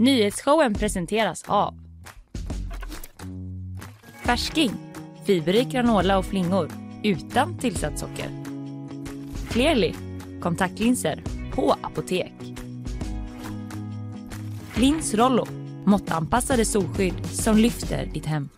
[0.00, 1.74] Nyhetsshowen presenteras av
[4.24, 4.72] Färsking,
[5.26, 6.70] fiberrik granola och flingor
[7.02, 8.30] utan tillsatt socker.
[9.50, 9.94] Clearly,
[10.40, 11.22] kontaktlinser
[11.54, 12.32] på apotek.
[14.74, 15.46] Lins Rollo,
[15.84, 18.48] måttanpassade solskydd som lyfter ditt hem.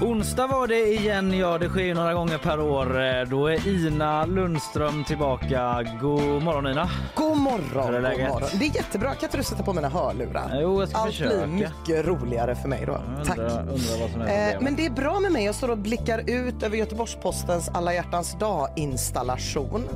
[0.00, 3.02] Onsdag var det igen, ja det sker ju några gånger per år.
[3.04, 5.84] Eh, Då är Ina Lundström tillbaka.
[6.00, 6.90] God morgon Ina.
[7.14, 8.28] God morgon, Hur är god läget?
[8.28, 8.48] morgon.
[8.58, 9.14] Det är jättebra.
[9.14, 10.58] Kan inte du sätta på mina hörlurar?
[10.62, 11.46] Jo, jag ska Allt försöka.
[11.46, 13.00] blir mycket roligare för mig då.
[13.26, 13.38] Tack.
[13.38, 15.44] Undrar, undrar vad som är Eh, men det är bra med mig.
[15.44, 19.88] Jag står och blickar ut över Göteborgs-Postens alla hjärtans dag-installation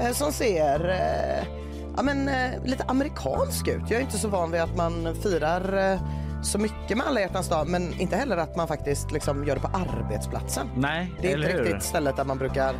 [0.00, 1.46] eh, som ser eh,
[1.96, 3.82] ja, men, eh, lite amerikansk ut.
[3.88, 6.00] Jag är inte så van vid att man firar eh,
[6.42, 9.60] så mycket med alla hjärtans dag men inte heller att man faktiskt liksom gör det
[9.60, 10.66] på arbetsplatsen.
[10.76, 11.64] Nej, Det är eller inte hur?
[11.64, 12.74] riktigt stället där man brukar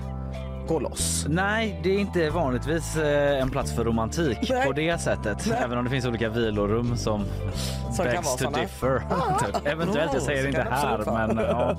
[0.71, 1.27] gå loss.
[1.29, 4.67] Nej, det är inte vanligtvis eh, en plats för romantik Nej.
[4.67, 5.47] på det sättet.
[5.47, 5.59] Nej.
[5.65, 7.25] Även om det finns olika vilorum som,
[7.93, 8.59] Som begs to såna.
[8.59, 8.99] differ.
[9.47, 9.67] typ.
[9.67, 11.27] Eventuellt, jag Oh, säger så inte här.
[11.27, 11.71] Men, ja.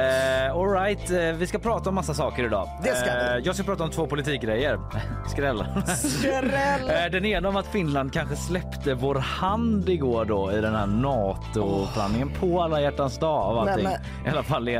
[0.00, 2.68] eh, all right, eh, vi ska prata om massa saker idag.
[2.84, 3.10] Det ska.
[3.10, 4.78] Eh, jag ska prata om två politikgrejer.
[5.28, 5.64] Skräll.
[5.96, 7.12] Skräll!
[7.12, 12.30] Den ena om att Finland kanske släppte vår hand igår då i den här NATO-planeringen
[12.40, 13.84] på alla hjärtans dag av allting.
[13.84, 14.76] Nej, I alla fall eh,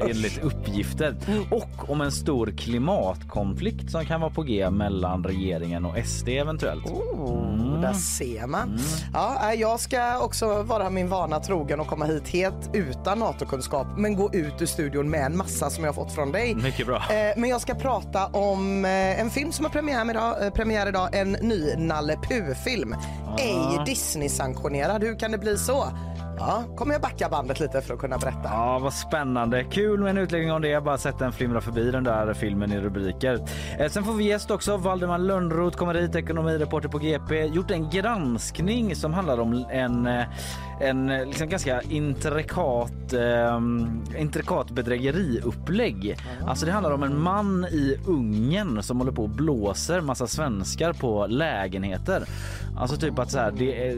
[0.00, 1.16] enligt uppgifter.
[1.50, 2.54] Och om en stor
[2.96, 6.86] klimatkonflikt som kan vara på G mellan regeringen och SD eventuellt.
[6.86, 8.78] Oh, Där ser man.
[9.12, 13.86] Ja, nej, jag ska också vara min vana trogen och komma hit helt utan NATO-kunskap
[13.96, 16.54] men gå ut ur studion med en massa som jag fått från dig.
[16.54, 16.96] Mycket bra.
[16.96, 20.88] Eh, men jag ska prata om eh, en film som har premiär idag, eh, premiär
[20.88, 22.94] idag en ny Nalle Puh-film.
[23.38, 25.02] Ej Disney-sanktionerad.
[25.02, 25.84] Hur kan det bli så?
[26.38, 28.40] Ja, kommer jag backa bandet lite för att kunna berätta.
[28.44, 29.64] Ja, vad spännande.
[29.64, 30.68] Kul med en utläggning om det.
[30.68, 33.40] Jag har bara sett den flimra förbi den där filmen i rubriker.
[33.78, 34.76] Eh, sen får vi gäst också.
[34.76, 37.46] Valdemar Lönnroth kommer hit, ekonomireporter på GP.
[37.46, 40.24] Gjort en granskning som handlar om en, eh,
[40.80, 43.60] en eh, liksom ganska intrikat, eh,
[44.20, 46.16] intrikat bedrägeriupplägg.
[46.46, 50.92] Alltså det handlar om en man i Ungern som håller på och blåser massa svenskar
[50.92, 52.22] på lägenheter.
[52.78, 53.96] Alltså typ att så här, det, är,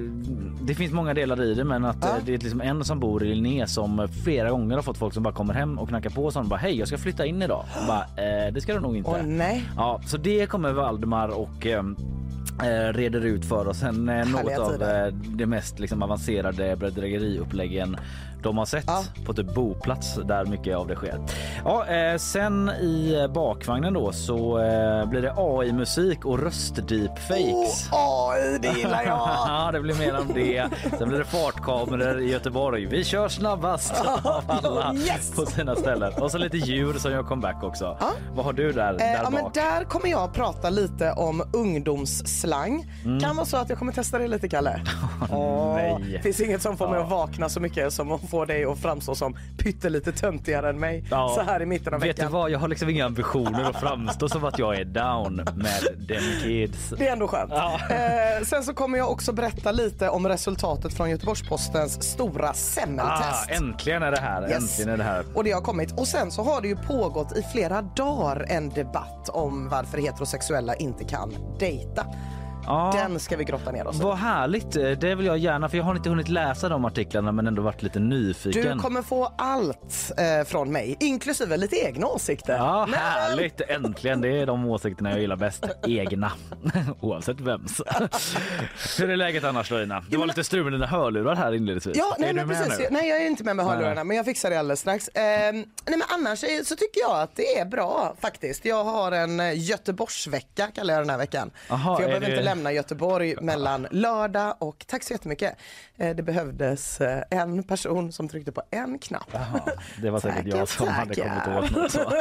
[0.62, 3.24] det finns många delar i det men att eh, det är liksom en som bor
[3.24, 6.30] i Linné som flera gånger har fått folk som bara kommer hem och knackar på
[6.30, 7.64] som bara hej jag ska flytta in idag.
[7.80, 9.10] Och bara, eh, det ska du nog inte.
[9.10, 9.69] Åh nej.
[9.76, 11.82] Ja, så det kommer Valdemar och eh,
[12.92, 13.78] reder ut för oss.
[13.78, 17.96] Sen eh, något av eh, det mest liksom, avancerade bedrägeriuppläggen
[18.43, 19.04] de har sett Ja.
[19.26, 21.21] på typ boplats där mycket av det sker.
[21.65, 27.88] Ja, eh, sen i bakvagnen då så eh, blir det AI-musik och röstdeepfakes.
[27.93, 29.19] Åh, oj, det gillar jag!
[29.48, 30.69] Ja, det blir mer om det.
[30.98, 32.87] Sen blir det fartkameror i Göteborg.
[32.87, 33.94] Vi kör snabbast
[34.25, 35.34] av alla Yes!
[35.37, 36.12] på sina ställen.
[36.21, 37.97] Och så lite djur som gör comeback också.
[38.00, 38.10] Ja.
[38.34, 39.54] Vad har du där, Eh, där ja, bak?
[39.54, 42.91] där kommer jag prata lite om ungdomsslang.
[43.04, 43.21] Mm.
[43.21, 44.81] Kan vara så att jag kommer testa det lite, Kalle.
[45.31, 46.21] Åh, nej.
[46.22, 49.15] finns inget som får mig att vakna så mycket som att få dig att framstå
[49.15, 51.33] som pyttelite töntigare än mig Ja.
[51.34, 52.33] så här i mitten av Vet du veckan.
[52.33, 56.19] vad, jag har liksom inga ambitioner att framstå som att jag är down med dem
[56.43, 56.94] kids.
[56.99, 57.50] Det är ändå skönt.
[57.55, 57.81] Ja.
[57.91, 63.50] Eh, sen så kommer jag också berätta lite om resultatet från Göteborgs-Postens stora Ah, semmeltest.
[63.50, 64.43] äntligen är det här.
[64.50, 64.62] Yes.
[64.62, 65.25] Äntligen är det här.
[65.34, 65.93] Och det har kommit.
[65.99, 70.75] Och sen så har det ju pågått i flera dagar en debatt om varför heterosexuella
[70.75, 72.06] inte kan dejta.
[72.68, 72.90] Ja.
[72.94, 74.02] Den ska vi grotta ner oss i.
[74.02, 74.72] Vad härligt.
[74.72, 77.82] Det vill jag gärna, för jag har inte hunnit läsa de artiklarna men ändå varit
[77.82, 78.76] lite nyfiken.
[78.76, 82.56] Du kommer få allt eh, från mig, inklusive lite egna åsikter.
[82.56, 83.60] Ja, Men- härligt!
[83.60, 84.20] Äntligen!
[84.20, 85.64] Det är de åsikterna jag gillar bäst.
[85.86, 86.32] Egna.
[87.00, 87.80] Oavsett vems.
[88.98, 90.04] Hur är läget annars då Ina?
[90.10, 91.96] Det var lite strul med dina hörlurar här inledningsvis.
[91.96, 92.88] Ja, nej, är du med precis.
[92.90, 94.04] Nej, jag är inte med med hörlurarna, Nej.
[94.04, 95.08] men jag fixar det alldeles strax.
[95.08, 98.64] Eh, nej, men annars är- så tycker jag att det är bra faktiskt.
[98.64, 101.50] Jag har en eh, Göteborgsvecka kallar jag den här veckan.
[101.70, 105.56] Aha, För jag behöver det- inte lämna Göteborg mellan lördag och, tack så jättemycket.
[105.96, 109.28] Eh, det behövdes eh, en person som tryckte på en knapp.
[109.32, 109.60] Jaha,
[110.02, 112.12] det var säkert jag som hade kommit åt något så.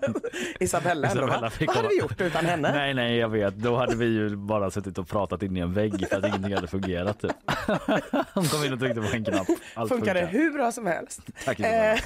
[0.60, 2.72] Isabella, Isabella Vad hade vi gjort utan henne?
[2.72, 3.54] Nej, nej, jag vet.
[3.54, 6.54] Då hade vi ju bara suttit och pratat in i en vägg för att ingenting
[6.54, 7.20] hade fungerat.
[7.20, 7.30] Typ.
[8.34, 9.46] Hon kom in och tryckte på en knapp.
[9.74, 10.38] Allt Funkar det funkar.
[10.38, 11.20] hur bra som helst.
[11.44, 11.60] Tack.
[11.60, 11.64] Eh,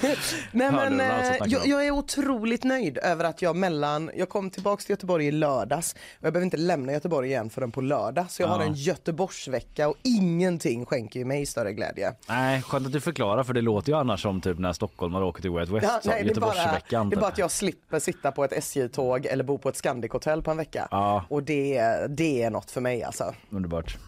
[0.52, 4.84] nej, men, alltså, jag, jag är otroligt nöjd över att jag mellan, jag kom tillbaks
[4.84, 8.26] till Göteborg i lördags och jag behöver inte lämna Göteborg igen förrän på lördag.
[8.30, 8.66] Så jag har Ja.
[8.66, 12.14] en Göteborgsvecka och ingenting skänker ju mig större glädje.
[12.28, 15.42] Nej, skönt att du förklarar för det låter ju annars som typ när stockholmare åker
[15.42, 15.86] till Way Out West.
[16.04, 17.20] Ja, nej, det, är bara, det är typ.
[17.20, 20.56] bara att jag slipper sitta på ett SJ-tåg eller bo på ett Scandic-hotell på en
[20.56, 20.88] vecka.
[20.90, 21.24] Ja.
[21.28, 23.34] Och det, det är något för mig alltså.
[23.50, 23.98] Underbart.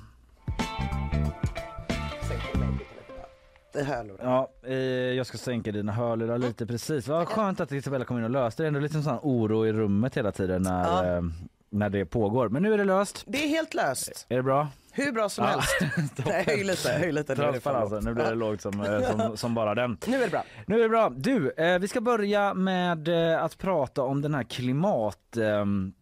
[4.20, 7.08] Ja, eh, jag ska sänka dina hörlurar lite precis.
[7.08, 8.64] Vad skönt att Isabella kom in och löste det.
[8.64, 11.16] Det är ändå lite sån oro i rummet hela tiden när, Ja.
[11.16, 11.22] eh,
[11.70, 12.48] när det pågår.
[12.48, 13.24] Men nu är det löst.
[13.26, 14.26] Det är helt löst.
[14.28, 14.68] Är det bra?
[14.92, 15.50] Hur bra som Ja.
[15.50, 16.18] helst.
[16.26, 17.34] Nej, höj lite, höj lite.
[17.34, 18.04] Nu är det lågt.
[18.04, 19.98] Nu blir det lågt som, eh, som, som bara den.
[20.06, 20.44] Nu är det bra.
[20.66, 21.10] Nu är det bra.
[21.16, 25.36] Du, eh, vi ska börja med eh, att prata om den här klimat...
[25.36, 25.92] ehm,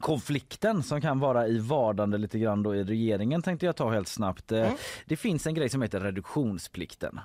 [0.00, 4.08] konflikten som kan vara i vardande lite grann då i regeringen tänkte jag ta helt
[4.08, 4.52] snabbt.
[4.52, 4.68] Eh,
[5.06, 7.20] Det finns en grej som heter reduktionsplikten.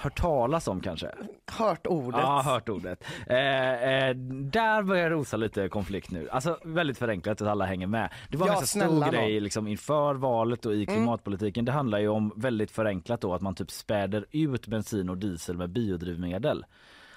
[0.00, 1.10] Hört talas om kanske?
[1.50, 2.20] Hört ordet.
[2.20, 3.04] Ja, hört ordet.
[3.26, 3.36] Eh,
[3.72, 4.14] eh,
[4.50, 6.28] där börjar rosa lite konflikt nu.
[6.30, 8.12] Alltså väldigt förenklat att alla hänger med.
[8.30, 11.64] Det var en Ja, ganska stor grej liksom, inför valet och i klimatpolitiken.
[11.64, 15.56] Det handlar ju om väldigt förenklat då att man typ späder ut bensin och diesel
[15.56, 16.64] med biodrivmedel.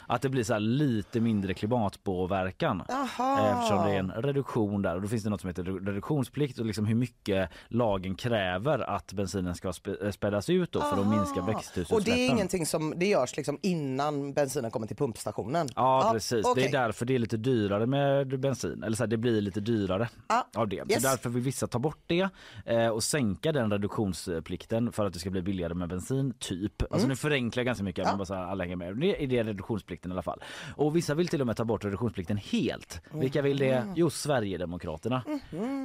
[0.08, 2.84] Att det blir så lite mindre klimatpåverkan.
[2.88, 3.40] Jaha.
[3.40, 6.60] Eh, Eftersom det är en reduktion där och då finns det något som heter reduktionsplikt
[6.60, 11.08] och liksom hur mycket lagen kräver att bensinen ska eh, spädas ut då för att
[11.08, 11.96] minska växthusutsläppen.
[11.98, 15.68] Och det är ingenting som det görs liksom innan bensinen kommer till pumpstationen?
[15.76, 16.46] Ja, precis.
[16.46, 16.64] okej.
[16.64, 18.84] Det är därför det är lite dyrare med bensin.
[18.84, 20.76] Eller så här, det blir lite dyrare Ja, av det.
[20.76, 21.02] yes.
[21.04, 22.30] Så därför vill vissa ta bort det
[22.66, 26.94] eh, och sänka den reduktionsplikten för att det ska bli billigare med bensin, typ.
[26.94, 28.98] Alltså nu förenklar jag ganska mycket, men bara så här, alla hänger med.
[28.98, 30.40] Det är det reduktionsplikten i alla fall.
[30.76, 33.02] Och vissa vill till och med ta bort reduktionsplikten helt.
[33.14, 33.84] Vilka vill det?
[33.96, 35.24] Jo, Sverigedemokraterna.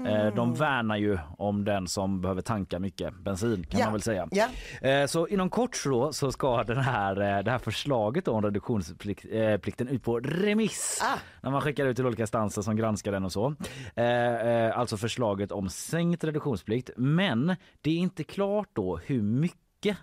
[0.08, 3.87] Eh, de värnar ju om den som behöver tanka mycket bensin kan Ja.
[3.87, 4.29] man väl säga.
[4.31, 4.49] Ja.
[4.88, 9.88] Eh, Så inom kort så, så ska den här, eh, det här förslaget om reduktionsplikten
[9.88, 11.00] ut på remiss.
[11.05, 11.19] Ah.
[11.41, 13.55] När man skickar ut till olika instanser som granskar den och så.
[13.94, 16.91] Eh, eh, Alltså förslaget om sänkt reduktionsplikt.
[16.97, 19.97] Men det är inte klart då hur mycket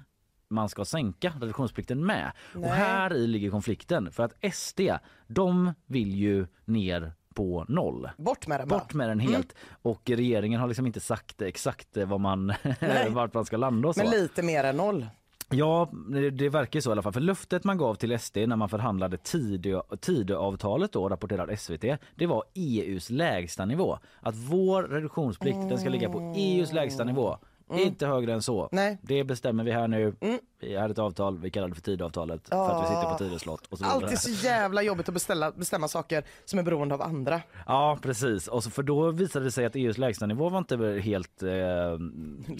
[0.53, 2.31] man ska sänka reduktionsplikten med.
[2.53, 2.63] Nej.
[2.69, 4.11] Och här i ligger konflikten.
[4.11, 4.79] För att SD,
[5.27, 8.09] de vill ju ner på noll.
[8.17, 8.67] Bort med den.
[8.67, 9.55] Bort med den helt.
[9.81, 12.53] Och regeringen har liksom inte sagt exakt vad man,
[13.09, 14.03] vart man ska landa och så.
[14.03, 15.07] Men lite mer än noll.
[15.50, 15.89] Ja,
[16.31, 17.13] det, verkar så i alla fall.
[17.13, 22.25] För löftet man gav till SD när man förhandlade Tidö- Tidöavtalet då, rapporterar SVT, det
[22.25, 24.00] var EUs lägsta nivå.
[24.19, 27.38] Att vår reduktionsplikt den ska ligga på EUs lägsta nivå.
[27.79, 28.59] Inte högre än så.
[28.59, 28.69] Mm.
[28.71, 28.87] Nej.
[28.87, 28.97] Mm.
[29.01, 30.13] Det bestämmer vi här nu.
[30.59, 33.39] Vi har ett avtal, vi kallar det för Tidöavtalet för att vi sitter på Tidö
[33.39, 34.03] slott och så vidare.
[34.03, 37.41] Alltid så jävla jobbigt att beställa, bestämma saker som är beroende av andra.
[37.67, 41.43] Ja precis, och så, för då visade det sig att EUs lägstanivå var inte helt
[41.43, 41.49] eh,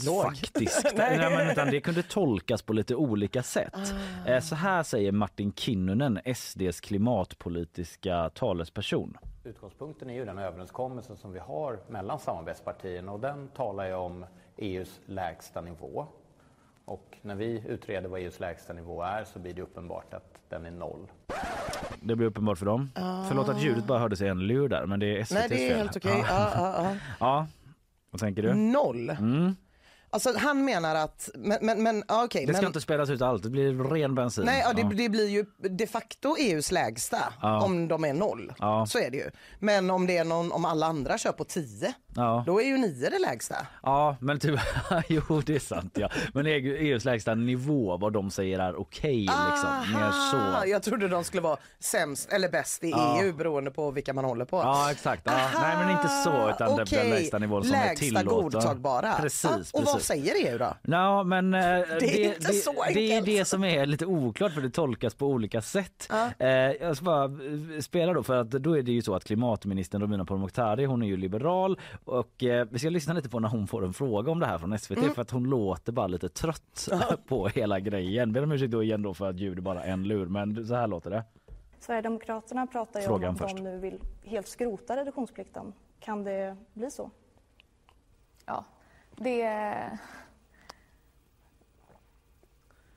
[0.06, 0.24] Låg.
[0.24, 0.83] faktisk.
[0.95, 1.18] Nej.
[1.18, 1.38] Nej.
[1.38, 3.94] men, utan det kunde tolkas på lite olika sätt.
[4.25, 9.18] Eh, så här säger Martin Kinnunen, SDs klimatpolitiska talesperson.
[9.44, 14.25] Utgångspunkten är ju den överenskommelse som vi har mellan samarbetspartierna och den talar ju om
[14.58, 16.08] EUs lägsta nivå.
[16.86, 20.66] Och när vi utreder vad EUs lägsta nivå är så blir det uppenbart att den
[20.66, 21.08] är noll.
[22.02, 22.90] Det blir uppenbart för dem.
[23.28, 25.66] Förlåt att ljudet bara hördes i en lur där men det är SVTs Nej, det
[25.66, 25.78] är fel.
[25.78, 26.12] helt okej.
[26.18, 26.26] Ja.
[26.30, 26.96] Ja, ja, ja.
[27.20, 27.48] ja,
[28.12, 28.54] vad tänker du?
[28.54, 29.10] Noll.
[29.10, 29.56] Mm.
[30.13, 32.45] Alltså han menar att, men, men, men okej.
[32.45, 34.45] Det ska men, inte spädas ut allt, det blir ren bensin.
[34.45, 34.89] Nej, ja, det, Ja.
[34.95, 37.63] det blir ju de facto EUs lägsta Ja.
[37.63, 38.54] om de är noll.
[38.88, 39.31] Så är det ju.
[39.60, 42.44] Men om det är någon, om alla andra kör på 10, Ja.
[42.48, 43.56] då är ju 9 det lägsta.
[43.83, 44.60] Ja, men typ,
[45.07, 46.10] jo det är sant ja.
[46.33, 49.94] Men EU- EUs lägsta nivå, vad de säger är okej liksom.
[49.94, 50.69] Mer så.
[50.69, 52.94] Jag trodde de skulle vara sämst eller bäst i.
[53.21, 54.57] EU beroende på vilka man håller på.
[54.57, 55.25] Ja exakt.
[55.25, 57.00] Nej men inte så utan okej.
[57.00, 58.44] den lägsta nivån som lägsta är tillåten.
[58.44, 59.13] godtagbara.
[59.21, 60.03] Precis, precis.
[60.04, 60.74] Säger EU då?
[60.82, 61.60] Ja, men eh,
[62.00, 63.26] det, inte så det är enkelt.
[63.26, 66.12] det som är lite oklart för det tolkas på olika sätt.
[66.40, 69.24] Eh, jag ska bara eh, spela då för att då är det ju så att
[69.24, 73.50] klimatministern Romina Pourmokhtari hon är ju liberal och eh, vi ska lyssna lite på när
[73.50, 75.14] hon får en fråga om det här från SVT Mm.
[75.14, 76.90] för att hon låter bara lite trött
[77.28, 78.33] på hela grejen.
[78.33, 80.76] Ber om ursäkt då igen då för att ljud är bara en lur men så
[80.76, 81.24] här låter det.
[81.80, 83.56] Sverigedemokraterna pratar ju Frågan om att först.
[83.57, 85.74] de nu vill helt skrota reduktionsplikten.
[86.00, 87.12] Kan det bli så?
[88.45, 88.66] Ja,
[89.16, 90.00] det...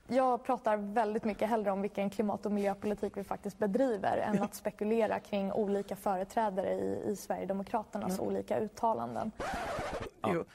[0.09, 4.55] Jag pratar väldigt mycket hellre om vilken klimat och miljöpolitik vi faktiskt bedriver än att
[4.55, 9.31] spekulera kring olika företrädare i, i Sverigedemokraternas olika uttalanden.
[10.27, 10.45] Jo,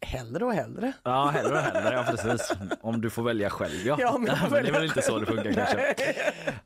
[0.00, 0.92] hellre och hellre.
[1.02, 1.94] Ja, hellre och hellre.
[1.94, 2.52] Ja, precis.
[2.82, 3.72] Om du får välja själv.
[3.86, 5.94] Ja, Ja, om jag får men det är väl inte så det funkar kanske.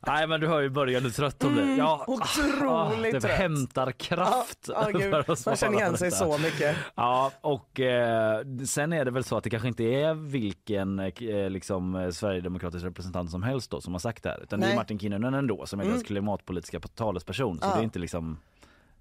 [0.07, 1.77] Nej, men du hör ju början hur trött hon blir.
[1.77, 3.31] Ja, Mm, otroligt det trött.
[3.31, 4.59] hämtar kraft.
[4.67, 6.75] Ja, ja, för att Man känner igen sig så mycket.
[6.95, 11.49] Ja, och eh, sen är det väl så att det kanske inte är vilken eh,
[11.49, 14.39] liksom, eh, sverigedemokratisk representant som helst då som har sagt det här.
[14.43, 14.73] Utan det Nej.
[14.73, 15.93] är Martin Kinnunen ändå som är Mm.
[15.95, 17.59] deras klimatpolitiska talesperson.
[17.59, 17.73] Så Ja.
[17.75, 18.37] det är inte liksom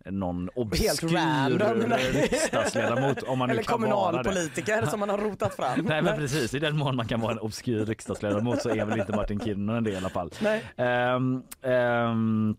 [0.05, 1.93] någon obskyr random.
[2.12, 5.85] riksdagsledamot om man nu Eller kommunalpolitiker som man har rotat fram.
[5.85, 9.00] Nej men precis, i den mån man kan vara en obskyr riksdagsledamot så är väl
[9.00, 10.31] inte Martin Kinnunen det i alla fall.
[10.40, 10.64] Nej.
[10.76, 12.57] Ehm, ehm,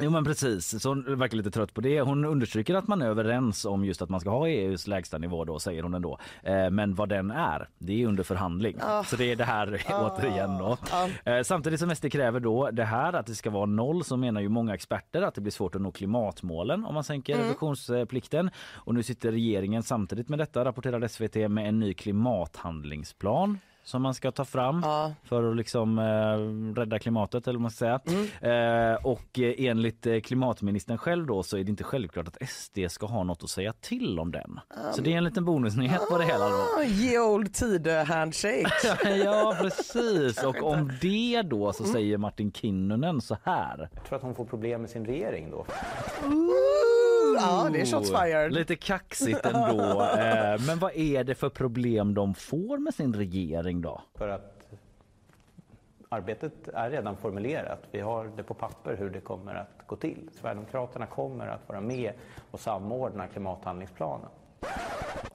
[0.00, 2.00] Jo men precis, så hon verkar lite trött på det.
[2.00, 5.44] Hon understryker att man är överens om just att man ska ha EUs lägsta nivå
[5.44, 6.18] då säger hon ändå.
[6.42, 8.76] Eh, men vad den är, det är under förhandling.
[9.06, 10.78] Så det är det här återigen då.
[11.24, 14.40] Eh, samtidigt som SD kräver då det här att det ska vara noll så menar
[14.40, 18.50] ju många experter att det blir svårt att nå klimatmålen om man sänker reduktionsplikten.
[18.74, 24.14] Och nu sitter regeringen samtidigt med detta rapporterar SVT med en ny klimathandlingsplan som man
[24.14, 25.12] ska ta fram Ja.
[25.24, 28.92] för att liksom eh, rädda klimatet eller vad man ska säga.
[28.92, 32.78] Eh, och eh, enligt eh, klimatministern själv då så är det inte självklart att SD
[32.88, 34.60] ska ha något att säga till om den.
[34.94, 36.54] Så det är en liten bonusnyhet på det hela då.
[36.78, 38.70] Ah, Ge old Tidö-handshake.
[39.24, 43.88] ja precis och om det då så säger Martin Kinnunen så här.
[43.94, 45.66] Jag tror att hon får problem med sin regering då.
[47.34, 48.52] Ja, det är shots fired.
[48.52, 50.02] Lite kaxigt ändå.
[50.18, 54.02] eh, men vad är det för problem de får med sin regering då?
[54.14, 54.68] För att
[56.08, 57.82] arbetet är redan formulerat.
[57.90, 60.30] Vi har det på papper hur det kommer att gå till.
[60.40, 62.12] Sverigedemokraterna kommer att vara med
[62.50, 64.28] och samordna klimathandlingsplanen.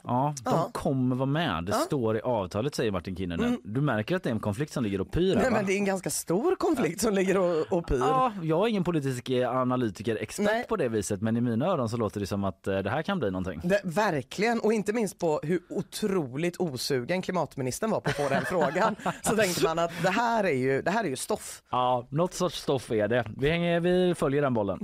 [0.10, 0.70] Ja, de Ja.
[0.74, 1.64] kommer vara med.
[1.66, 3.58] Det står i avtalet säger Martin Kinnunen.
[3.64, 5.38] Du märker att det är en konflikt som ligger och pyr Mm.
[5.42, 5.58] Nej, va?
[5.58, 7.98] men det är en ganska stor konflikt som ligger och, och pyr.
[8.00, 10.66] Ja, jag är ingen politisk eh, analytiker, expert Nej.
[10.70, 13.02] på det viset, men i mina öron så låter det som att eh, det här
[13.02, 13.62] kan bli någonting.
[13.64, 18.46] Det, verkligen, och inte minst på hur otroligt osugen klimatministern var på att få den
[18.46, 18.96] frågan.
[19.22, 21.62] Så tänkte man att det här är ju, det här är ju stoff.
[21.72, 23.26] Ja, något sorts stoff är det.
[23.38, 24.80] Vi, hänger, vi följer den bollen.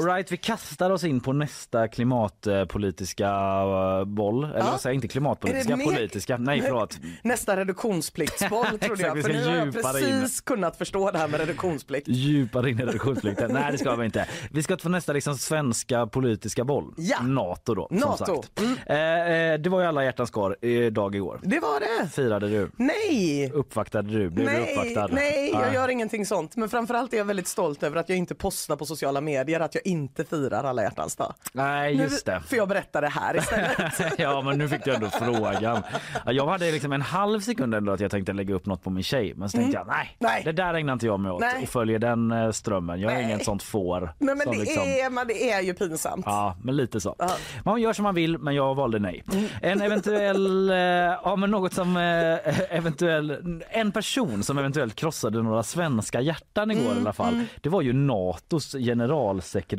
[0.00, 4.44] Alright, vi kastar oss in på nästa klimatpolitiska eh, boll.
[4.44, 4.70] Eller Ja.
[4.70, 6.36] vad säger inte klimatpolitiska, politiska.
[6.36, 6.98] Nej, förlåt.
[7.22, 9.14] Nästa reduktionspliktsboll trodde jag.
[9.14, 10.06] vi För nu har jag djupare in.
[10.20, 12.08] precis kunnat förstå det här med reduktionsplikt.
[12.08, 13.50] Djupare in i reduktionsplikten.
[13.52, 14.26] Nej, det ska vi inte.
[14.50, 16.94] Vi ska få nästa liksom svenska politiska boll.
[16.96, 17.22] Ja.
[17.22, 18.16] Nato då, NATO.
[18.42, 18.60] sagt.
[18.86, 21.40] Eh, eh, det var ju alla hjärtans eh, dag igår.
[21.42, 22.08] Det var det.
[22.08, 22.70] Firade du?
[22.76, 23.50] Nej!
[23.54, 24.30] Uppvaktade du?
[24.30, 25.14] Blev du Nej, uppvaktad?
[25.14, 26.56] nej, jag gör ingenting sånt.
[26.56, 29.74] Men framförallt är jag väldigt stolt över att jag inte postar på sociala medier att
[29.74, 31.34] jag inte firar alla hjärtans dag.
[31.52, 32.40] Nej, just Nu det.
[32.40, 34.12] får jag berätta det här istället.
[34.18, 35.82] ja men nu fick du ändå frågan.
[36.24, 38.90] Ja, Jag hade liksom en halv sekund ändå att jag tänkte lägga upp något på
[38.90, 40.32] min tjej men så tänkte jag nej, Mm.
[40.32, 40.42] Nej.
[40.44, 41.62] det där ägnar inte jag mig åt Nej.
[41.62, 43.00] och följer den eh, strömmen.
[43.00, 44.00] Jag är inget sånt får.
[44.18, 46.24] Nej men det, liksom- är, men det är ju pinsamt.
[46.26, 47.14] Ja, men lite så.
[47.18, 47.30] Ja.
[47.64, 49.24] Man gör som man vill, men jag valde nej.
[49.62, 55.62] En eventuell, eh, ja men något som eh, eventuell, en person som eventuellt krossade några
[55.62, 57.44] svenska hjärtan igår i alla fall.
[57.60, 59.77] Det var ju Natos generalsekreterare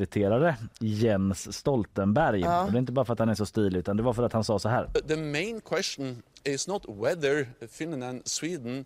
[0.79, 2.43] Jens Stoltenberg.
[2.43, 4.23] Och det är inte bara för att han är så stilig utan det var för
[4.23, 4.87] att han sa så här.
[5.07, 8.85] The main question is not whether Finland and Sweden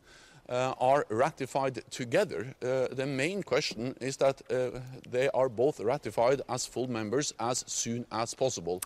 [0.53, 2.53] uh, are ratified together.
[2.61, 4.79] Uh, the main question is that uh,
[5.11, 8.79] they are both ratified as full members as soon as possible.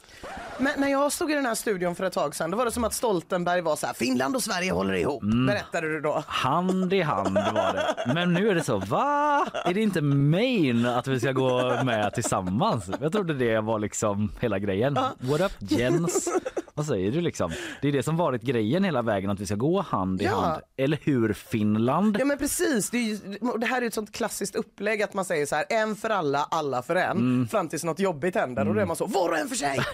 [0.60, 2.72] Men när jag stod i den här studion för ett tag sedan då var det
[2.72, 5.24] som att Stoltenberg var så här, Finland och Sverige håller ihop.
[5.24, 5.46] Mm.
[5.46, 6.24] Berättade du då?
[6.28, 8.14] Hand i hand var det.
[8.14, 9.48] Men nu är det så, va?
[9.66, 12.90] Är det inte main att vi ska gå med tillsammans?
[13.02, 14.98] Jag trodde det var liksom hela grejen.
[15.20, 16.30] What up Jens?
[16.78, 17.52] Vad säger du liksom?
[17.82, 20.36] Det är det som varit grejen hela vägen att vi ska gå hand i Ja.
[20.36, 20.62] hand.
[20.78, 22.18] Eller hur Finland?
[22.20, 23.18] Ja men precis, det, ju,
[23.60, 26.48] det här är ett sånt klassiskt upplägg att man säger så här, en för alla,
[26.52, 27.48] alla för en.
[27.52, 29.80] Fram tills något jobbigt händer och då är man så, var och en för sig.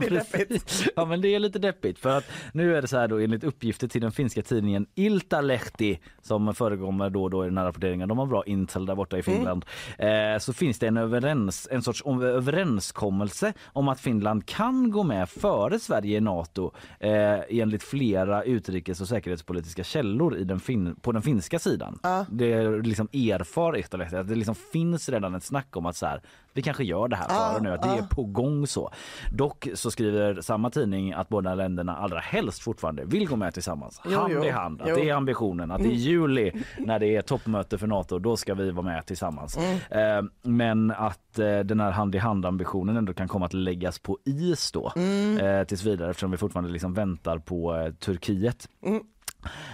[0.00, 0.88] det är deppigt.
[0.96, 3.44] Ja men det är lite deppigt för att nu är det så här då enligt
[3.44, 8.08] uppgifter till den finska tidningen Iltalehti som förekommer då och då i den här rapporteringen.
[8.08, 9.64] De har bra intel där borta i Finland.
[9.98, 15.02] Eh, så finns det en, överens, en sorts om- överenskommelse om att Finland kan gå
[15.02, 20.96] med före Sverige i Nato eh, enligt flera utrikes och säkerhetspolitiska källor i den fin-
[21.00, 21.98] på den finska sidan.
[22.30, 23.80] Det är liksom erfar
[24.20, 26.22] att det liksom finns redan ett snack om att så här,
[26.52, 28.90] vi kanske gör det här före nu, att det är på gång så.
[29.32, 34.00] Dock så skriver samma tidning att båda länderna allra helst fortfarande vill gå med tillsammans.
[34.04, 34.44] Jo, hand jo.
[34.44, 34.82] i hand.
[34.82, 34.94] Att Jo.
[34.94, 35.04] Mm.
[35.06, 35.70] det är ambitionen.
[35.70, 39.58] Att i juli när det är toppmöte för Nato, då ska vi vara med tillsammans.
[39.58, 39.78] Mm.
[40.18, 43.98] Eh, men att eh, den här hand i hand ambitionen ändå kan komma att läggas
[43.98, 44.92] på is då.
[44.96, 45.38] Mm.
[45.38, 48.68] Eh, tills vidare eftersom vi fortfarande liksom väntar på eh, Turkiet.
[48.82, 49.02] Mm.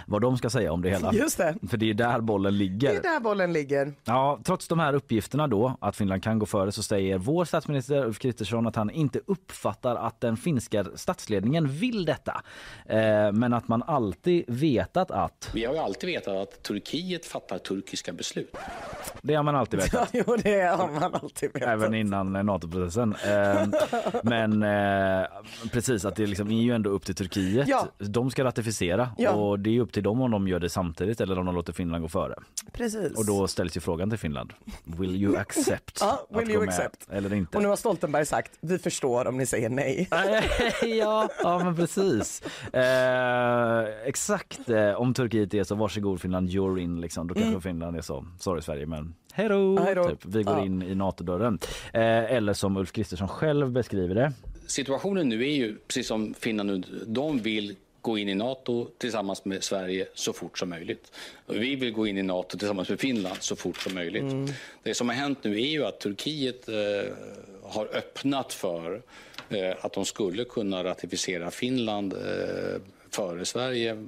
[0.07, 1.13] Vad de ska säga om det hela.
[1.13, 1.55] Just det.
[1.69, 2.89] För det är där bollen ligger.
[2.89, 3.93] Det är där bollen ligger.
[4.03, 8.05] Ja, trots de här uppgifterna då att Finland kan gå före så säger vår statsminister
[8.05, 12.41] Ulf Kristersson att han inte uppfattar att den finska statsledningen vill detta.
[12.85, 17.57] Eh, men att man alltid vetat att, Vi har ju alltid vetat att Turkiet fattar
[17.57, 18.55] turkiska beslut.
[19.21, 20.09] det har man alltid vetat.
[20.13, 21.69] Ja, jo, det har man alltid vetat.
[21.69, 23.15] Även innan NATO-processen.
[23.25, 23.67] Eh,
[24.23, 25.27] men eh,
[25.71, 27.67] precis att det liksom är ju ändå upp till Turkiet.
[27.67, 27.87] Ja.
[27.97, 29.31] De ska ratificera Ja.
[29.31, 31.55] och och det är upp till dem om de gör det samtidigt eller om de
[31.55, 32.35] låter Finland gå före.
[32.73, 33.17] Precis.
[33.17, 34.53] Och då ställs ju frågan till Finland.
[34.83, 35.97] Will you accept?
[36.01, 37.07] Ja, will you accept?
[37.11, 37.57] Eller inte?
[37.57, 40.07] Och nu har Stoltenberg sagt, vi förstår om ni säger nej.
[40.99, 42.41] ja, ja, men precis.
[42.73, 44.69] Eh, exakt.
[44.69, 47.01] Eh, om Turkiet är så varsågod Finland, you're in.
[47.01, 47.27] Liksom.
[47.27, 47.61] Då kanske Mm.
[47.61, 49.79] Finland är så, sorry Sverige men hej då.
[49.79, 50.09] Hej då.
[50.09, 50.25] Typ.
[50.25, 50.65] Vi går Ja.
[50.65, 51.59] in i NATO-dörren.
[51.93, 52.01] Eh,
[52.33, 54.33] eller som Ulf Kristersson själv beskriver det.
[54.67, 57.75] Situationen nu är ju, precis som Finland nu, de vill
[58.07, 61.11] gå in i Nato tillsammans med Sverige så fort som möjligt.
[61.45, 64.53] Och vi vill gå in i Nato tillsammans med Finland så fort som möjligt.
[64.83, 66.75] Det som har hänt nu är ju att Turkiet eh,
[67.63, 69.01] har öppnat för
[69.49, 74.07] eh, att de skulle kunna ratificera Finland eh, före Sverige.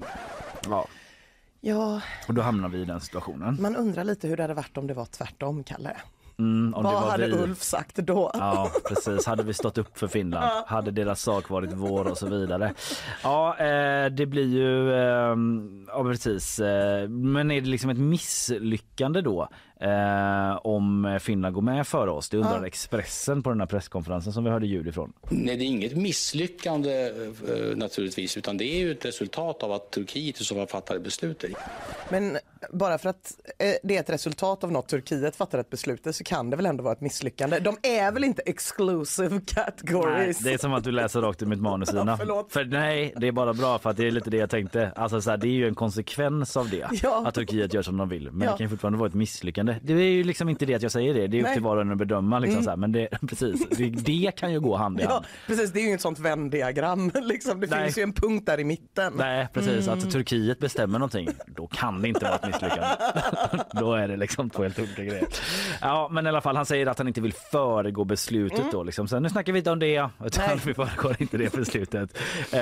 [0.65, 0.87] Ja.
[1.61, 3.57] Ja, Och då hamnar vi i den situationen.
[3.61, 5.97] man undrar lite hur det hade varit om det var tvärtom, Kalle.
[6.39, 7.34] Mm, Vad hade vi.
[7.34, 8.31] Ulf sagt då?
[8.34, 9.25] Ja, precis.
[9.25, 12.74] Hade vi stått upp för Finland hade deras sak varit vår och så vidare.
[13.24, 14.93] Ja, eh, det blir ju...
[14.93, 15.36] Eh,
[15.88, 16.60] ja, precis.
[16.60, 22.29] Eh, men är det liksom ett misslyckande då eh, om Finland går med före oss?
[22.29, 25.13] Det undrar Expressen på den här presskonferensen som vi hörde ljud ifrån.
[25.29, 29.91] Nej, det är inget misslyckande eh, naturligtvis, utan det är ju ett resultat av att
[29.91, 31.51] Turkiet i så fall fattade beslutet.
[32.09, 32.38] Men
[32.71, 36.24] bara för att eh, det är ett resultat av något Turkiet fattar ett beslut så
[36.24, 37.59] kan det väl ändå vara ett misslyckande.
[37.59, 40.39] De är väl inte exclusive Nej, categories?
[40.39, 42.17] det är som att du läser rakt ur mitt manus Ina.
[42.17, 42.51] förlåt.
[42.53, 44.91] För nej, det är bara bra för att det är lite det jag tänkte.
[44.95, 46.88] Alltså så här, det är ju en konsekvens av det.
[47.03, 47.24] Ja.
[47.27, 48.31] Att Turkiet gör som de vill.
[48.31, 48.51] Men Ja.
[48.51, 49.68] det kan ju fortfarande vara ett misslyckande.
[49.81, 51.27] Det är ju liksom inte det att jag säger det.
[51.27, 51.51] Det är upp Nej.
[51.51, 51.53] Mm.
[51.53, 52.77] till var och en att bedöma liksom så här.
[52.77, 55.25] Men det, precis, det, det kan ju gå hand i Ja, hand.
[55.47, 55.71] precis.
[55.71, 57.11] Det är ju inget sånt vändiagram.
[57.21, 57.59] Liksom.
[57.59, 57.83] Det Nej.
[57.83, 59.13] finns ju en punkt där i mitten.
[59.17, 59.99] Nej precis, Mm.
[59.99, 62.85] att Turkiet bestämmer någonting, då kan det inte vara ett misslyckande.
[63.73, 65.27] då är det liksom två helt olika grejer.
[65.81, 69.07] Ja men i alla fall han säger att han inte vill föregå beslutet då liksom.
[69.07, 69.93] Sen nu snackar vi inte om det,
[70.25, 70.57] utan Mm.
[70.57, 70.59] Nej.
[70.65, 72.17] vi föregår inte det beslutet.
[72.53, 72.59] Eh,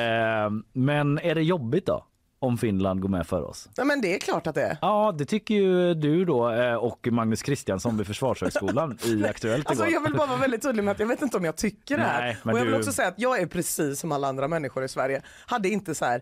[0.73, 2.05] men är det jobbigt då?
[2.39, 3.69] Om Finland går med för oss?
[3.75, 4.77] Ja, men det är klart att det är.
[4.81, 9.83] Ja, det tycker ju du då eh, och Magnus Kristiansson vid Försvarshögskolan i Aktuellt Alltså,
[9.83, 9.93] igår.
[9.93, 12.03] jag vill bara vara väldigt tydlig med att jag vet inte om jag tycker det
[12.03, 12.21] här.
[12.21, 14.47] Nej, men och jag vill du- också säga att jag är precis som alla andra
[14.47, 15.21] människor i Sverige.
[15.45, 16.21] Hade inte så här,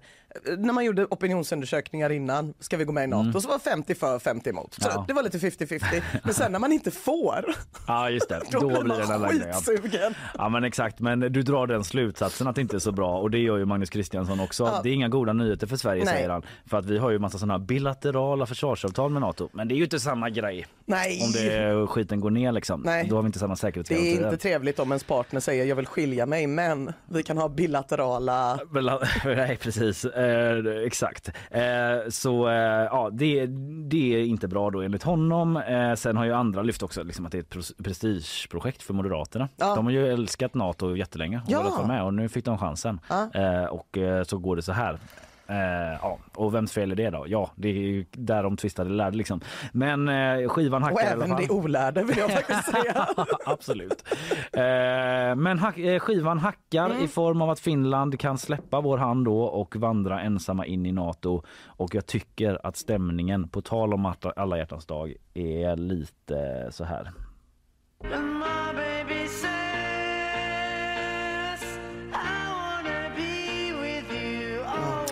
[0.58, 4.20] när man gjorde opinionsundersökningar innan, ska vi gå med i NATO, så var 50 för
[4.20, 4.74] 50 emot.
[4.74, 4.96] Så Mm.
[4.96, 5.06] Ja.
[5.08, 6.02] det var lite 50-50.
[6.24, 7.46] Men sen när man inte får,
[7.88, 9.54] Ja just det, då, då, blir man ja.
[9.54, 10.14] skitsugen.
[10.38, 13.32] Ja men exakt, men du drar den slutsatsen att det inte är så bra och
[13.32, 14.64] det gör ju Magnus Kristiansson också.
[14.64, 14.80] Ja.
[14.84, 16.14] Det är inga goda nyheter för Sverige Nej.
[16.14, 16.42] säger han.
[16.66, 19.50] För att vi har ju massa sådana bilaterala försvarsavtal med NATO.
[19.52, 22.82] Men det är ju inte samma grej Nej, om det, skiten går ner liksom.
[22.82, 23.08] Nej.
[23.10, 24.26] Då har vi inte samma det är säkerhetsgarantier.
[24.26, 28.60] inte trevligt om ens partner säger jag vill skilja mig men vi kan ha bilaterala
[29.26, 31.30] Nej precis, eh, exakt.
[31.52, 31.62] Eh,
[32.10, 33.46] så eh, ja, det,
[33.90, 35.58] det är inte bra då enligt honom.
[35.58, 38.94] Eh, sen har ju andra lyft också liksom, att det är ett pres- prestigeprojekt för
[38.94, 39.50] Moderaterna.
[39.58, 39.76] Ja.
[39.76, 41.86] De har ju älskat NATO jättelänge och Ja.
[41.88, 43.00] med och nu fick de chansen.
[43.10, 43.30] Ja.
[43.34, 45.00] Eh, och eh, så går det så här.
[45.48, 47.26] Eh, ja, och vems fel är det då?
[47.28, 49.42] Ja, det är ju där de tvistade lärde liksom.
[49.72, 51.46] Men eh, skivan hackar och i alla även fall.
[51.48, 53.08] det olärde vill jag faktiskt säga.
[53.46, 54.04] Absolut.
[54.54, 57.04] Eh, men hack, eh, skivan hackar Mm.
[57.04, 60.92] i form av att Finland kan släppa vår hand då och vandra ensamma in i
[60.92, 61.44] Nato.
[61.68, 66.84] Och jag tycker att stämningen, på tal om att alla hjärtans dag, är lite så
[66.84, 67.12] här.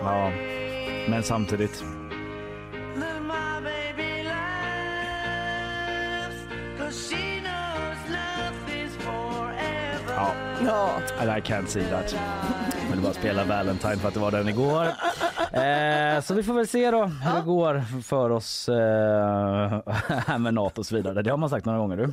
[0.03, 0.31] Ja,
[1.09, 1.83] men samtidigt.
[10.15, 10.31] Ja,
[10.65, 10.89] Ja.
[11.19, 12.15] And I can't see that.
[12.89, 14.85] Men det bara spela Valentine för att det var den igår.
[15.53, 20.79] Eh, så vi får väl se då hur det går för oss eh, med Nato
[20.81, 21.21] och så vidare.
[21.21, 22.07] Det har man sagt några gånger du.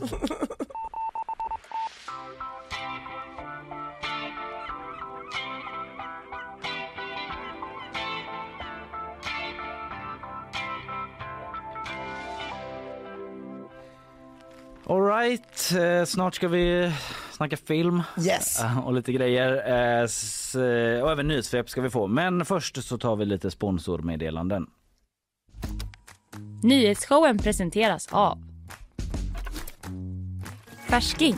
[14.91, 16.93] All right, eh, snart ska vi
[17.33, 18.03] snacka film.
[18.27, 18.61] Yes.
[18.63, 19.53] Eh, och lite grejer.
[19.99, 20.55] Eh, s-
[21.03, 22.07] och även nyhetssvep ska vi få.
[22.07, 24.67] Men först så tar vi lite sponsormeddelanden.
[26.63, 28.39] Nyhetsshowen presenteras av
[30.89, 31.35] Färsking,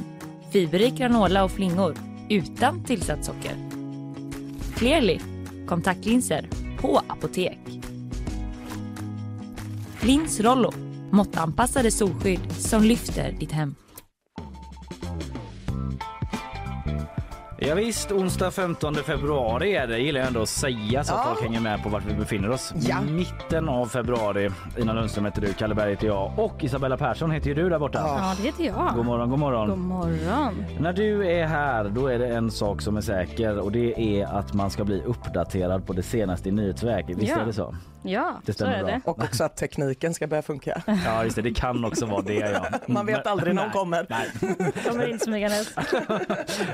[0.53, 1.95] fiberrik granola och flingor
[2.29, 3.57] utan tillsatt socker.
[4.77, 5.21] Clearly,
[5.69, 6.49] kontaktlinser
[6.81, 7.59] på apotek.
[10.01, 10.73] Lins Rollo,
[11.13, 13.75] måttanpassade solskydd som lyfter ditt hem.
[17.69, 19.99] Ja, visst, onsdag 15 februari är det.
[19.99, 21.33] gillar jag ändå att säga så att Ja.
[21.35, 22.75] folk hänger med på vart vi befinner oss.
[22.77, 22.97] Ja.
[23.01, 24.51] Mitten av februari.
[24.79, 27.79] Ina Lundström heter du, Kalle Berg heter jag och Isabella Persson heter ju du där
[27.79, 27.99] borta.
[27.99, 28.93] Ja, det heter jag.
[28.97, 29.69] God morgon, god morgon.
[29.69, 30.65] God morgon.
[30.81, 34.27] När du är här då är det en sak som är säker och det är
[34.27, 37.05] att man ska bli uppdaterad på det senaste i nyhetsväg.
[37.09, 37.41] Visst Ja.
[37.41, 37.75] är det så?
[38.05, 38.87] Ja, Det så stämmer är bra.
[38.93, 39.01] det.
[39.05, 40.83] Och också att tekniken ska börja funka.
[41.05, 41.43] Ja, just det.
[41.43, 42.35] Det kan också vara det.
[42.35, 42.67] Ja.
[42.87, 44.07] Man vet aldrig när de kommer.
[44.91, 45.75] Kommer in smygandes.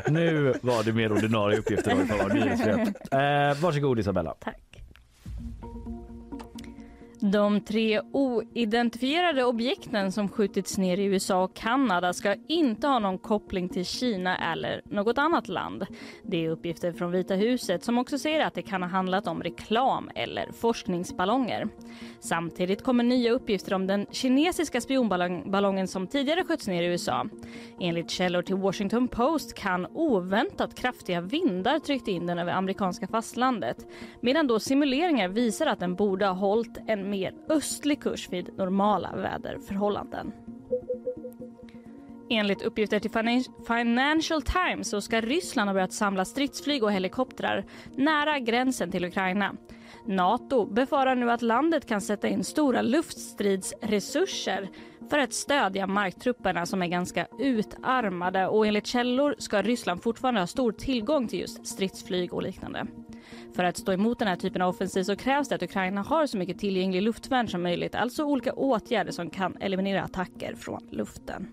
[0.09, 1.91] Nu var det mer ordinarie uppgifter.
[1.91, 4.35] Eh, varsågod Isabella.
[4.41, 4.57] Tack.
[7.33, 13.19] De tre oidentifierade objekten som skjutits ner i USA och Kanada ska inte ha någon
[13.19, 15.87] koppling till Kina eller något annat land.
[16.23, 19.43] Det är uppgifter från Vita huset som också säger att det kan ha handlat om
[19.43, 21.69] reklam eller forskningsballonger.
[22.21, 27.27] Samtidigt kommer nya uppgifter om den kinesiska spionballongen som tidigare sköts ner i USA.
[27.81, 33.87] Enligt källor till Washington Post kan oväntat kraftiga vindar tryckt in den över amerikanska fastlandet
[34.21, 39.17] medan då simuleringar visar att den borde ha hållit en mer östlig kurs vid normala
[39.17, 40.33] väderförhållanden.
[42.31, 43.11] Enligt uppgifter till
[43.67, 47.65] Financial Times så ska Ryssland ha börjat samla stridsflyg och helikoptrar
[47.97, 49.55] nära gränsen till Ukraina.
[50.07, 54.69] Nato befarar nu att landet kan sätta in stora luftstridsresurser
[55.11, 60.47] för att stödja marktrupperna som är ganska utarmade och enligt källor ska Ryssland fortfarande ha
[60.47, 62.87] stor tillgång till just stridsflyg och liknande.
[63.55, 66.27] För att stå emot den här typen av offensiv så krävs det att Ukraina har
[66.27, 71.49] så mycket tillgänglig luftvärn som möjligt, alltså olika åtgärder som kan eliminera attacker från luften.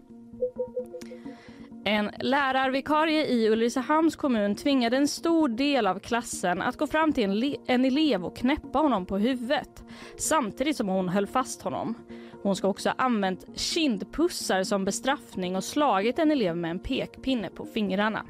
[1.88, 7.23] En lärarvikarie i Ulricehamns kommun tvingade en stor del av klassen att gå fram till
[7.23, 9.84] en, en elev och knäppa honom på huvudet
[10.17, 11.95] samtidigt som hon höll fast honom.
[12.43, 17.49] Hon ska också ha använt kindpussar som bestraffning och slagit en elev med en pekpinne
[17.49, 18.25] på fingrarna.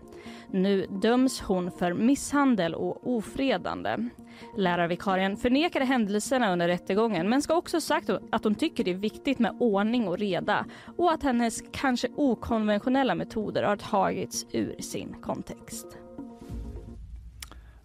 [0.55, 3.97] Nu döms hon för misshandel och ofredande.
[4.57, 8.95] Lärarvikarien förnekade händelserna under rättegången men ska också ha sagt att hon tycker det är
[8.95, 10.65] viktigt med ordning och reda
[10.97, 15.87] och att hennes kanske okonventionella metoder har tagits ur sin kontext.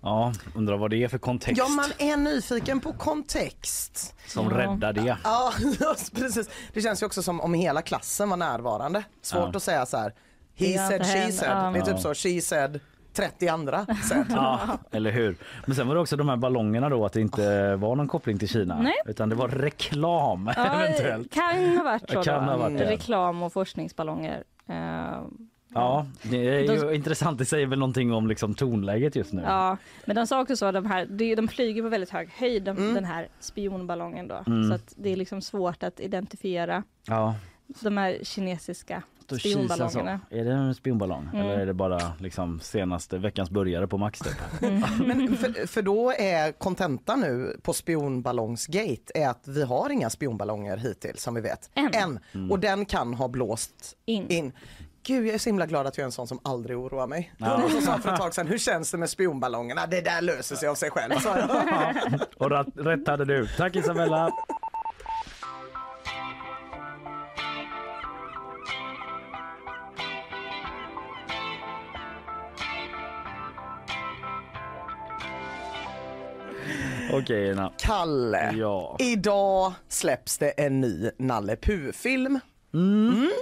[0.02, 4.14] Ja, undrar vad det är för kontext Ja, man är nyfiken på kontext.
[4.26, 4.58] som Ja.
[4.58, 5.16] räddar det.
[5.24, 5.52] Ja,
[6.14, 6.50] precis.
[6.72, 9.04] Det känns ju också som om hela klassen var närvarande.
[9.22, 9.56] Svårt Ja.
[9.56, 10.14] att säga så här.
[10.60, 11.50] He said, she said.
[11.50, 11.70] ja.
[11.70, 12.14] Det är typ Ja.
[12.14, 12.14] så.
[12.14, 12.80] She said
[13.12, 14.26] 30 andra said.
[14.30, 15.36] Ja, eller hur?
[15.66, 18.38] Men sen var det också de här ballongerna då att det inte var någon koppling
[18.38, 18.94] till Kina Nej.
[19.06, 21.32] utan det var reklam eventuellt.
[21.34, 22.18] kan ha varit så.
[22.18, 22.50] Det kan då.
[22.52, 22.90] ha varit det.
[22.90, 24.44] Reklam och forskningsballonger.
[24.68, 25.22] Eh,
[25.74, 27.38] Ja, det är ju De- intressant.
[27.38, 29.42] Det säger väl någonting om liksom tonläget just nu.
[29.46, 32.28] Ja, men de sa också så att de här, de, de flyger på väldigt hög
[32.36, 32.94] höjd, de, Mm.
[32.94, 34.42] den här spionballongen då.
[34.46, 34.68] Mm.
[34.68, 37.34] Så att det är liksom svårt att identifiera Ja,
[37.80, 39.66] de här kinesiska då kisar så.
[39.66, 40.20] spionballongerna.
[40.30, 41.36] Är det en spionballong Mm.
[41.46, 44.60] eller är det bara liksom senaste veckans börjare på Max typ?
[45.06, 50.76] Men för, för då är kontentan nu på spionballongsgate är att vi har inga spionballonger
[50.76, 51.70] hittills som vi vet.
[51.74, 52.18] Än.
[52.32, 52.50] Mm.
[52.50, 54.28] Och den kan ha blåst In.
[54.30, 54.52] in.
[55.02, 57.32] Gud, jag är så himla glad att jag är en sån som aldrig oroar mig.
[57.38, 57.58] Ja.
[57.58, 59.86] någon som sa för ett tag sedan, hur känns det med spionballongerna?
[59.86, 61.14] Det där löser sig av sig själv.
[61.14, 62.20] sa jag.
[62.36, 63.46] Och rätt hade du.
[63.56, 64.30] Tack Isabella.
[77.22, 77.72] Okej Ina.
[77.78, 78.96] Kalle, Ja.
[78.98, 82.40] idag släpps det en ny Nalle Puh-film.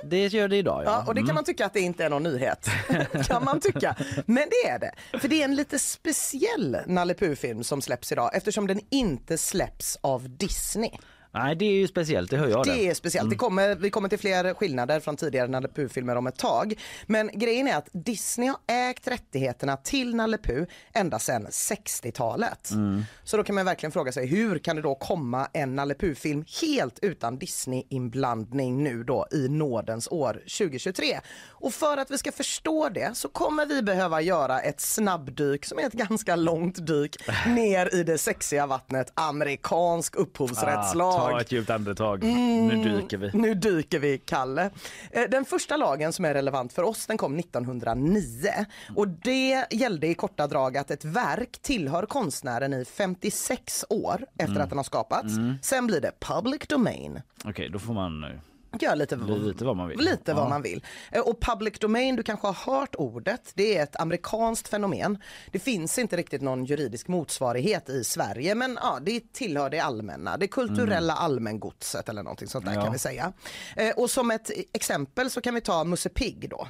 [0.05, 1.05] Det gör det idag Ja, ja.
[1.07, 2.69] och det kan man tycka att det inte är någon nyhet.
[3.27, 3.95] kan man tycka.
[4.27, 5.19] Men det är det.
[5.19, 9.99] För det är en lite speciell Nalle Puh-film som släpps idag eftersom den inte släpps
[10.01, 10.91] av Disney.
[11.39, 13.23] Nej det är ju speciellt, det hör jag Det är speciellt.
[13.23, 13.31] Mm.
[13.31, 16.75] Det kommer, vi kommer till fler skillnader från tidigare Nalle Puh-filmer om ett tag.
[17.07, 22.71] Men grejen är att Disney har ägt rättigheterna till Nalle Puh ända sedan 60-talet.
[22.71, 23.05] Mm.
[23.25, 26.45] Så då kan man verkligen fråga sig hur kan det då komma en Nalle Puh-film
[26.63, 31.21] helt utan Disney-inblandning nu då i nådens år 2023?
[31.49, 35.79] Och för att vi ska förstå det så kommer vi behöva göra ett snabbdyk som
[35.79, 41.28] är ett ganska långt dyk ner i det sexiga vattnet amerikansk upphovsrättslag.
[41.28, 42.25] Ah, ta ett djupt andetag.
[42.25, 43.31] Nu dyker vi.
[43.35, 44.71] Nu dyker vi, Kalle.
[45.11, 50.07] Eh, Den första lagen som är relevant för oss den kom 1909 och det gällde
[50.07, 54.85] i korta drag att ett verk tillhör konstnären i 56 år efter att den har
[54.85, 55.35] skapats.
[55.63, 57.21] Sen blir det public domain.
[57.45, 58.41] Okej då får man nu
[58.81, 59.99] Gör lite, lite vad man vill.
[59.99, 60.49] Lite vad Ja.
[60.49, 60.85] man vill.
[61.13, 63.53] Eh, Och public domain, du kanske har hört ordet.
[63.55, 65.19] Det är ett amerikanskt fenomen.
[65.53, 70.37] Det finns inte riktigt någon juridisk motsvarighet i Sverige men ja, det tillhör det allmänna,
[70.37, 72.83] det kulturella allmängodset eller någonting sånt där Ja.
[72.83, 73.33] kan vi säga.
[73.77, 76.67] Eh, Och som ett exempel så kan vi ta Musse Pigg då.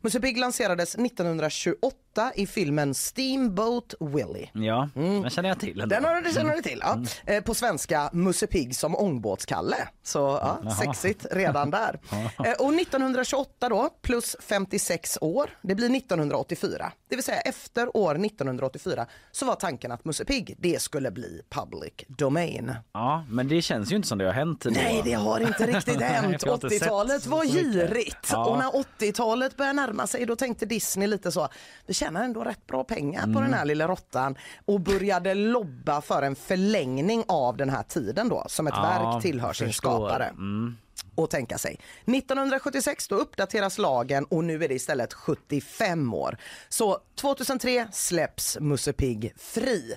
[0.00, 4.50] Musse Pigg lanserades 1928 1988 i filmen Steamboat Willie.
[4.52, 5.80] Ja, den känner jag till.
[5.80, 5.94] ändå.
[5.94, 6.82] Den har du, känner du till.
[6.82, 6.98] Ja.
[7.32, 9.76] Eh, På svenska Musse Pigg som ångbåtskalle.
[10.02, 12.00] Så ja, sexigt redan där.
[12.44, 16.92] Eh, Och 1928 då, plus 56 år, det blir 1984.
[17.08, 21.40] Det vill säga efter år 1984 så var tanken att Musse Pigg, det skulle bli
[21.50, 22.74] public domain.
[22.92, 24.60] Ja, men det känns ju inte som det har hänt.
[24.60, 24.70] då.
[24.70, 26.42] Nej, det har inte riktigt hänt.
[26.42, 28.44] jag har inte sett 80-talet var girigt Ja.
[28.46, 31.48] och när 80-talet började närma sig då tänkte Disney lite så,
[31.86, 33.34] vi tjänar ändå rätt bra pengar Mm.
[33.34, 38.28] på den här lilla råttan och började lobba för en förlängning av den här tiden
[38.28, 40.24] då som ett Ja, verk tillhör sin skapare.
[40.26, 40.76] Mm.
[41.14, 41.80] Och tänka sig.
[42.06, 46.36] 1976 då uppdateras lagen och nu är det istället 75 år.
[46.68, 49.94] Så 2003 släpps Musse Pigg fri.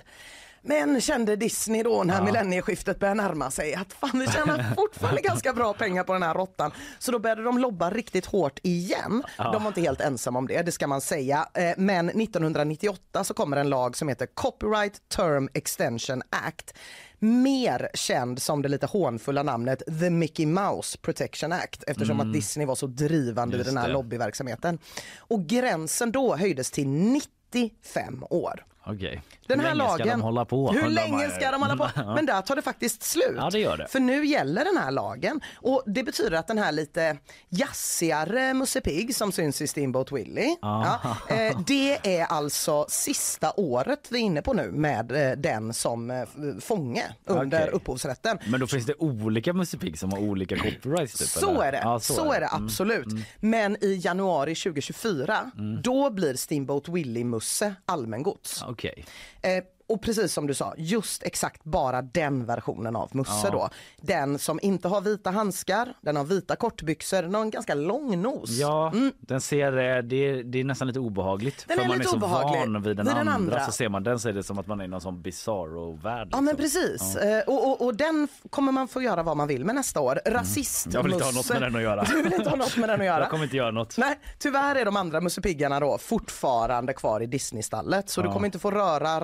[0.62, 5.52] Men kände Disney då när millennieskiftet började närma sig att fan vi tjänar fortfarande ganska
[5.52, 6.70] bra pengar på den här råttan.
[6.98, 9.22] Så då började de lobba riktigt hårt igen.
[9.36, 11.48] De var inte helt ensamma om det, det ska man säga.
[11.54, 16.74] Eh, Men 1998 så kommer en lag som heter Copyright Term Extension Act
[17.18, 22.66] mer känd som det lite hånfulla namnet The Mickey Mouse Protection Act eftersom att Disney
[22.66, 23.92] var så drivande i Just den här det.
[23.92, 24.78] lobbyverksamheten.
[25.18, 28.64] Och gränsen då höjdes till 95 år.
[28.94, 29.22] Okej.
[29.46, 30.72] Den här lagen, ska de hålla på?
[30.72, 31.90] Hur länge ska de hålla på?
[32.14, 33.34] Men där tar det faktiskt slut.
[33.36, 33.86] Ja, det gör det.
[33.88, 37.16] För nu gäller den här lagen och det betyder att den här lite
[37.48, 44.08] jazzigare Musse Pigg som syns i Steamboat Willie, ja, eh, det är alltså sista året
[44.10, 46.16] vi är inne på nu med eh, den som eh,
[46.60, 47.70] fånge under Okej.
[47.72, 48.38] upphovsrätten.
[48.46, 51.18] Men då finns det olika Musse Pigg som har olika copyrights?
[51.18, 51.62] Typ, Så eller?
[51.64, 52.64] är det, Ja, så, är det Mm.
[52.64, 53.06] absolut.
[53.40, 55.50] Men i januari 2024,
[55.82, 58.62] då blir Steamboat Willie-Musse allmängods.
[58.68, 58.79] Okej.
[59.42, 63.68] Eh, och precis som du sa, just exakt bara den versionen av Musse då.
[64.00, 68.22] Den som inte har vita handskar, den har vita kortbyxor, den har en ganska lång
[68.22, 68.50] nos.
[68.50, 71.64] Ja, den ser, eh, det, är, det är nästan lite obehagligt.
[71.68, 72.58] Den för är man är så obehaglig.
[72.60, 73.66] van vid den, Vid den andra, andra.
[73.66, 76.28] så ser man den så är det som att man är i någon sån bizarro-värld.
[76.32, 76.80] Ja men liksom.
[76.80, 77.16] precis.
[77.16, 80.20] Eh, och, och, och den kommer man få göra vad man vill med nästa år.
[80.26, 80.94] Rasist Mm.
[80.94, 82.04] Jag vill inte ha något med den att göra.
[82.04, 83.20] Du vill inte ha något med den att göra.
[83.20, 83.96] Jag kommer inte göra något.
[83.98, 88.10] Nej, tyvärr är de andra Musse-piggarna då fortfarande kvar i Disneystallet.
[88.10, 89.20] Så du kommer inte få röra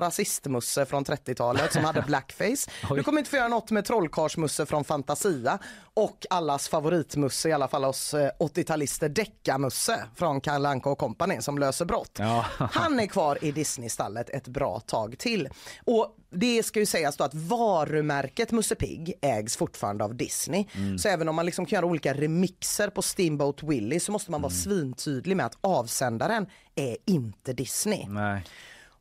[0.57, 2.69] rasistmusse från 30-talet som hade blackface.
[2.95, 5.59] Du kommer inte få göra något med trollkarlsmusse från Fantasia
[5.93, 11.41] och allas favoritmusse, i alla fall oss eh, 80-talister, Deckamusse från Kalle Anka och Company
[11.41, 12.17] som löser brott.
[12.19, 12.45] Ja.
[12.71, 15.49] Han är kvar i Disneystallet ett bra tag till.
[15.85, 20.65] Och det ska ju sägas då att varumärket Musse Pigg ägs fortfarande av Disney.
[20.99, 24.41] Så även om man liksom kan göra olika remixer på Steamboat Willie så måste man
[24.41, 28.05] vara svintydlig med att avsändaren är inte Disney.
[28.07, 28.43] Nej.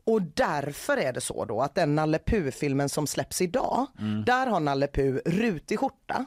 [0.06, 3.86] Och därför är det så då att den Nalle Puh-filmen som släpps idag,
[4.26, 6.24] där har Nalle Puh rutig skjorta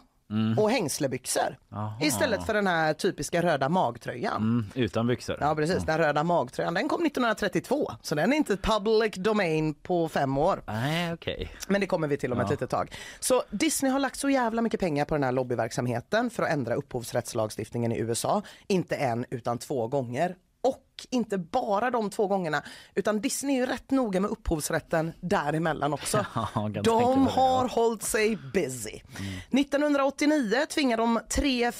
[0.57, 1.57] och hängslebyxor.
[2.01, 4.35] Istället för den här typiska röda magtröjan.
[4.35, 5.37] Mm, utan byxor.
[5.41, 10.09] Ja precis, den röda magtröjan den kom 1932 så den är inte public domain på
[10.09, 10.63] fem år.
[10.67, 11.51] Nej, okej.
[11.67, 12.95] Men det kommer vi till om ett litet tag.
[13.19, 16.75] Så Disney har lagt så jävla mycket pengar på den här lobbyverksamheten för att ändra
[16.75, 18.41] upphovsrättslagstiftningen i USA.
[18.67, 20.35] Inte en utan två gånger.
[20.61, 22.63] Och inte bara de två gångerna
[22.95, 26.25] utan Disney är ju rätt noga med upphovsrätten däremellan också.
[26.35, 27.69] Ja, de mig det, har ja.
[27.71, 28.99] hållit sig busy.
[29.51, 31.71] 1989 tvingar de tre, eh,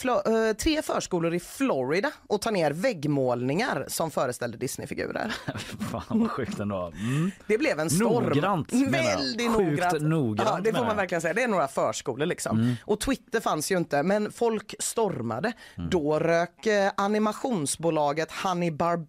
[0.58, 5.36] tre förskolor i Florida att ta ner väggmålningar som föreställde Disneyfigurer.
[5.92, 6.92] Fan vad sjukt ändå.
[6.96, 7.32] Mm.
[7.48, 8.24] Det blev en storm.
[8.24, 8.74] Noggrant.
[8.74, 10.02] Väldigt noggrant.
[10.02, 11.34] noggrant, Ja, det får man verkligen säga.
[11.34, 12.76] Det är några förskolor liksom.
[12.86, 15.54] Och Twitter fanns ju inte, men folk stormade.
[15.76, 19.09] Då rök eh, animationsbolaget Honey Barbera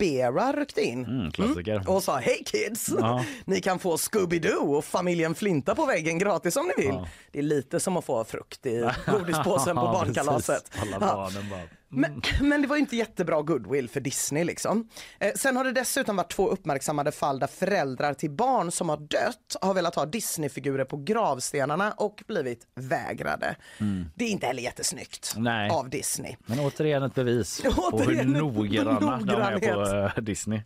[0.56, 1.04] ryckte in.
[1.04, 1.82] Mm, klassiker.
[1.90, 2.90] Och sa hej kids!
[2.98, 3.24] Ja.
[3.44, 6.98] Ni kan få Scooby-Doo och familjen Flinta på väggen gratis om ni vill.
[7.32, 10.70] Det är lite som att få frukt i godispåsen på Ja, barnkalaset.
[10.82, 10.98] Alla Ja.
[11.14, 11.60] barnen bara...
[11.92, 14.88] Men, men det var ju inte jättebra goodwill för Disney liksom.
[15.18, 18.96] Eh, sen har det dessutom varit två uppmärksammade fall där föräldrar till barn som har
[18.96, 23.56] dött har velat ha Disneyfigurer på gravstenarna och blivit vägrade.
[24.14, 25.44] Det är inte heller jättesnyggt Mm.
[25.44, 25.70] Nej.
[25.70, 26.36] av Disney.
[26.46, 30.60] Men återigen ett bevis på hur Återigen noggranna de är på eh, Disney.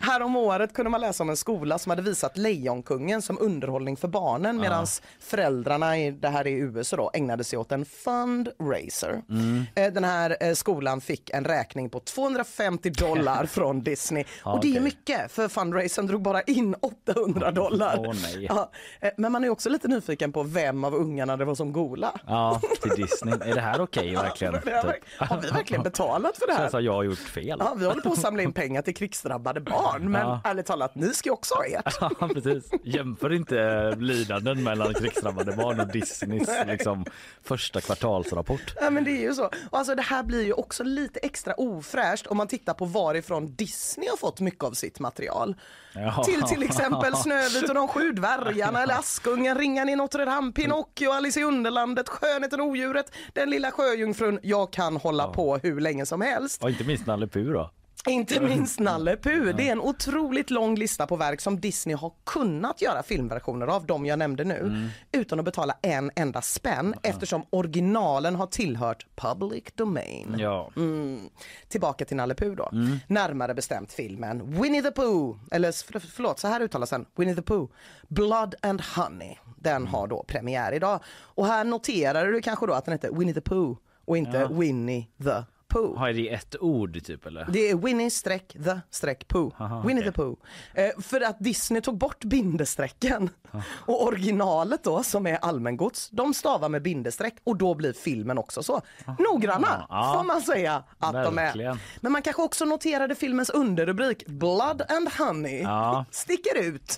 [0.00, 3.96] Här om året kunde man läsa om en skola som hade visat Lejonkungen som underhållning
[3.96, 4.86] för barnen medan
[5.20, 9.22] föräldrarna, i, det här är i USA då, ägnade sig åt en fundraiser.
[9.28, 9.64] Mm.
[9.74, 10.69] Eh, Den här eh, skolan
[11.00, 14.24] fick en räkning på 250 dollar från Disney.
[14.44, 18.14] Och det är mycket för fundraisern drog bara in 800 dollar.
[18.22, 18.46] Nej.
[18.48, 21.72] Ja, eh, men man är också lite nyfiken på vem av ungarna det var som
[21.72, 22.20] gola.
[22.26, 23.34] Ja, till Disney.
[23.34, 24.52] Är det här okej verkligen?
[24.64, 25.02] Det har, Typ.
[25.30, 26.60] har vi verkligen betalat för det här?
[26.60, 27.56] Känns att jag har gjort fel.
[27.58, 30.40] Ja, vi håller på att samla in pengar till krigsdrabbade barn, men Ja.
[30.44, 31.96] ärligt talat, ni ska ju också ha ert.
[32.20, 32.70] Ja, precis.
[32.84, 37.04] Jämför inte lidanden mellan krigsdrabbade barn och Disneys liksom,
[37.42, 38.74] första kvartalsrapport.
[38.80, 39.44] Ja, men det är ju så.
[39.44, 43.54] Och alltså, det här blir ju också lite extra ofräscht om man tittar på varifrån
[43.54, 45.54] Disney har fått mycket av sitt material.
[45.94, 46.24] Ja.
[46.24, 51.10] Till till exempel Snövit och de sju dvärgarna eller Askungen, Ringan i Notre Dame, Pinocchio,
[51.10, 54.38] Alice i Underlandet, Skönheten och odjuret, Den lilla sjöjungfrun.
[54.42, 56.62] Jag kan hålla på hur länge som helst.
[56.62, 57.70] Och inte minst Nalle Puh då.
[58.08, 59.56] Inte minst Nalle Puh.
[59.56, 63.86] Det är en otroligt lång lista på verk som Disney har kunnat göra filmversioner av,
[63.86, 69.64] de jag nämnde nu, utan att betala en enda spänn eftersom originalen har tillhört public
[69.74, 70.36] domain.
[70.38, 70.70] Ja.
[70.76, 71.20] Mm.
[71.68, 72.70] Tillbaka till Nalle Puh då.
[73.06, 77.42] Närmare bestämt filmen Winnie the Pooh, eller för, förlåt, så här uttalas den, Winnie the
[77.42, 77.68] Pooh,
[78.08, 79.36] Blood and Honey.
[79.56, 81.00] Den har då premiär idag.
[81.08, 84.48] Och här noterar du kanske då att den heter Winnie the Pooh och inte Ja.
[84.48, 85.98] Winnie the Pooh.
[85.98, 87.46] Har det ett ord typ eller?
[87.52, 89.52] Det är Winnie streck the streck Pooh.
[89.62, 90.12] Aha, Winnie okej.
[90.12, 90.36] the Pooh.
[90.74, 93.30] Eh, för att Disney tog bort bindestrecken.
[93.68, 98.62] Och originalet då som är allmängods, de stavar med bindestreck och då blir filmen också
[98.62, 98.80] så.
[99.18, 100.14] Noggranna Ja.
[100.18, 101.42] får man säga att de är.
[101.44, 101.78] Verkligen.
[102.00, 106.04] Men man kanske också noterade filmens underrubrik Blood and Honey Ja.
[106.10, 106.92] sticker ut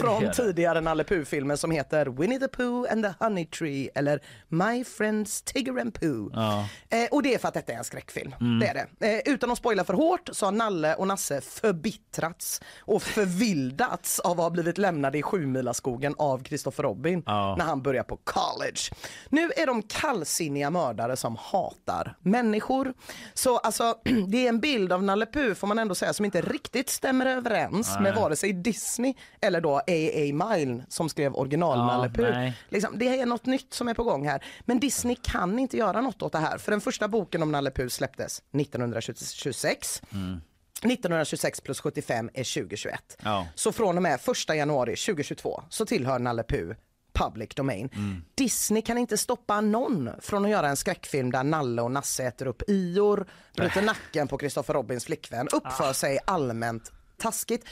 [0.00, 0.32] från det.
[0.34, 5.42] tidigare Nalle Puh-filmer som heter Winnie the Pooh and the Honey Tree eller My Friends
[5.42, 6.30] Tigger and Pooh.
[6.34, 6.68] Ja.
[6.88, 8.17] Eh, och det är för att detta är en skräckfilm.
[8.40, 8.58] Mm.
[8.58, 9.16] Det är det.
[9.26, 14.30] Eh, utan att spoila för hårt så har Nalle och Nasse förbittrats och förvildats av
[14.32, 17.54] att ha blivit lämnade i Sjumilaskogen av Christopher Robin Ja.
[17.58, 18.80] när han börjar på college.
[19.28, 22.94] Nu är de kallsinniga mördare som hatar människor.
[23.34, 23.94] Så alltså,
[24.28, 27.26] det är en bild av Nalle Puh får man ändå säga som inte riktigt stämmer
[27.26, 28.02] överens Nej.
[28.02, 30.48] med vare sig Disney eller då A.A.
[30.56, 32.50] Milne som skrev original Nalle Puh.
[32.68, 34.44] Liksom, det är något nytt som är på gång här.
[34.60, 36.58] Men Disney kan inte göra något åt det här.
[36.58, 40.02] För den första boken om Nalle Puh släpptes 1926.
[40.82, 43.16] 1926 plus 75 är 2021.
[43.22, 43.46] Ja.
[43.54, 46.74] Så från och med 1 januari 2022 så tillhör Nalle Puh
[47.12, 47.90] public domain.
[48.34, 52.46] Disney kan inte stoppa någon från att göra en skräckfilm där Nalle och Nasse äter
[52.46, 57.64] upp ior, bryter nacken på Christopher Robins flickvän, uppför sig allmänt taskigt.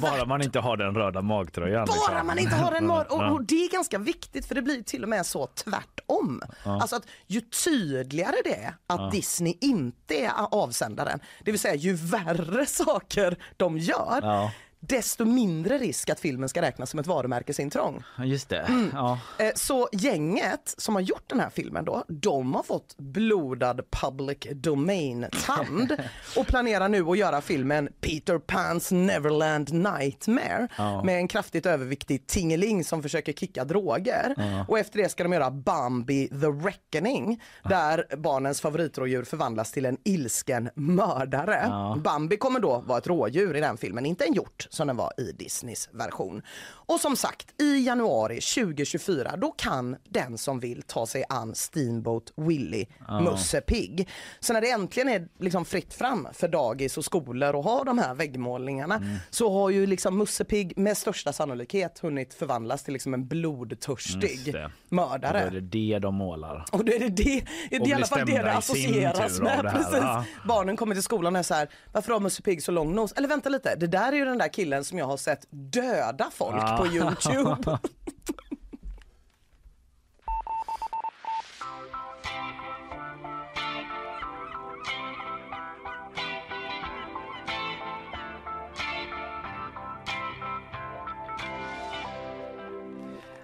[0.00, 1.86] Bara man inte har den röda magtröjan.
[1.86, 2.26] Bara liksom.
[2.26, 5.02] man inte har en mar- och, och det är ganska viktigt för det blir till
[5.02, 6.42] och med så tvärtom.
[6.64, 6.80] Ja.
[6.80, 9.10] Alltså att ju tydligare det är att Ja.
[9.12, 14.52] Disney inte är avsändaren, det vill säga ju värre saker de gör, Ja.
[14.88, 18.02] Desto mindre risk att filmen ska räknas som ett varumärkesintrång.
[18.24, 18.58] Just det.
[18.58, 18.90] Mm.
[18.92, 19.18] Ja.
[19.38, 24.38] Eh, Så gänget som har gjort den här filmen då, de har fått blodad public
[24.54, 25.96] domain-tand
[26.36, 31.02] och planerar nu att göra filmen Peter Pans Neverland Nightmare Ja.
[31.04, 34.34] med en kraftigt överviktig tingeling som försöker kicka droger.
[34.36, 34.64] Ja.
[34.68, 39.96] Och efter det ska de göra Bambi the Reckoning där barnens favoritrådjur förvandlas till en
[40.04, 41.70] ilsken mördare.
[42.04, 45.12] Bambi kommer då vara ett rådjur i den filmen, inte en hjort som den var
[45.20, 46.42] i Disneys version.
[46.64, 52.32] Och som sagt, i januari 2024 då kan den som vill ta sig an Steamboat
[52.36, 53.20] Willie Ja.
[53.20, 54.08] Musse Pigg.
[54.40, 57.98] Så när det äntligen är liksom fritt fram för dagis och skolor och ha de
[57.98, 59.16] här väggmålningarna Mm.
[59.30, 64.54] så har ju liksom Musse Pigg med största sannolikhet hunnit förvandlas till liksom en blodtörstig
[64.88, 65.44] mördare.
[65.44, 65.60] Och Då är det
[65.92, 66.64] det de målar.
[66.72, 69.64] Och då är det det, det är i alla fall det det associeras med.
[69.64, 69.98] det här, Precis.
[70.00, 70.24] ja.
[70.48, 73.12] Barnen kommer till skolan och är så här, varför har Musse Pigg så lång nos?
[73.12, 76.30] Eller vänta lite, det där är ju den där killen som jag har sett döda
[76.32, 76.76] folk Ah.
[76.76, 77.78] på Youtube.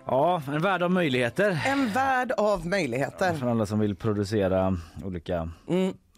[0.06, 1.62] Ja, en värld av möjligheter.
[1.66, 3.34] En värld av möjligheter.
[3.34, 5.50] För alla som vill producera olika...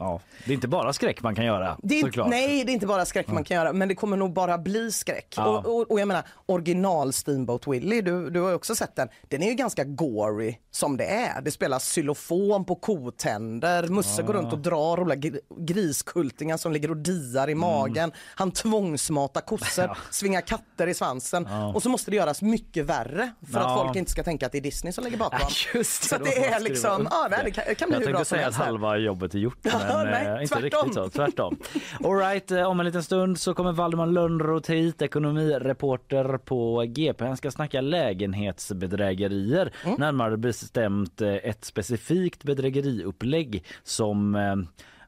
[0.01, 1.81] Ja, det är inte bara skräck man kan göra Mm.
[1.83, 2.29] Det är, såklart.
[2.29, 4.93] nej, det är inte bara skräck man kan göra, men det kommer nog bara bli
[4.93, 5.35] skräck.
[5.37, 5.47] Ja.
[5.47, 9.09] Och, och, och jag menar, original Steamboat Willie, du, du har också sett den.
[9.29, 11.41] Den är ju ganska gory som det är.
[11.43, 14.27] Det spelas xylofon på kotänder, Musse Ja.
[14.27, 18.13] går runt och drar gr- griskultingar som ligger och diar i magen.
[18.35, 19.97] Han tvångsmatar kossor, Mm.
[20.05, 20.11] Ja.
[20.11, 21.49] svingar katter i svansen.
[21.75, 24.59] Och så måste det göras mycket värre för att folk inte ska tänka att det
[24.59, 25.41] är Disney som ligger bakom.
[25.75, 28.07] Just så att då det är liksom, ja, det, det kan, det kan bli Jag
[28.07, 28.59] hur bra tänkte som säga att helst.
[28.59, 28.67] här.
[28.67, 29.59] halva jobbet är gjort
[29.97, 30.81] men nej, eh, inte tvärtom.
[30.85, 31.09] riktigt så.
[31.09, 31.57] Tvärtom.
[32.05, 37.25] All right, eh, om en liten stund så kommer Valdemar Lönnroth hit, ekonomireporter på GP.
[37.25, 39.73] Han ska snacka lägenhetsbedrägerier.
[39.85, 39.97] Mm.
[39.99, 44.57] Närmare bestämt eh, ett specifikt bedrägeriupplägg som eh,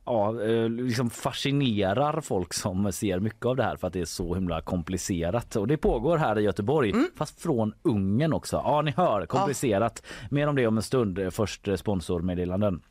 [0.05, 4.05] Ja, eh, liksom fascinerar folk som ser mycket av det här för att det är
[4.05, 5.57] så himla komplicerat.
[5.57, 7.07] Och det pågår här i Göteborg, Mm.
[7.17, 8.57] fast från Ungern också.
[8.57, 10.03] Ja, ni hör, komplicerat.
[10.31, 11.19] Mer om det om en stund.
[11.19, 12.83] Eh, Först eh, sponsormeddelanden.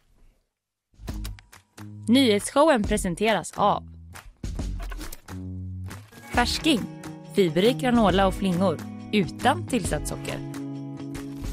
[2.08, 3.84] Nyhetsshowen presenteras av
[6.34, 6.80] Färsking,
[7.36, 8.78] fiberrik granola och flingor
[9.12, 10.54] utan tillsatt socker.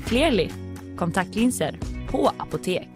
[0.06, 0.50] Clearly,
[0.96, 1.78] kontaktlinser
[2.11, 2.88] på apotek.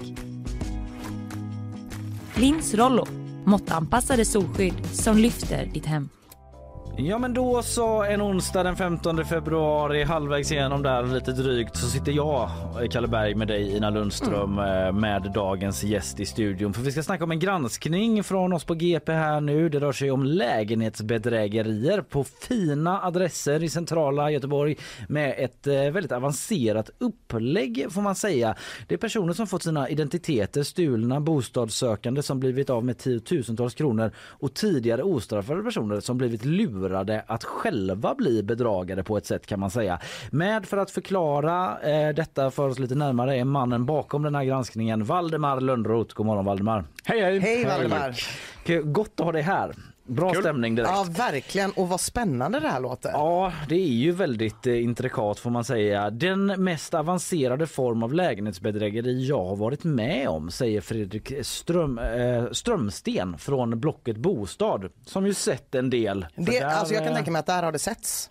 [2.34, 3.06] Lins Rollo,
[3.44, 6.08] måttanpassade solskydd som lyfter ditt hem.
[6.96, 11.86] Ja men då så en onsdag den 15 februari halvvägs igenom där lite drygt så
[11.86, 12.50] sitter jag
[12.90, 14.96] Kalle Berg med dig Ina Lundström mm.
[14.96, 18.74] med dagens gäst i studion för vi ska snacka om en granskning från oss på
[18.74, 19.68] GP här nu.
[19.68, 24.76] Det rör sig om lägenhetsbedrägerier på fina adresser i centrala Göteborg
[25.08, 28.54] med ett eh, väldigt avancerat upplägg får man säga.
[28.88, 34.10] Det är personer som fått sina identiteter stulna, bostadssökande som blivit av med tiotusentals kronor
[34.18, 39.46] och tidigare ostraffade personer som blivit lurade lurade att själva bli bedragare på ett sätt
[39.46, 40.00] kan man säga.
[40.30, 44.44] Med för att förklara eh, detta för oss lite närmare är mannen bakom den här
[44.44, 46.14] granskningen Valdemar Lönnroth.
[46.14, 46.84] God morgon Valdemar.
[47.04, 47.38] Hej hej.
[47.38, 48.16] Hej Valdemar.
[48.92, 49.74] Gott att ha dig här.
[50.04, 50.42] Bra Kul.
[50.42, 50.92] stämning direkt.
[50.94, 51.70] Ja, verkligen.
[51.70, 53.10] Och vad spännande det här låter.
[53.10, 56.10] Ja, det är ju väldigt eh, intrikat får man säga.
[56.10, 62.44] Den mest avancerade form av lägenhetsbedrägeri jag har varit med om, säger Fredrik Ström, eh,
[62.52, 66.26] Strömsten från Blocket Bostad, som ju sett en del.
[66.36, 68.30] Det, där, alltså jag kan tänka mig att där har det setts.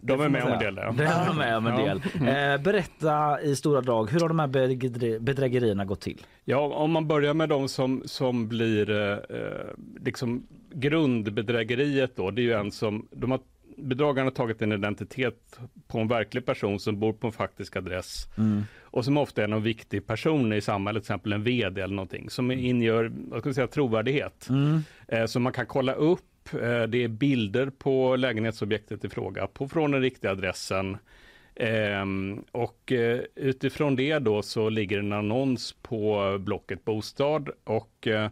[0.00, 0.76] De är med om en del.
[0.76, 0.94] Ja.
[0.96, 2.02] De är med om en del.
[2.14, 6.26] Eh, berätta i stora drag, hur har de här bedrägerierna gått till?
[6.44, 9.18] Ja, om man börjar med de som, som blir eh,
[10.04, 13.40] liksom grundbedrägeriet då, det är ju en som, de har
[13.78, 18.28] bedragarna har tagit en identitet på en verklig person som bor på en faktisk adress
[18.38, 18.62] mm.
[18.82, 22.30] och som ofta är en viktig person i samhället, till exempel en vd eller någonting,
[22.30, 24.48] som ingör vad ska säga, trovärdighet.
[24.48, 24.82] Mm.
[25.08, 26.20] Eh, så man kan kolla upp,
[26.54, 30.96] eh, det är bilder på lägenhetsobjektet i fråga på, från den riktiga adressen.
[31.54, 32.04] Eh,
[32.52, 38.30] och eh, utifrån det då så ligger en annons på Blocket Bostad och eh,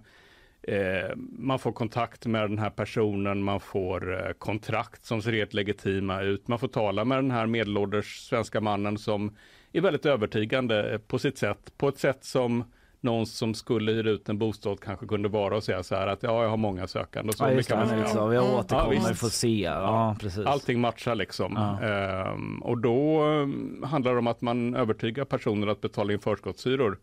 [0.62, 5.54] eh man får kontakt med den här personen, man får eh, kontrakt som ser helt
[5.54, 6.48] legitima ut.
[6.48, 9.36] Man får tala med den här medelålders svenska mannen som
[9.72, 11.72] är väldigt övertygande på sitt sätt.
[11.76, 12.64] På ett sätt som
[13.06, 16.22] någon som skulle hyra ut en bostad kanske kunde vara och säga så här att
[16.22, 17.32] ja, jag har många sökande.
[17.32, 19.60] Så ja, just det, man så, vi återkommer, ja, får se.
[19.60, 20.46] Ja, precis.
[20.46, 21.52] Allting matchar liksom.
[21.56, 21.86] Ja.
[21.86, 26.98] Ehm, och då um, handlar det om att man övertygar personer att betala in förskottshyror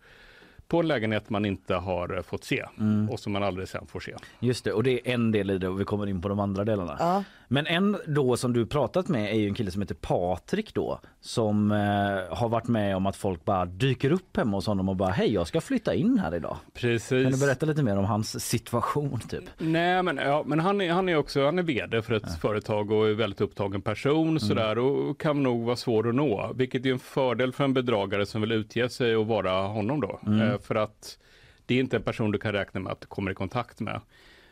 [0.67, 3.09] på en lägenhet man inte har eh, fått se mm.
[3.09, 4.15] och som man aldrig sen får se.
[4.39, 6.39] Just det, och det är en del i det och vi kommer in på de
[6.39, 6.95] andra delarna.
[6.99, 7.23] Ja.
[7.47, 10.99] Men en då som du pratat med är ju en kille som heter Patrik då
[11.21, 11.77] som eh,
[12.37, 15.33] har varit med om att folk bara dyker upp hemma hos honom och bara hej
[15.33, 16.57] jag ska flytta in här idag.
[16.73, 17.23] Precis.
[17.23, 19.43] Kan du berätta lite mer om hans situation typ?
[19.57, 22.33] Nej men, ja, men han, är, han är också han är vd för ett ja.
[22.41, 24.39] företag och är väldigt upptagen person mm.
[24.39, 28.25] sådär och kan nog vara svår att nå vilket är en fördel för en bedragare
[28.25, 30.19] som vill utge sig och vara honom då.
[30.25, 30.52] Mm.
[30.53, 30.63] Mm.
[30.63, 31.19] för att
[31.65, 34.01] det är inte en person du kan räkna med att du kommer i kontakt med.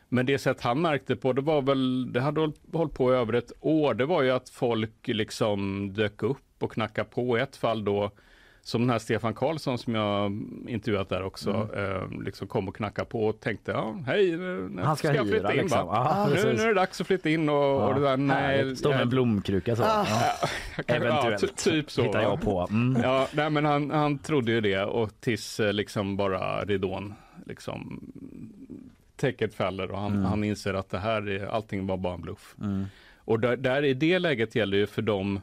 [0.08, 3.32] Men det sätt han märkte på, det var väl, det hade hållit på i över
[3.32, 7.38] ett år, det var ju att folk liksom dök upp och knackade på.
[7.38, 8.10] I ett fall då,
[8.64, 10.32] som den här Stefan Karlsson som jag
[10.68, 11.96] intervjuat där också, mm.
[11.96, 15.28] eh, liksom kom och knackade på och tänkte, ja hej, nu Han ska, ska jag
[15.28, 15.88] flytta hyra, in liksom.
[15.88, 17.88] ah, nu, nu, är det dags att flytta in och, ja.
[17.88, 18.76] och det där, nej.
[18.76, 19.82] Stå med en blomkruka så.
[19.82, 20.06] Ah.
[20.08, 20.48] Ja.
[20.86, 22.02] Eventuellt, ja, typ så.
[22.02, 22.66] Hittar jag på.
[22.70, 23.02] Mm.
[23.02, 27.14] Ja, nej men han, han trodde ju det och tills eh, liksom bara ridån
[27.46, 28.00] liksom
[29.16, 30.24] täcket faller och han, mm.
[30.24, 32.54] han inser att det här är, allting var bara en bluff.
[32.60, 32.84] Mm.
[33.16, 35.40] Och där, där, i det läget gäller ju för dem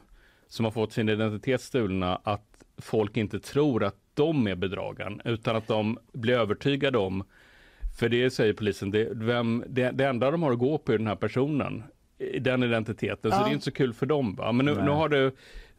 [0.48, 2.49] som har fått sin identitet stulna att
[2.80, 7.24] folk inte tror att de är bedragaren utan att de blir övertygade om
[7.98, 10.98] för det säger polisen, det, vem, det, det enda de har att gå på är
[10.98, 11.82] den här personen,
[12.40, 13.38] den identiteten, ja.
[13.38, 14.34] så det är inte så kul för dem.
[14.34, 14.52] Va?
[14.52, 15.32] Men nu, nu har du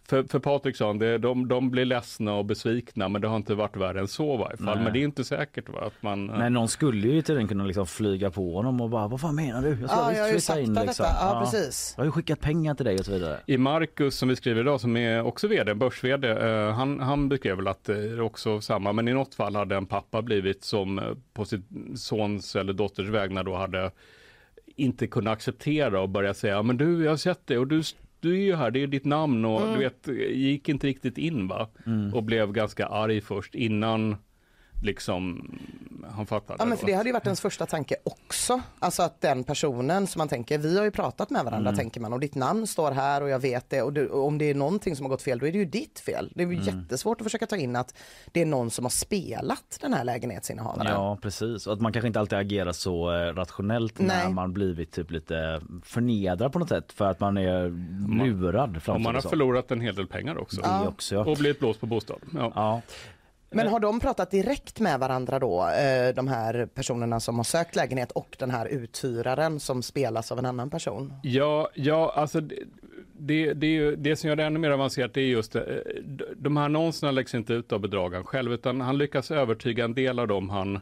[0.08, 3.78] för, för Patriksson, det, de, de blir ledsna och besvikna men det har inte varit
[3.78, 4.76] värre än så i varje fall.
[4.76, 4.84] Nej.
[4.84, 5.80] Men det är inte säkert va?
[5.82, 6.26] att man...
[6.26, 9.36] Men någon skulle ju till den kunna liksom flyga på honom och bara vad fan
[9.36, 9.70] menar du?
[9.70, 11.06] Jag ska ja, visst flytta in liksom.
[11.10, 11.93] Ja, ja, precis.
[11.97, 13.39] Jag har ju skickat pengar till dig och så vidare.
[13.45, 17.58] I Marcus som vi skriver idag som är också vd, börs-vd, eh, han, han beskrev
[17.58, 20.99] väl att det är också samma men i något fall hade en pappa blivit som
[20.99, 23.91] eh, på sitt sons eller dotters vägnar då hade
[24.76, 27.84] inte kunnat acceptera och börja säga men du jag har sett det och du
[28.22, 29.74] du är ju här, det är ditt namn och mm.
[29.74, 31.69] du vet, gick inte riktigt in va?
[31.86, 32.13] Mm.
[32.13, 34.15] Och blev ganska arg först innan
[34.82, 35.51] liksom
[36.15, 36.55] han fattade.
[36.59, 38.61] Ja men för det hade ju varit ens första tanke också.
[38.79, 41.79] Alltså att den personen som man tänker, vi har ju pratat med varandra mm.
[41.79, 44.38] tänker man och ditt namn står här och jag vet det och, du, och om
[44.38, 46.32] det är någonting som har gått fel då är det ju ditt fel.
[46.36, 46.65] Det är ju mm.
[46.65, 47.95] jättesvårt att försöka ta in att
[48.32, 50.91] det är någon som har spelat den här lägenhetsinnehavaren.
[50.91, 54.07] Ja precis och att man kanske inte alltid agerar så eh, rationellt Nej.
[54.07, 57.69] när man blivit typ lite förnedrad på något sätt för att man är
[58.23, 58.82] lurad.
[58.88, 60.61] Och man har förlorat en hel del pengar också.
[60.63, 60.88] Ja.
[60.88, 61.25] också ja.
[61.25, 62.19] Och blivit blåst på bostad.
[62.34, 62.51] Ja.
[62.55, 62.82] ja.
[63.52, 67.76] Men har de pratat direkt med varandra då, eh, de här personerna som har sökt
[67.76, 71.14] lägenhet och den här uthyraren som spelas av en annan person?
[71.24, 72.56] Ja, ja alltså det,
[73.14, 75.64] det, det, det som gör det ännu mer avancerat är just eh,
[76.36, 80.20] de här annonserna läggs inte ut av bedragaren själv utan han lyckas övertyga en del
[80.20, 80.80] av dem han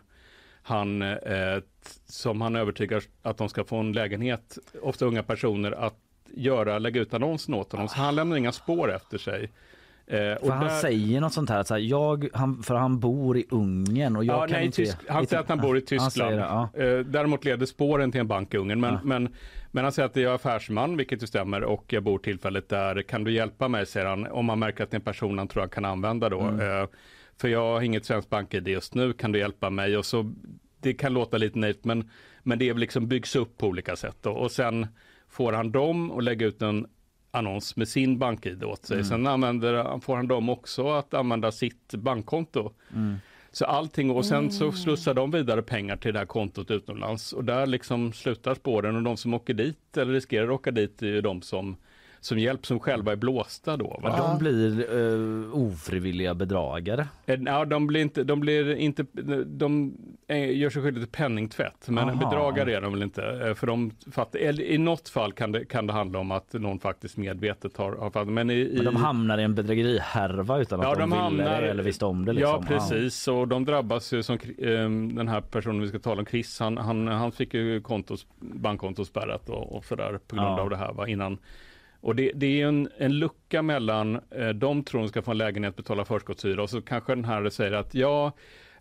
[0.62, 1.58] han, eh,
[2.06, 5.98] som han övertygar att de ska få en lägenhet, ofta unga personer, att
[6.34, 7.88] göra, lägga ut annonsen åt honom.
[7.88, 9.52] Så han lämnar inga spår efter sig.
[10.12, 13.00] Eh, och För han där- säger något sånt här, så här jag, han, för han
[13.00, 14.76] bor i Ungern och jag ja, kan nej, inte...
[14.76, 16.32] Tysk, han säger att han bor i Tyskland.
[16.32, 16.70] det, ja.
[16.74, 18.80] Eh, Däremot leder spåren till en bank i Ungern.
[18.80, 19.00] Men, Ja.
[19.04, 19.36] men,
[19.72, 23.02] men han säger att jag är affärsman, vilket ju stämmer, och jag bor tillfälligt där.
[23.02, 25.48] Kan du hjälpa mig, säger han, om han märker att det är en person han
[25.48, 26.40] tror han kan använda då.
[26.42, 26.82] Mm.
[26.82, 26.88] Eh,
[27.38, 29.98] För jag har inget svenskt bank-id just nu, kan du hjälpa mig?
[29.98, 30.32] Och så,
[30.82, 32.10] det kan låta lite naivt, men,
[32.44, 34.18] men det liksom byggs upp på olika sätt.
[34.22, 34.32] Då.
[34.32, 34.88] Och sen
[35.30, 36.88] får han dem och lägga ut en
[37.32, 38.96] annons med sin bank-id åt sig.
[38.96, 39.06] Mm.
[39.06, 42.72] Sen använder, får han dem också att använda sitt bankkonto.
[42.94, 43.16] Mm.
[43.52, 47.44] Så allting och sen så slussar de vidare pengar till det här kontot utomlands och
[47.44, 51.08] där liksom slutar spåren och de som åker dit eller riskerar att åka dit är
[51.08, 51.78] ju de som,
[52.22, 54.00] som hjälp som själva är blåsta då.
[54.04, 54.18] Va?
[54.18, 57.08] De blir uh, ofrivilliga bedragare.
[57.26, 59.06] Eh, Ja, de blir inte, de blir inte,
[59.46, 59.94] de
[60.28, 62.30] eh, gör sig skyldiga till penningtvätt, men Aha.
[62.30, 63.24] bedragare är de väl inte.
[63.48, 66.54] eh, För de fattar, eller i något fall kan det, kan det handla om att
[66.54, 68.28] någon faktiskt medvetet har, har fattat.
[68.28, 71.62] Men, i, Men de hamnar i en bedrägerihärva utan att Ja, de, de ville hamnar-
[71.62, 72.34] det eller visste om det.
[72.34, 72.52] Liksom.
[72.52, 73.28] Ja, precis.
[73.28, 74.70] Och de drabbas ju som eh,
[75.16, 79.06] den här personen vi ska tala om, Chris, han, han, han fick ju kontos, bankkonto
[79.06, 80.62] spärrat och, och sådär på grund Ja.
[80.62, 81.38] av det här va, innan.
[82.02, 85.32] Och det, det är ju en, en lucka mellan eh, de tror de ska få
[85.32, 88.32] en lägenhet, betala förskottshyra och så kanske den här säger att ja,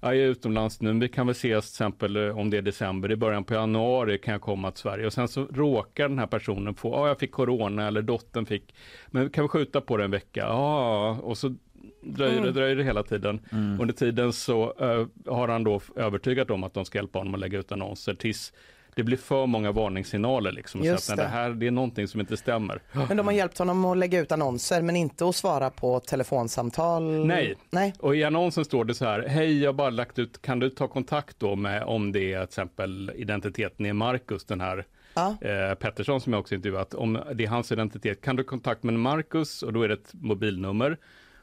[0.00, 3.12] jag är utomlands nu, vi kan väl ses till exempel eh, om det är december,
[3.12, 6.26] i början på januari kan jag komma till Sverige och sen så råkar den här
[6.26, 8.74] personen få, ja jag fick corona eller dottern fick,
[9.06, 10.40] men kan vi skjuta på det en vecka?
[10.40, 11.54] Ja, och så
[12.02, 12.54] dröjer det, Mm.
[12.54, 13.40] dröjer det hela tiden.
[13.52, 13.80] Mm.
[13.80, 17.40] Under tiden så eh, har han då övertygat om att de ska hjälpa honom att
[17.40, 18.52] lägga ut annonser tills
[18.98, 20.82] det blir för många varningssignaler liksom.
[20.84, 21.22] Just så att det.
[21.22, 22.82] det här det är någonting som inte stämmer.
[23.08, 27.26] Men de har hjälpt honom att lägga ut annonser men inte att svara på telefonsamtal?
[27.26, 27.54] Nej.
[27.70, 27.94] Nej.
[27.98, 30.70] Och i annonsen står det så här, hej jag har bara lagt ut, kan du
[30.70, 34.84] ta kontakt då med om det är till exempel identiteten är Marcus, den här
[35.14, 35.36] Ja.
[35.40, 38.94] eh, Pettersson som jag också intervjuat, om det är hans identitet, kan du kontakt med
[38.94, 40.96] Marcus och då är det ett mobilnummer.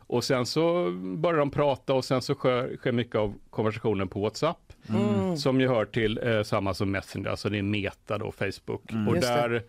[0.07, 4.19] Och sen så börjar de prata och sen så sker, sker mycket av konversationen på
[4.19, 4.64] WhatsApp.
[4.89, 5.37] Mm.
[5.37, 8.91] Som ju hör till eh, samma som Messenger, alltså det är Meta då, Facebook.
[8.91, 9.07] Mm.
[9.07, 9.63] Och där,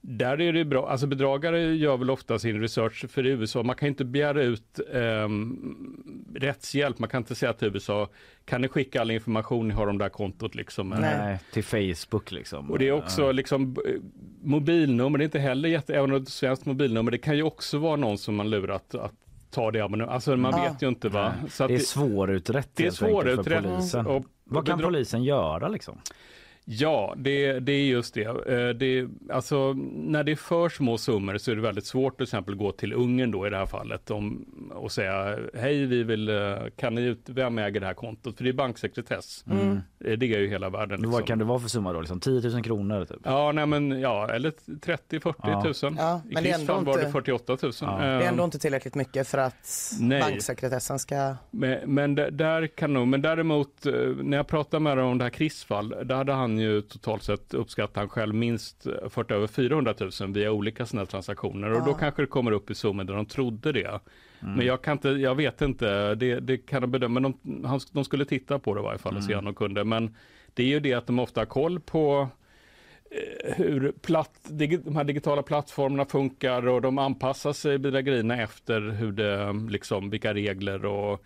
[0.00, 3.62] där är det bra, alltså bedragare gör väl ofta sin research för USA.
[3.62, 8.08] Man kan inte begära ut ehm, rättshjälp, man kan inte säga till USA,
[8.44, 10.88] kan ni skicka all information ni har om det här kontot liksom?
[10.88, 11.38] Nej.
[11.52, 12.70] Till Facebook liksom.
[12.70, 14.00] Och det är också liksom eh,
[14.42, 17.36] mobilnummer, det är inte heller jätte, även om det är ett svenskt mobilnummer, det kan
[17.36, 19.23] ju också vara någon som man lurat att
[19.54, 20.14] ta det abonnemanget.
[20.14, 20.70] Alltså man Ja.
[20.72, 21.32] vet ju inte va.
[21.50, 24.06] Så att det är svårutrett det är helt enkelt för polisen.
[24.06, 25.98] Och- Vad kan polisen göra liksom?
[26.66, 28.24] Ja, det, det är just det.
[28.24, 29.06] Eh, det.
[29.32, 32.72] Alltså, när det är för små summor så är det väldigt svårt till exempel gå
[32.72, 34.44] till Ungern då i det här fallet om,
[34.74, 36.34] och säga hej, vi vill, eh,
[36.76, 38.36] kan ni ut, vem äger det här kontot?
[38.36, 39.44] För det är banksekretess.
[39.50, 39.80] Mm.
[40.04, 40.96] Eh, Det är ju hela världen.
[40.96, 41.12] Liksom.
[41.12, 42.00] Vad kan det vara för summa då?
[42.00, 43.16] Liksom 10 000 kronor typ?
[43.24, 45.62] Ja, nej men ja, eller 30-40 Ja.
[45.64, 45.96] tusen.
[45.98, 47.88] Ja, I Chris ändå fall var det inte- 48 tusen.
[47.88, 47.98] Ja.
[47.98, 50.20] Det är ändå inte tillräckligt mycket för att Nej.
[50.20, 51.34] banksekretessen ska...
[51.50, 53.84] Men, men där kan nog, men däremot
[54.22, 57.54] när jag pratade med honom om det här Chris-fall, där hade han ju totalt sett
[57.54, 61.72] uppskattat han själv minst eh, fått över 400 000 via olika här transaktioner.
[61.72, 64.00] Och då kanske det kommer upp i summor där de trodde det.
[64.56, 67.80] Men jag kan inte, jag vet inte, det, det kan de bedöma, men de, han,
[67.92, 69.84] de skulle titta på det i varje fall och se om de kunde.
[69.84, 70.16] Men
[70.54, 72.28] det är ju det att de ofta har koll på
[73.10, 74.40] eh, hur platt,
[74.84, 80.34] de här digitala plattformarna funkar och de anpassar sig bedrägerierna efter hur det, liksom, vilka
[80.34, 81.24] regler och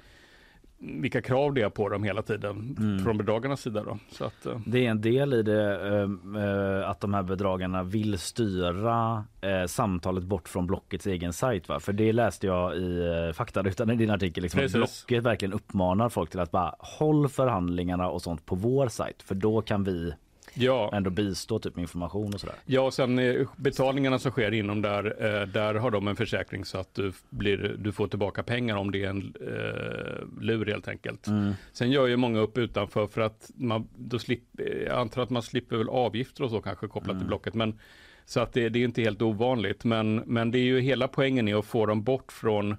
[0.81, 3.05] vilka krav det är på dem hela tiden Mm.
[3.05, 3.83] från bedragarnas sida.
[3.85, 3.99] Då.
[4.11, 7.83] Så att, eh, Det är en del i det eh, eh, att de här bedragarna
[7.83, 11.69] vill styra eh, samtalet bort från Blockets egen sajt.
[11.69, 11.81] Va?
[11.81, 14.43] För det läste jag i eh, faktarutan i din artikel.
[14.43, 14.73] Liksom, att.
[14.73, 19.23] Blocket verkligen uppmanar folk till att bara håll förhandlingarna och sånt på vår sajt.
[19.23, 20.15] För då kan vi
[20.59, 22.57] ja, ändå bistå typ med information och sådär.
[22.67, 26.65] ja, och sen eh, betalningarna som sker inom där, eh, där har de en försäkring
[26.65, 30.89] så att du, blir, du får tillbaka pengar om det är en eh, lur helt
[30.89, 31.27] enkelt.
[31.27, 31.53] Mm.
[31.73, 35.43] Sen gör ju många upp utanför för att man, då slipper, jag antar att man
[35.43, 37.19] slipper väl avgifter och så kanske kopplat Mm.
[37.21, 37.55] till Blocket.
[37.55, 37.79] Men,
[38.27, 39.85] så att det, det är inte helt ovanligt.
[39.85, 42.77] Men, men det är ju hela poängen är att få dem bort från,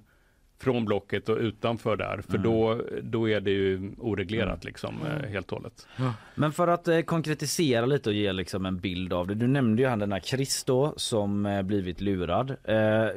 [0.59, 2.21] från Blocket och utanför där.
[2.27, 2.43] För Mm.
[2.43, 5.87] då, då är det ju oreglerat liksom eh, helt och hållet.
[6.35, 9.35] Men för att eh, konkretisera lite och ge liksom en bild av det.
[9.35, 12.49] Du nämnde ju han den här Chris då som eh, blivit lurad.
[12.63, 13.07] Eh,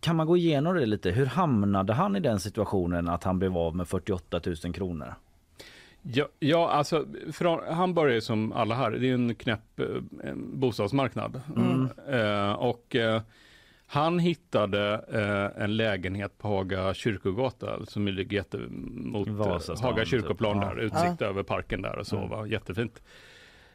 [0.00, 1.10] kan man gå igenom det lite?
[1.10, 5.14] Hur hamnade han i den situationen att han blev av med 48 000 kronor?
[6.02, 10.34] Ja, ja alltså från, han börjar ju som alla här, det är en knäpp eh,
[10.34, 11.40] bostadsmarknad.
[11.56, 11.88] Mm.
[12.08, 13.22] Eh, och eh,
[13.90, 18.58] Han hittade eh, en lägenhet på Haga kyrkogata som ligger jätte,
[18.90, 20.08] mot eh, Vasastan, Haga typ.
[20.10, 20.64] kyrkoplan Ja.
[20.68, 22.28] där, utsikt över parken där och så, Mm.
[22.28, 23.02] var jättefint.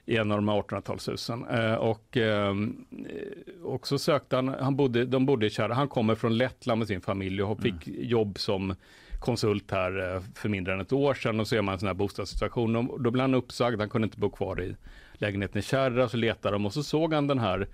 [0.05, 1.45] I en av de här 1800-talshusen.
[1.59, 5.87] Eh, och, ehm, eh, och så sökte han, han bodde, de bodde i Kärra, han
[5.87, 8.75] kommer från Lettland med sin familj och fick jobb som
[9.19, 11.87] konsult här eh, för mindre än ett år sedan och så är man en sån
[11.87, 12.75] här bostadssituation.
[12.75, 14.75] Och Då blev han uppsagd, han kunde inte bo kvar i
[15.13, 17.67] lägenheten i Kärra, så letade de och så såg han den här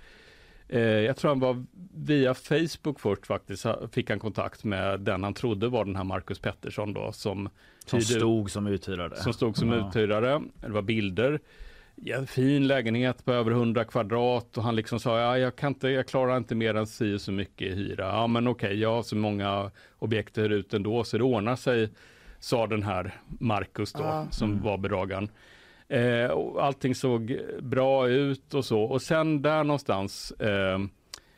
[0.77, 5.67] jag tror han var via Facebook först faktiskt, fick han kontakt med den han trodde
[5.67, 7.49] var den här Marcus Pettersson då som,
[7.85, 9.15] Som hyrde- stod som uthyrare.
[9.15, 9.87] som stod som Ja.
[9.87, 10.41] uthyrare.
[10.61, 11.39] Det var bilder.
[11.95, 15.87] Ja, fin lägenhet på över 100 kvadrat och han liksom sa ja, jag, kan inte,
[15.89, 18.05] jag klarar inte mer än si så mycket i hyra.
[18.05, 21.89] Ja men okej, jag har så många objekt hyr ut ändå så det ordnar sig,
[22.39, 24.27] sa den här Marcus då Ja.
[24.31, 25.29] som var bedragaren.
[25.89, 30.79] Eh, och allting såg bra ut och så och sen där någonstans eh,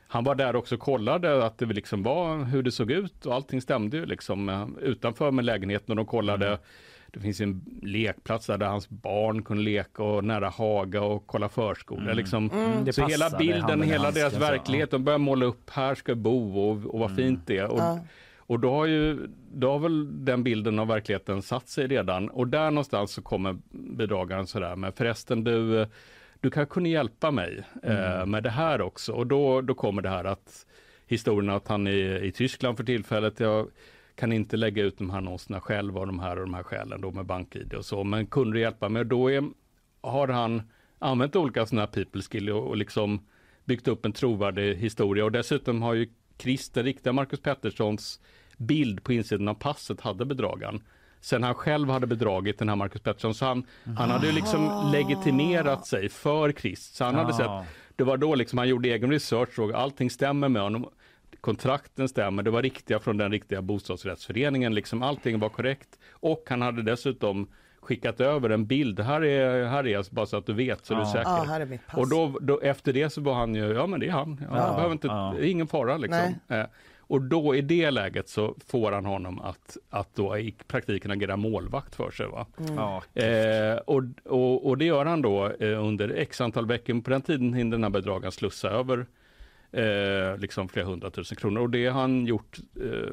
[0.07, 3.35] han var där också och kollade att det liksom var hur det såg ut och
[3.35, 6.57] allting stämde ju liksom eh, utanför med lägenheten och de kollade
[7.13, 11.49] det finns en lekplats där, där hans barn kunde leka och nära Haga och kolla
[11.49, 12.01] förskola.
[12.01, 12.17] Mm.
[12.17, 12.49] Liksom.
[12.51, 12.85] Mm.
[12.85, 14.47] Det Så hela bilden, hela deras så, ja.
[14.49, 17.67] verklighet, de börjar måla upp, här ska jag bo och, och vad fint det är.
[17.67, 17.99] Och, Ja.
[18.51, 22.29] Och då har ju, då har väl den bilden av verkligheten satt sig redan.
[22.29, 25.87] Och där någonstans så kommer bedragaren sådär, men förresten du,
[26.39, 29.13] du kan kunna hjälpa mig eh, med det här också.
[29.13, 30.65] Och då, då kommer det här att
[31.07, 33.39] historien att han är i Tyskland för tillfället.
[33.39, 33.67] Jag
[34.15, 37.01] kan inte lägga ut de här annonserna själv av de här och de här skälen
[37.01, 38.03] då med bank-id och så.
[38.03, 39.05] Men kunde du hjälpa mig?
[39.05, 39.43] Då är,
[40.01, 40.61] har han
[40.99, 43.25] använt olika sådana här people skill och, och liksom
[43.65, 45.25] byggt upp en trovärdig historia.
[45.25, 46.09] Och dessutom har ju
[46.41, 48.19] Christer, riktiga Marcus Petterssons
[48.61, 50.81] bild på insidan av passet hade bedragaren.
[51.21, 53.63] Sen han själv hade bedragit den här Marcus Pettersson, så han,
[53.97, 56.95] han hade ju liksom legitimerat sig för Christ.
[56.95, 57.49] Så han hade sett,
[57.95, 60.89] det var då liksom han gjorde egen research och allting stämmer med honom.
[61.41, 65.89] Kontrakten stämmer, det var riktiga från den riktiga bostadsrättsföreningen, liksom allting var korrekt.
[66.11, 67.47] Och han hade dessutom
[67.81, 70.93] skickat över en bild, här är, här är jag, bara så att du vet så
[70.93, 71.11] du är Ja.
[71.11, 71.29] säker.
[71.29, 71.99] Ja, här är mitt pass.
[71.99, 74.37] Och då, då, efter det så var han ju, ja men det är han.
[74.49, 75.39] Ja, Ja, han behöver inte, ja.
[75.41, 76.35] ingen fara liksom.
[76.47, 76.65] Eh,
[77.11, 81.37] och då i det läget så får han honom att, att då i praktiken agera
[81.37, 82.27] målvakt för sig.
[82.27, 82.45] Va?
[82.75, 83.03] Ja.
[83.21, 87.01] Eh, och, och, och det gör han då eh, under x antal veckor.
[87.01, 89.05] På den tiden hinner den här bedragaren slussa över
[89.71, 91.61] eh, liksom flera hundratusen kronor.
[91.61, 93.09] Och det har han gjort eh,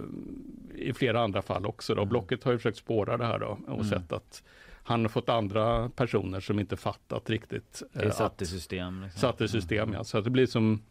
[0.75, 1.95] i flera andra fall också.
[1.95, 2.05] Då.
[2.05, 3.85] Blocket har ju försökt spåra det här då, och Mm.
[3.85, 4.43] sett att
[4.83, 7.83] han har fått andra personer som inte fattat riktigt.
[7.93, 9.03] Det är eh, satt att- i system.
[9.03, 9.21] Liksom.
[9.21, 9.93] satt i system.
[9.93, 10.05] Ja.
[10.05, 10.83] Så att det blir som,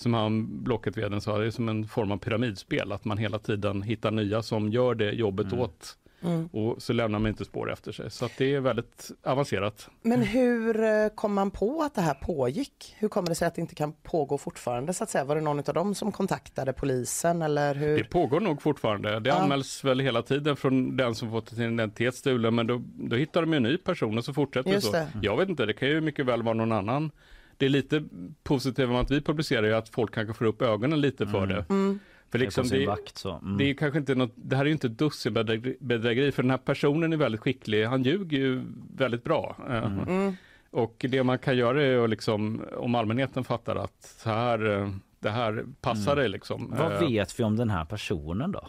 [0.00, 2.92] som han Blocket-vdn sa, det är som en form av pyramidspel.
[2.92, 5.60] Att man hela tiden hittar nya som gör det jobbet Mm.
[5.64, 5.96] åt.
[6.22, 6.46] Mm.
[6.52, 8.10] Och så lämnar man inte spår efter sig.
[8.10, 9.88] Så att det är väldigt avancerat.
[10.02, 12.94] Men hur eh, kom man på att det här pågick?
[12.98, 15.24] Hur kommer det sig att det inte kan pågå fortfarande så att säga?
[15.24, 18.04] Var det någon av dem som kontaktade polisen eller Det hur?
[18.04, 19.20] pågår nog fortfarande.
[19.20, 19.34] Det Ja.
[19.36, 22.54] anmäls väl hela tiden från den som fått sin identitet stulen.
[22.54, 24.92] Men då, då hittar de ju en ny person och så fortsätter det Just så.
[24.92, 25.08] det.
[25.22, 27.10] Jag vet inte, det kan ju mycket väl vara någon annan.
[27.58, 28.04] Det är lite
[28.42, 31.64] positivt med att vi publicerar ju att folk kanske får upp ögonen lite för det.
[31.70, 31.98] Mm.
[32.30, 33.32] För Det är liksom vakt så.
[33.38, 33.56] Mm.
[33.58, 36.58] Det är kanske inte något, det här är ju inte ett dussinbedrägeri för den här
[36.58, 37.84] personen är väldigt skicklig.
[37.84, 38.62] Han ljuger ju
[38.96, 39.56] väldigt bra.
[39.68, 40.36] Eh, Mm.
[40.70, 44.90] Och det man kan göra är att liksom, om allmänheten fattar att så här, eh,
[45.20, 46.22] det här passar Mm.
[46.22, 46.74] dig liksom.
[46.78, 48.68] Vad Eh, vet vi om den här personen då?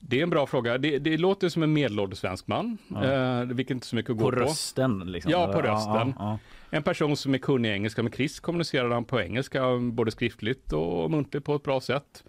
[0.00, 0.78] Det är en bra fråga.
[0.78, 3.04] Det, det låter som en medelålders svensk man, Ja.
[3.04, 4.42] eh, vilket inte så mycket att gå På på.
[4.42, 4.98] rösten?
[5.12, 5.32] Liksom.
[5.32, 6.14] Ja, på rösten.
[6.18, 6.38] Ja,
[6.70, 8.02] En person som är kunnig i engelska.
[8.02, 12.24] Med Chris kommunicerar han på engelska, både skriftligt och muntligt på ett bra sätt.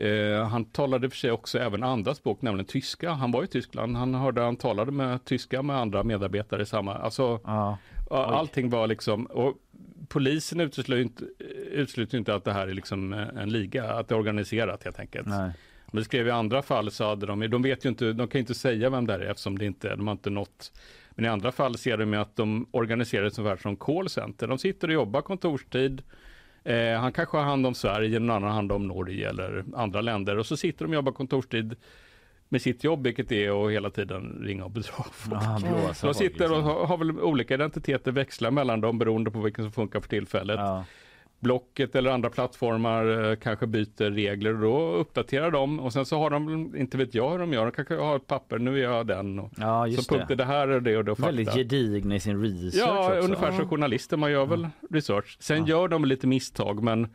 [0.00, 3.10] Eh, han talade för sig också även andra språk, nämligen tyska.
[3.10, 3.96] Han var i Tyskland.
[3.96, 6.94] Han hörde han talade med tyska med andra medarbetare samma...
[6.94, 7.78] Alltså, ja.
[8.10, 9.26] ja, allting var liksom...
[9.26, 9.54] Och
[10.08, 11.24] polisen utesluter inte,
[11.72, 15.26] utesluter inte att det här är liksom en liga, att det är organiserat helt enkelt.
[15.28, 15.50] Nej.
[15.90, 18.38] Men det skrev i andra fall så hade de, de vet ju inte, de kan
[18.38, 20.72] inte säga vem det är eftersom det inte, de har inte nått.
[21.10, 24.46] Men i andra fall ser de att de organiserar det som som callcenter.
[24.46, 26.02] De sitter och jobbar kontorstid.
[26.64, 30.00] Eh, han kanske har hand om Sverige, någon annan har hand om Norge eller andra
[30.00, 30.38] länder.
[30.38, 31.76] Och så sitter de och jobbar kontorstid
[32.48, 35.96] med sitt jobb, vilket är att hela tiden ringa och bedra folk.
[35.96, 36.62] Så de sitter och liksom.
[36.62, 40.58] har, har väl olika identiteter, växlar mellan dem beroende på vilken som funkar för tillfället.
[40.58, 40.84] Ja.
[41.40, 46.18] Blocket eller andra plattformar eh, kanske byter regler och då uppdaterar de och sen så
[46.18, 48.82] har de, inte vet jag hur de gör, de kanske har ett papper, nu är
[48.82, 49.38] jag den.
[49.38, 50.42] Och, Ja, just så punkter, det.
[50.42, 51.58] det här är det och det och Väldigt fakta.
[51.58, 53.20] gedigna i sin research Ja, också.
[53.24, 55.36] ungefär som journalister, man gör väl research.
[55.40, 57.08] Sen gör de lite misstag men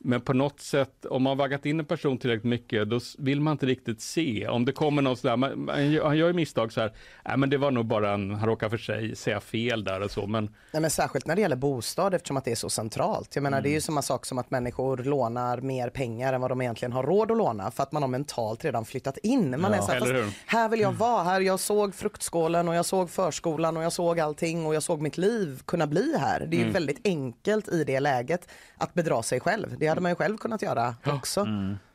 [0.00, 3.52] Men på något sätt, om man vaggat in en person tillräckligt mycket, då vill man
[3.52, 4.48] inte riktigt se.
[4.48, 6.92] Om det kommer någon sådär, man, han gör ju misstag så här,
[7.24, 10.10] nej men det var nog bara en, han råkar för sig säga fel där och
[10.10, 13.34] så, men Nej, men särskilt när det gäller bostad eftersom att det är så centralt.
[13.36, 13.74] Jag menar, Det är Mm.
[13.74, 17.30] ju samma sak som att människor lånar mer pengar än vad de egentligen har råd
[17.30, 19.50] att låna för att man har mentalt redan flyttat in.
[19.60, 22.86] Man Ja, är så här, här vill jag vara, här jag såg fruktskålen och jag
[22.86, 26.40] såg förskolan och jag såg allting och jag såg mitt liv kunna bli här.
[26.40, 26.72] Det är ju Mm.
[26.72, 29.74] väldigt enkelt i det läget att bedra sig själv.
[29.78, 31.46] Det hade man ju själv kunnat göra också.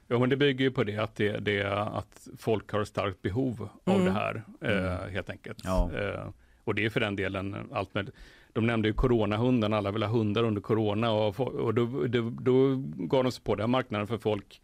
[0.07, 3.21] Jo, men det bygger ju på det att, det, det, att folk har ett starkt
[3.21, 4.05] behov av Mm.
[4.05, 5.59] det här, eh, helt enkelt.
[5.63, 5.89] Ja.
[5.95, 6.27] Eh,
[6.63, 8.09] och det är för den delen allt med
[8.53, 12.75] de nämnde ju coronahunden, alla vill ha hundar under corona och, och då, då, då
[12.95, 14.61] gav de sig på den marknaden för folk.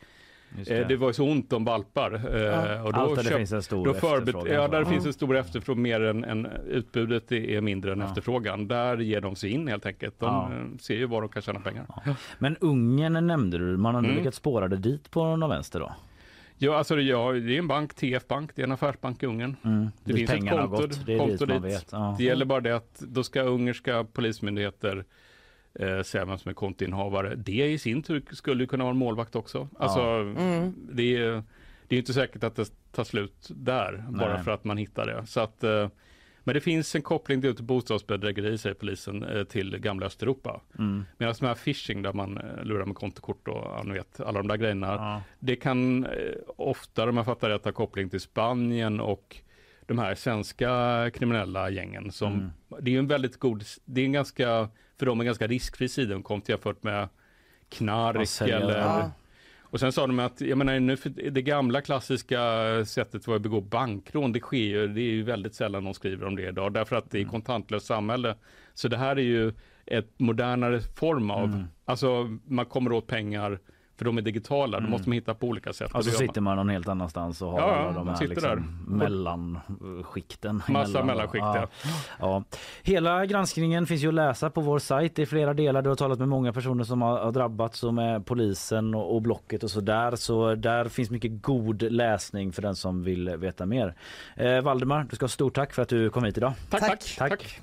[0.58, 0.78] Just Det.
[0.78, 0.84] det.
[0.84, 2.14] det var ju så ont om valpar.
[2.14, 4.54] eh, och då Allt där det köp- finns en stor då efterfrågan.
[4.56, 4.90] Ja, där så.
[4.90, 8.06] finns en stor efterfrågan, mer än, än utbudet är mindre än Ja.
[8.06, 8.68] efterfrågan.
[8.68, 10.20] Där ger de sig in helt enkelt.
[10.20, 10.52] De Ja.
[10.54, 11.86] eh, ser ju var de kan tjäna pengar.
[12.40, 14.16] Men Ungern nämnde du, man har Mm.
[14.16, 15.92] lyckats spåra det dit på någon vänster då?
[16.62, 19.56] Ja, alltså det, ja, det är en bank, TF-bank, det är en affärsbank i Ungern.
[19.64, 19.82] Mm.
[20.04, 21.88] Det Dit finns ett konto, gått, det är konto dit vet.
[21.92, 22.16] Ja.
[22.18, 25.06] Det gäller bara det att då ska ungerska polismyndigheter
[25.80, 27.36] eh, säga vem som är kontoinnehavare.
[27.36, 29.68] Det i sin tur skulle kunna vara en målvakt också.
[29.80, 30.74] Alltså, Mm.
[30.92, 31.44] det, är,
[31.88, 34.44] det är inte säkert att det tar slut där, bara Nej.
[34.44, 35.26] för att man hittar det.
[35.26, 35.90] Så att, eh,
[36.44, 40.62] men det finns en koppling till bostadsbedrägeri, säger polisen, eh, till gamla Östeuropa.
[40.80, 41.06] Mm.
[41.18, 44.58] Medan de här phishing där man lurar med kontokort och ja, vet, alla de där
[44.58, 44.88] grejerna.
[44.88, 45.22] Ja.
[45.40, 46.08] Det kan
[46.58, 49.38] ofta, om jag fattar rätt, ha koppling till Spanien och
[49.86, 52.12] de här svenska kriminella gängen.
[52.12, 52.50] Som, Mm.
[52.82, 54.70] Det är en väldigt god, det är en ganska,
[55.00, 57.08] för dem en ganska riskfri sidoinkomst jämfört med
[57.70, 59.12] knark eller Ja.
[59.62, 62.40] och sen sa de att, jag menar nu för det gamla klassiska
[62.86, 66.28] sättet var att begå bankrån, det sker ju, det är ju väldigt sällan de skriver
[66.28, 68.36] om det idag, därför att det är kontantlöst samhälle.
[68.74, 69.54] Så det här är ju
[69.86, 71.64] ett modernare form av, Mm.
[71.86, 73.60] alltså man kommer åt pengar
[74.00, 75.86] för de är digitala, då måste man hitta på olika sätt.
[75.86, 76.28] Och så Och det gör man.
[76.28, 78.64] sitter man någon helt annanstans och har Ja, alla de här liksom där.
[78.98, 80.62] mellanskikten.
[80.68, 81.68] Massa mellanskikt, ja.
[82.20, 82.44] ja.
[82.84, 85.82] Hela granskningen finns ju att läsa på vår sajt i flera delar.
[85.82, 89.22] Du har talat med många personer som har, har drabbats och med polisen och, och
[89.22, 90.16] Blocket och så där.
[90.16, 93.96] Så där finns mycket god läsning för den som vill veta mer.
[94.36, 96.54] Eh, Valdemar, du ska ha stort tack för att du kom hit idag.
[96.70, 97.16] Tack, tack.
[97.18, 97.30] Tack.
[97.30, 97.62] tack.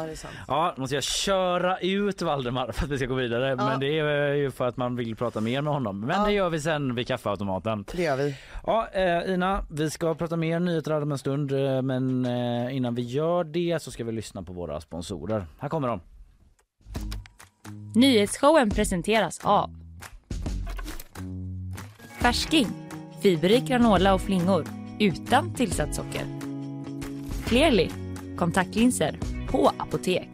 [0.00, 0.34] Ja, det är sant.
[0.48, 3.48] Ja, måste jag köra ut Valdemar för att vi ska gå vidare.
[3.48, 3.56] Ja.
[3.56, 6.00] Men det är ju för att man vill prata mer med honom.
[6.00, 6.24] Men Ja.
[6.26, 7.84] det gör vi sen vid kaffeautomaten.
[7.92, 8.36] Det gör vi.
[8.66, 11.52] Ja, eh, Ina, vi ska prata mer nyheter om en stund.
[11.52, 15.46] eh, Men eh, innan vi gör det så ska vi lyssna på våra sponsorer.
[15.58, 16.00] Här kommer de.
[17.94, 19.70] Nyhetsshowen presenteras av
[22.20, 22.66] Färsking,
[23.22, 24.64] fiberrik granola och flingor
[24.98, 26.22] utan tillsatt socker.
[27.46, 27.88] Clearly,
[28.38, 29.18] kontaktlinser
[29.54, 30.28] på apotek.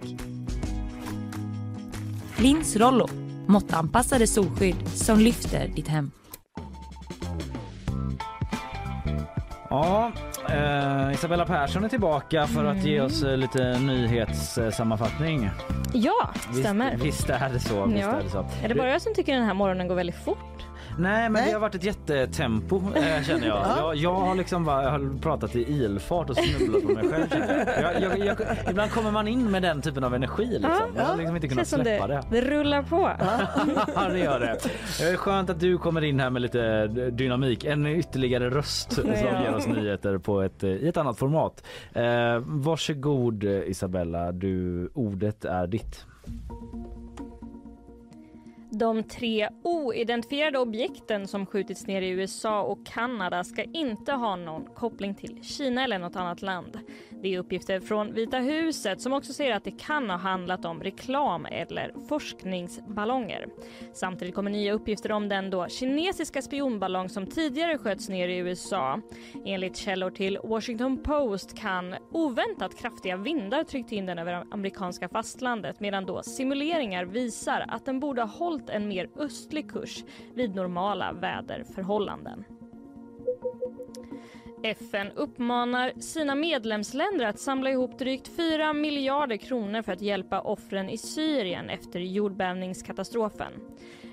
[2.38, 3.08] Lins Rollo,
[3.46, 6.10] måttanpassade solskydd som lyfter ditt hem.
[9.70, 10.12] Ja,
[10.50, 15.50] eh, Isabella Persson är tillbaka för att ge oss eh, lite nyhetssammanfattning.
[15.92, 16.90] Ja, stämmer.
[16.92, 17.86] Visst, visst är det så.
[17.86, 18.10] Visst Ja.
[18.12, 18.46] är det så.
[18.62, 20.38] Är det bara jag som tycker den här morgonen går väldigt fort?
[21.00, 21.46] Nej, men Nej.
[21.46, 23.66] det har varit ett jättetempo eh, känner jag.
[23.78, 23.96] jag.
[23.96, 27.28] Jag har liksom bara, jag har pratat i ilfart och snubblat på mig själv.
[27.30, 28.02] känner Jag.
[28.02, 28.36] Jag, jag,
[28.70, 30.72] ibland kommer man in med den typen av energi liksom.
[30.96, 32.22] Jag har liksom inte kunnat släppa det.
[32.30, 32.40] det.
[32.40, 33.10] Rullar på.
[33.94, 34.58] Ja, det gör det.
[34.98, 37.64] Det är skönt att du kommer in här med lite dynamik.
[37.64, 39.42] En ytterligare röst som Ja.
[39.42, 41.64] ger oss nyheter på ett, i ett annat format.
[41.92, 46.04] Eh, varsågod Isabella, du, ordet är ditt.
[48.80, 54.64] De tre oidentifierade objekten som skjutits ner i USA och Kanada ska inte ha någon
[54.74, 56.78] koppling till Kina eller något annat land.
[57.22, 60.82] Det är uppgifter från Vita huset som också säger att det kan ha handlat om
[60.82, 63.46] reklam eller forskningsballonger.
[63.94, 69.00] Samtidigt kommer nya uppgifter om den då kinesiska spionballong som tidigare sköts ner i USA.
[69.44, 75.80] Enligt källor till Washington Post kan oväntat kraftiga vindar tryckt in den över amerikanska fastlandet
[75.80, 80.04] medan då simuleringar visar att den borde ha hållit en mer östlig kurs
[80.34, 82.44] vid normala väderförhållanden.
[84.62, 90.90] FN uppmanar sina medlemsländer att samla ihop drygt 4 miljarder kronor för att hjälpa offren
[90.90, 93.52] i Syrien efter jordbävningskatastrofen.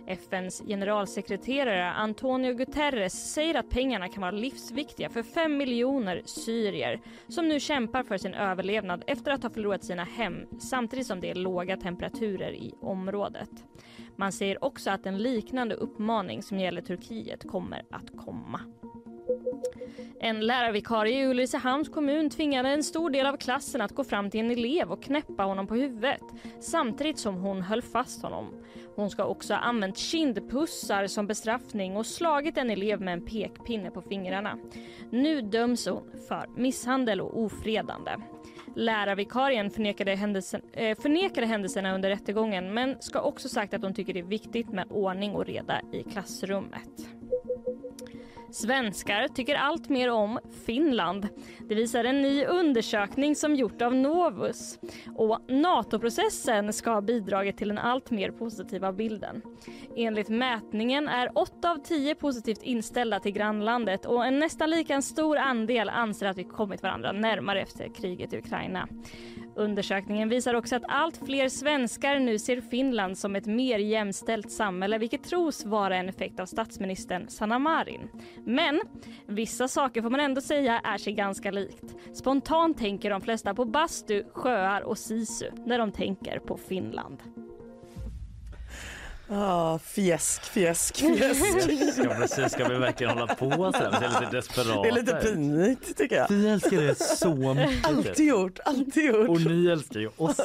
[0.07, 7.47] FNs generalsekreterare Antonio Guterres säger att pengarna kan vara livsviktiga för fem miljoner syrier som
[7.47, 11.35] nu kämpar för sin överlevnad efter att ha förlorat sina hem samtidigt som det är
[11.35, 13.49] låga temperaturer i området.
[14.19, 18.59] Man säger också att en liknande uppmaning som gäller Turkiet kommer att komma.
[20.19, 24.39] En lärarvikarie i Ulricehamns kommun tvingade en stor del av klassen att gå fram till
[24.39, 26.21] en elev och knäppa honom på huvudet
[26.59, 28.53] samtidigt som hon höll fast honom.
[28.95, 33.91] Hon ska också ha använt kindpussar som bestraffning och slagit en elev med en pekpinne
[33.91, 34.57] på fingrarna.
[35.11, 38.11] Nu döms hon för misshandel och ofredande.
[38.77, 44.13] Lärarvikarien förnekade, händelsen, eh, förnekade händelserna under rättegången men ska också sagt att hon tycker
[44.13, 47.09] det är viktigt med ordning och reda i klassrummet.
[48.57, 51.27] Svenskar tycker allt mer om Finland.
[51.69, 54.79] Det visar en ny undersökning som gjort av Novus.
[55.15, 59.41] Och NATO-processen ska ha bidragit till den allt mer positiva bilden.
[59.95, 65.37] Enligt mätningen är 8 av 10 positivt inställda till grannlandet och en nästan lika stor
[65.37, 68.87] andel anser att vi kommit varandra närmare efter kriget i Ukraina.
[69.57, 74.97] Undersökningen visar också att allt fler svenskar nu ser Finland som ett mer jämställt samhälle
[74.97, 78.09] vilket tros vara en effekt av statsministern Sanna Marin.
[78.45, 78.81] Men
[79.25, 81.95] vissa saker får man ändå säga är sig ganska likt.
[82.13, 87.23] Spontant tänker de flesta på bastu, sjöar och sisu när de tänker på Finland.
[89.29, 91.43] Ah, fjäsk, fjäsk, fjäsk.
[92.03, 92.51] Ja, precis.
[92.51, 93.91] Ska vi verkligen hålla på så här?
[93.99, 94.83] Det är lite desperat.
[94.83, 96.27] Det är lite pinigt tycker jag.
[96.29, 97.87] Vi älskar det så mycket.
[97.87, 99.29] Alltid gjort, alltid gjort.
[99.29, 100.39] Och ni älskar ju oss.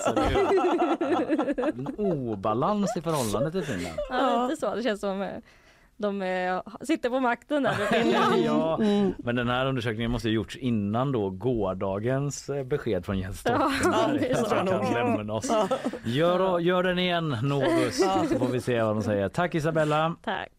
[1.57, 3.99] En obalans i förhållandet till Finland.
[4.11, 4.75] Ja, lite så.
[4.75, 5.29] Det känns som eh,
[5.97, 8.35] de eh, sitter på makten där i Finland.
[8.45, 8.79] Ja,
[9.19, 14.27] men den här undersökningen måste ju gjorts innan då gårdagens eh, besked från Jens Stoltenberg.
[14.31, 15.51] är han kan lämna oss.
[16.05, 19.29] Gör, gör den igen Novus så får vi se vad de säger.
[19.29, 20.17] Tack Isabella.
[20.23, 20.53] Tack.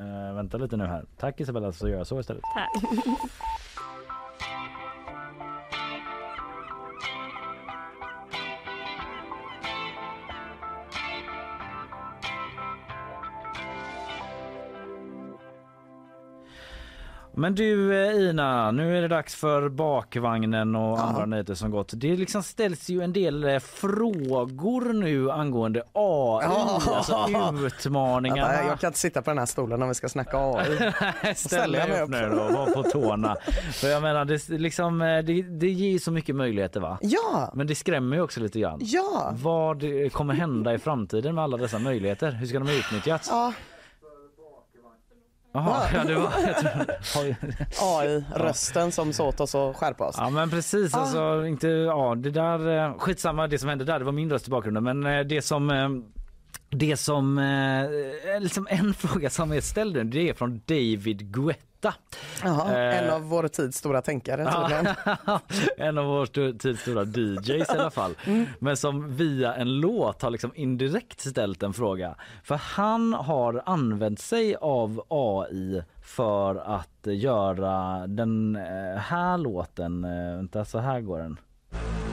[0.00, 1.04] Eh, vänta lite nu här.
[1.18, 2.42] Tack Isabella så gör jag så istället.
[2.54, 2.82] Tack.
[17.34, 21.90] Men du eh, Ina, nu är det dags för bakvagnen och andra nyheter som gått.
[21.94, 26.80] Det liksom ställs ju en del eh, frågor nu angående AI, Ja.
[26.96, 27.26] alltså
[27.66, 28.64] utmaningarna.
[28.64, 30.92] Jag kan inte sitta på den här stolen om vi ska snacka AI.
[31.34, 33.36] Ställ dig upp nu då och var på tårna.
[33.72, 36.98] För jag menar, det, liksom, eh, det, det ger ju så mycket möjligheter va?
[37.00, 38.78] Ja, Men det skrämmer ju också lite grann.
[38.82, 39.32] ja.
[39.42, 42.30] Vad kommer hända i framtiden med alla dessa möjligheter?
[42.32, 43.28] Hur ska de utnyttjas?
[43.30, 43.52] Ja,
[45.52, 46.30] Jaha, ja, det var...
[47.80, 50.14] AI-rösten som sa åt oss att skärpa oss.
[50.18, 50.98] Ja men precis Ah.
[51.00, 54.48] alltså inte, ja det där, eh, skitsamma det som hände där, det var min röst
[54.48, 55.88] i bakgrunden men eh, det som eh,
[56.70, 61.94] det som, eh, liksom en fråga som är ställd nu, det är från David Guetta.
[62.42, 64.42] Jaha, Eh, en av vår tids stora tänkare
[65.76, 68.14] en av vår tids stora DJs i alla fall.
[68.26, 68.46] Mm.
[68.58, 72.14] Men som via en låt har liksom indirekt ställt en fråga.
[72.44, 80.04] För han har använt sig av AI för att göra den eh, här låten.
[80.04, 81.36] Eh, Vänta, så här går den.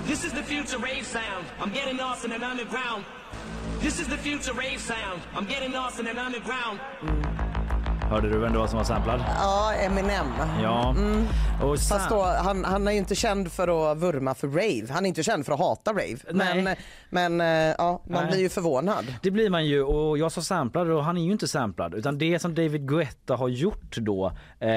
[0.07, 1.45] This is the future rave sound.
[1.59, 3.03] I'm getting lost in an underground.
[3.79, 5.21] This is the future rave sound.
[5.35, 6.79] I'm getting lost in an underground.
[8.09, 9.23] Hörde du vem det var som var samplad?
[9.35, 10.25] Ja, Eminem.
[10.63, 10.95] Ja.
[11.63, 14.93] Och Fast sam- då, han, han är ju inte känd för att vurma för rave.
[14.93, 16.17] Han är inte känd för att hata rave.
[16.31, 16.77] Men, Nej.
[17.09, 18.31] men eh, ja, man Nej.
[18.31, 19.05] blir ju förvånad.
[19.21, 22.17] Det blir man ju och jag sa samplad och han är ju inte samplad utan
[22.17, 24.25] det som David Guetta har gjort då
[24.59, 24.67] eh,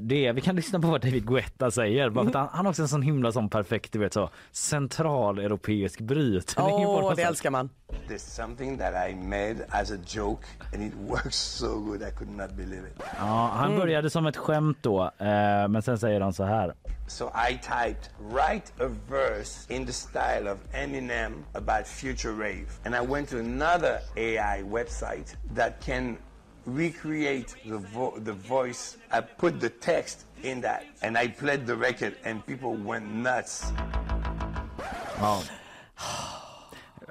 [0.00, 2.70] det är, vi kan lyssna på vad David Guetta säger bara att han, han har
[2.70, 7.50] också en sån himla sån perfekt du vet så centraleuropeisk brytning Åh, något det älskar
[7.50, 7.70] man.
[8.08, 12.30] There's something that I made as a joke and it works so good I could
[12.30, 13.02] not believe it.
[13.18, 16.74] Ja, han började som ett skämt då eh, men sen säger han så här.
[17.06, 22.66] So I typed, write a verse in the style of Eminem about future rave.
[22.84, 26.16] And I went to another AI website that can
[26.64, 28.96] recreate the, vo- the voice.
[29.10, 33.72] I put the text in that and I played the record and people went nuts.
[35.20, 35.42] Ja.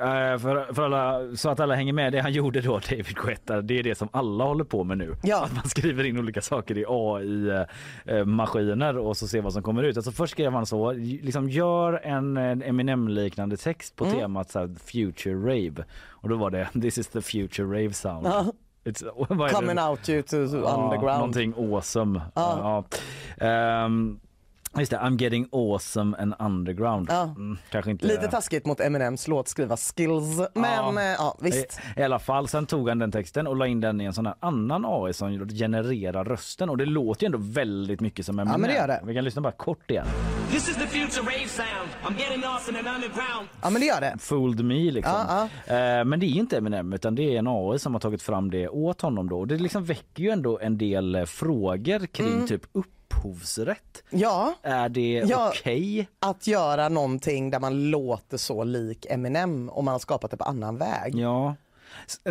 [0.02, 3.62] Eh, för, för alla, så att alla hänger med, det han gjorde då, David Guetta,
[3.62, 5.16] det är det som alla håller på med nu.
[5.24, 5.44] Ja.
[5.44, 9.98] Att man skriver in olika saker i AI-maskiner och så ser vad som kommer ut.
[9.98, 15.36] Alltså först skrev han så, liksom gör en, Eminem-liknande text på temat så här, future
[15.36, 15.84] rave.
[16.10, 18.28] Och då var det this is the future rave sound.
[18.28, 18.46] Ja.
[19.52, 21.20] Coming out you to Ja, underground.
[21.20, 22.22] Någonting awesome.
[22.36, 22.84] Ja.
[23.38, 24.20] Ehm,
[24.78, 27.08] Just det, I'm getting awesome and underground.
[27.12, 27.22] Ja.
[27.24, 28.06] Mm, kanske inte...
[28.08, 31.80] Lite taskigt mot Eminems låtskriva skills men ja, ja visst.
[31.98, 34.14] I, I alla fall, sen tog han den texten och la in den i en
[34.14, 38.40] sån här annan AI som genererar rösten och det låter ju ändå väldigt mycket som
[38.40, 38.62] Eminem.
[38.62, 39.02] men det gör det.
[39.04, 40.06] Vi kan lyssna bara kort igen.
[40.52, 41.90] This is the future rave sound.
[42.04, 43.48] I'm getting lost in an underground.
[43.62, 44.16] Ja men det gör det.
[44.20, 45.14] Fooled me liksom.
[45.14, 48.22] Ja, Eh, men det är inte Eminem utan det är en AI som har tagit
[48.22, 49.40] fram det åt honom då.
[49.40, 52.48] Och det liksom väcker ju ändå en del eh, frågor kring Mm.
[52.48, 52.62] typ
[53.14, 54.04] upphovsrätt.
[54.10, 54.54] Ja.
[54.64, 55.50] Är det Ja.
[55.50, 56.08] okej?
[56.20, 60.44] Att göra någonting där man låter så lik Eminem om man har skapat det på
[60.44, 61.16] annan väg.
[61.16, 61.56] Ja.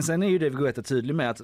[0.03, 1.41] Sen är ju David Guetta tydlig med att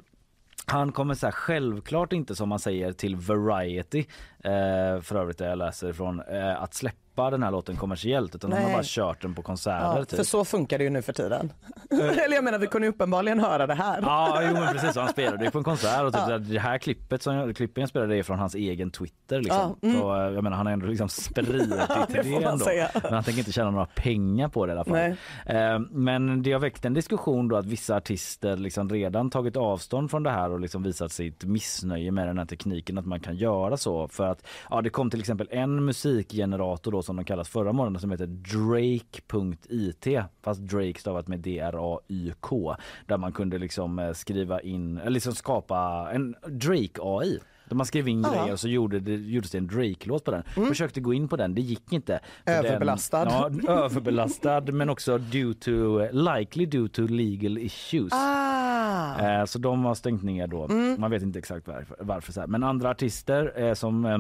[0.66, 3.98] han kommer så här självklart inte som man säger till Variety,
[4.44, 8.52] eh, för övrigt det jag läser ifrån, eh, att släppa den här låten kommersiellt utan
[8.52, 8.76] han har Nej.
[8.76, 9.96] bara kört den på konserter.
[9.98, 10.16] Ja, typ.
[10.16, 11.52] för så funkar det ju nu för tiden.
[11.90, 13.98] Eller jag menar vi kunde uppenbarligen höra det här.
[14.02, 14.96] Ja, jo, men precis.
[14.96, 16.38] Han spelade ju på en konsert och typ Ja.
[16.38, 19.40] det här klippet som klippen jag spelade är från hans egen Twitter.
[19.40, 19.76] Liksom.
[19.80, 20.00] Ja, mm.
[20.00, 21.70] Så, eh, jag menar, han har ändå liksom spridit
[22.08, 22.58] det det, ändå.
[22.58, 22.90] säga.
[23.02, 24.92] Men han tänker inte tjäna några pengar på det i alla fall.
[24.92, 25.16] Nej.
[25.46, 30.10] Eh, Men det har väckt en diskussion då att vissa artister liksom redan tagit avstånd
[30.10, 33.36] från det här och liksom visat sitt missnöje med den här tekniken att man kan
[33.36, 34.08] göra så.
[34.08, 38.00] För att ja, det kom till exempel en musikgenerator då som de kallas förra morgonen
[38.00, 40.06] som heter Drake.it
[40.42, 42.76] fast Drake stavat med D-R-A-Y-K
[43.06, 47.38] där man kunde liksom eh, skriva in eller liksom skapa en Drake AI.
[47.68, 48.30] Där man skrev in Ja.
[48.32, 50.42] grejer och så gjorde det, gjordes det en Drake-låt på den.
[50.68, 52.20] Försökte gå in på den, det gick inte.
[52.46, 53.24] Överbelastad.
[53.24, 55.70] Den, ja, överbelastad men också due to,
[56.12, 58.12] likely due to legal issues.
[58.12, 59.18] Ah.
[59.40, 60.68] Eh, så de har stängt ner då.
[60.98, 61.96] Man vet inte exakt varför.
[62.00, 62.46] varför så här.
[62.46, 64.18] Men andra artister eh, som eh,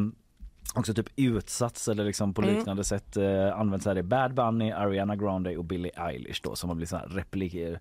[0.74, 2.54] också typ utsatts eller liksom på Mm.
[2.54, 6.68] liknande sätt eh, används här är Bad Bunny, Ariana Grande och Billie Eilish då som
[6.70, 7.78] har blivit så här repli-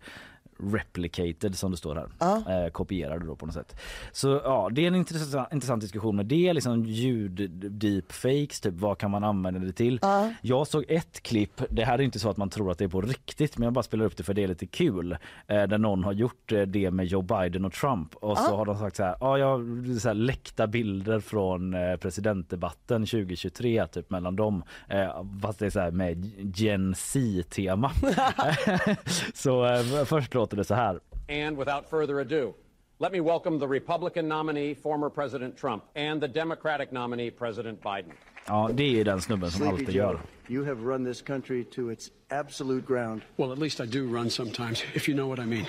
[0.71, 2.65] replicated som det står här.
[2.65, 3.75] Eh, kopierade då på något sätt.
[4.11, 6.53] Så ja, det är en intressant, intressant diskussion med det.
[6.53, 9.99] Liksom ljud deepfakes, typ vad kan man använda det till?
[10.41, 12.89] Jag såg ett klipp, det här är inte så att man tror att det är
[12.89, 15.11] på riktigt men jag bara spelar upp det för det är lite kul.
[15.47, 18.65] Eh, där någon har gjort eh, det med Joe Biden och Trump och så har
[18.65, 19.61] de sagt så här, ja jag
[20.01, 24.63] så här, läckta bilder från presidentdebatten 2023 typ mellan dem.
[24.89, 27.91] Eh, fast det är så här med Gen Z-tema.
[29.33, 30.99] så eh, först låter det så här.
[31.45, 32.53] And without further ado,
[32.99, 38.11] let me welcome the Republican nominee, former President Trump, and the Democratic nominee, President Biden.
[38.47, 40.19] Ja, det är den snubben som Sleepy alltid Joe, gör.
[40.49, 43.21] you have run this country to its absolute ground.
[43.35, 45.65] Well, at least I do run sometimes, if you know what I mean.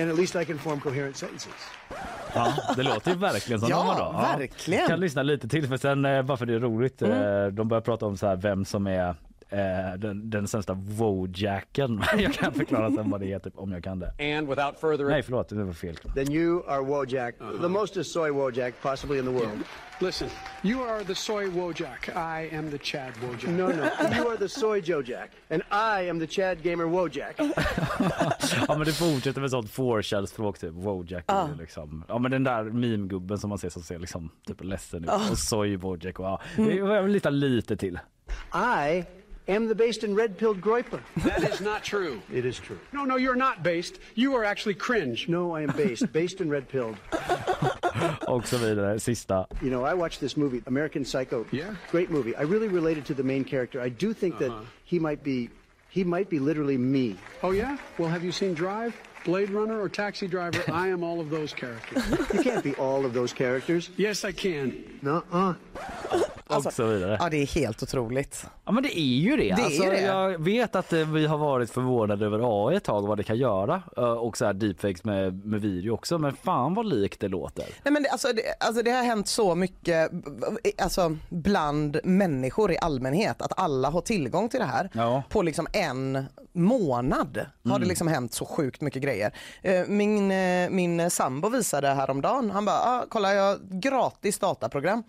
[0.00, 1.52] And at least I can form coherent sentences.
[2.34, 4.18] Ja, det låter ju verkligen som Ja, då.
[4.38, 4.86] verkligen.
[4.88, 7.02] Kan lyssna lite till för sen eh, bara för det är roligt.
[7.02, 7.22] Mm.
[7.44, 9.14] eh, De börjar prata om så här vem som är
[9.50, 12.02] eh, den, den sämsta Wojacken.
[12.18, 14.36] jag kan förklara sen vad det är typ, om jag kan det.
[14.36, 15.96] And without further Nej förlåt, det var fel.
[16.14, 19.64] Then you are Wojak, the most soy Wojak possibly in the world.
[20.02, 20.28] Listen,
[20.62, 22.08] you are the soy Wojak.
[22.08, 23.50] I am the Chad Wojak.
[23.50, 23.72] No, no,
[24.16, 27.38] you are the soy Jojak, and I am the Chad Gamer Wojak.
[28.68, 30.72] Ja men det fortsätter med sånt 4 språk typ.
[30.72, 32.04] Wojak ju liksom.
[32.08, 35.10] Ja men den där meme-gubben som man ser som ser liksom typ ledsen ut.
[35.30, 36.40] Och soy Wojak och ja.
[36.56, 37.98] Det var lite lite till.
[38.54, 39.04] I
[39.50, 41.00] am the based in red pilled Groipa.
[41.24, 42.22] That is not true.
[42.32, 42.78] It is true.
[42.92, 43.98] No, no, you're not based.
[44.14, 45.28] You are actually cringe.
[45.28, 46.96] No, I am based, based in red pilled.
[48.26, 48.98] Och så vidare.
[48.98, 49.46] Sista.
[49.62, 51.46] You know, I watched this movie, American Psycho.
[51.52, 51.74] Yeah?
[51.90, 52.34] Great movie.
[52.36, 53.80] I really related to the main character.
[53.80, 54.64] I do think that uh-huh.
[54.84, 55.48] he might be,
[55.90, 57.16] he might be literally me.
[57.42, 57.76] Oh, yeah?
[57.98, 58.94] Well, have you seen Drive,
[59.24, 60.62] Blade Runner, or Taxi Driver?
[60.72, 62.02] I am all of those characters.
[62.32, 63.90] You can't be all of those characters.
[63.96, 64.98] Yes, I can.
[65.02, 65.54] Nuh-uh.
[66.56, 67.16] Och så vidare.
[67.20, 68.46] Ja, det är helt otroligt.
[68.64, 69.42] Ja men det är ju det.
[69.42, 70.00] Det är alltså, ju det.
[70.00, 73.36] Jag vet att eh, vi har varit förvånade över AI ett tag vad det kan
[73.36, 77.28] göra eh, och så här deepfakes med, med video också men fan vad likt det
[77.28, 77.64] låter.
[77.82, 80.10] Nej, men det, alltså, det, alltså, det har hänt så mycket
[80.82, 84.90] alltså, bland människor i allmänhet att alla har tillgång till det här.
[84.92, 85.22] Ja.
[85.28, 89.32] På liksom en månad har det liksom hänt så sjukt mycket grejer.
[89.62, 95.02] Eh, Min, eh, min sambo visade häromdagen, han bara, ah, kolla jag har gratis dataprogram.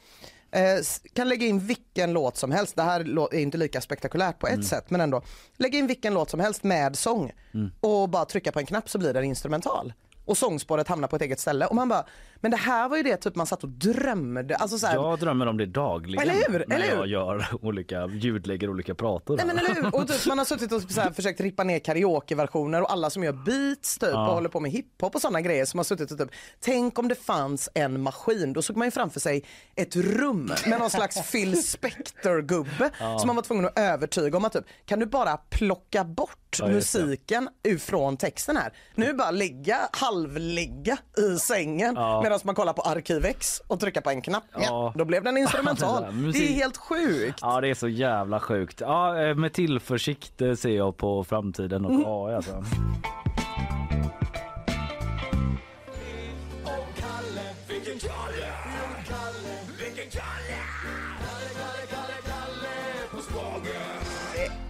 [0.52, 0.78] Eh,
[1.14, 2.76] kan lägga in vilken låt som helst.
[2.76, 3.00] Det här
[3.34, 5.22] är inte lika spektakulärt på ett sätt men ändå.
[5.58, 7.32] Lägga in vilken låt som helst med sång
[7.80, 9.94] och bara trycka på en knapp så blir det en instrumental.
[10.26, 11.66] Och sångspåret hamnar på ett eget ställe.
[11.66, 12.06] Och man bara,
[12.42, 14.56] men det här var ju det typ man satt och drömde.
[14.56, 16.66] Alltså så här, Jag drömmer om det dagligen Eller hur?
[16.68, 16.96] när Eller hur?
[16.96, 19.38] jag gör olika, ljudlägger olika prator.
[19.38, 19.96] Nej men eller hur?
[19.96, 23.24] Och typ, man har suttit och så här, försökt rippa ner karaokeversioner och alla som
[23.24, 24.28] gör beats typ Ja.
[24.28, 26.30] och håller på med hiphop och sådana grejer som har suttit och typ,
[26.60, 28.54] tänk om det fanns en maskin.
[28.54, 29.44] Då såg man ju framför sig
[29.76, 32.90] ett rum med någon slags Phil Spector-gubbe
[33.20, 36.68] som man var tvungen att övertyga om att typ, kan du bara plocka bort Ja,
[36.68, 38.74] musiken ifrån texten här.
[38.96, 42.22] Nu bara lägga halvligga i sängen Ja.
[42.32, 44.44] Medan man kollar på Arkivex och trycka på en knapp.
[44.54, 44.60] Ja.
[44.62, 44.94] Ja.
[44.96, 46.32] då blev den instrumental.
[46.34, 47.40] Det är helt sjukt.
[47.42, 48.82] Ja det är så jävla sjukt.
[48.82, 52.06] Ja, eh, med tillförsikt eh, ser jag på framtiden och Mm.
[52.08, 52.64] AI alltså.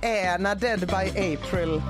[0.01, 1.81] är när Dead by April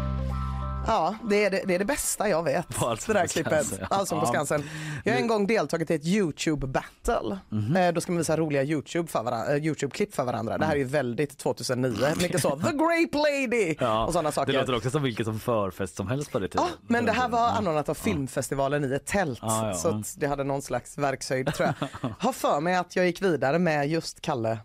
[0.88, 2.68] Ja, det är det, det är det bästa jag vet.
[2.76, 3.52] På Allsång det där på klippet.
[3.66, 3.96] Skansen, ja.
[3.98, 4.30] Allsång på Ja.
[4.32, 4.70] Skansen.
[5.04, 7.40] Jag har en gång deltagit i ett Youtube battle.
[7.50, 7.76] Mhm.
[7.76, 10.58] Eh, då ska man visa roliga Youtube för varandra, eh, Youtube-klipp för varandra.
[10.58, 11.96] Det här är ju väldigt 2009.
[12.22, 14.52] Mycket så, the grape lady Ja, och sådana saker.
[14.54, 16.66] Det låter också som vilket som förfest som helst på det tiden.
[16.70, 19.40] Ja, men det här var anordnat av filmfestivalen i ett tält.
[19.42, 19.74] Ja, ja.
[19.74, 22.10] Så att det hade någon slags verkshöjd tror jag.
[22.20, 24.58] Har för mig att jag gick vidare med just Kalle.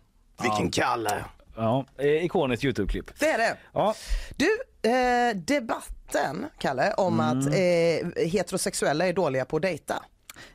[0.43, 1.25] Vilken Kalle!
[1.57, 3.11] Ja, eh, ikoniskt Youtube-klipp.
[3.21, 3.57] Det är det.
[3.73, 3.95] Ja.
[4.37, 4.49] Du,
[4.91, 7.39] eh, debatten Kalle om Mm.
[7.39, 10.03] att eh, heterosexuella är dåliga på att dejta.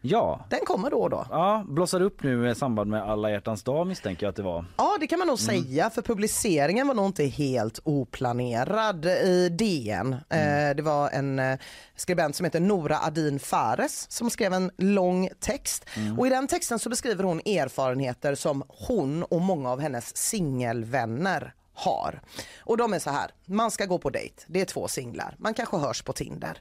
[0.02, 0.46] Ja.
[0.50, 1.26] Den kommer då och då.
[1.30, 4.66] Ja, blossar upp nu i samband med alla hjärtans dag misstänker jag att det var.
[4.78, 5.64] Ja det kan man nog Mm.
[5.64, 10.16] säga för publiceringen var nog inte helt oplanerad i DN.
[10.30, 10.70] Mm.
[10.70, 11.60] Eh, det var en eh,
[11.96, 16.20] skribent som heter Nora Adin Fares som skrev en lång text Mm.
[16.20, 21.54] och i den texten så beskriver hon erfarenheter som hon och många av hennes singelvänner
[21.74, 22.22] har.
[22.60, 25.54] Och de är så här, man ska gå på dejt, det är två singlar, man
[25.54, 26.58] kanske hörs på Tinder.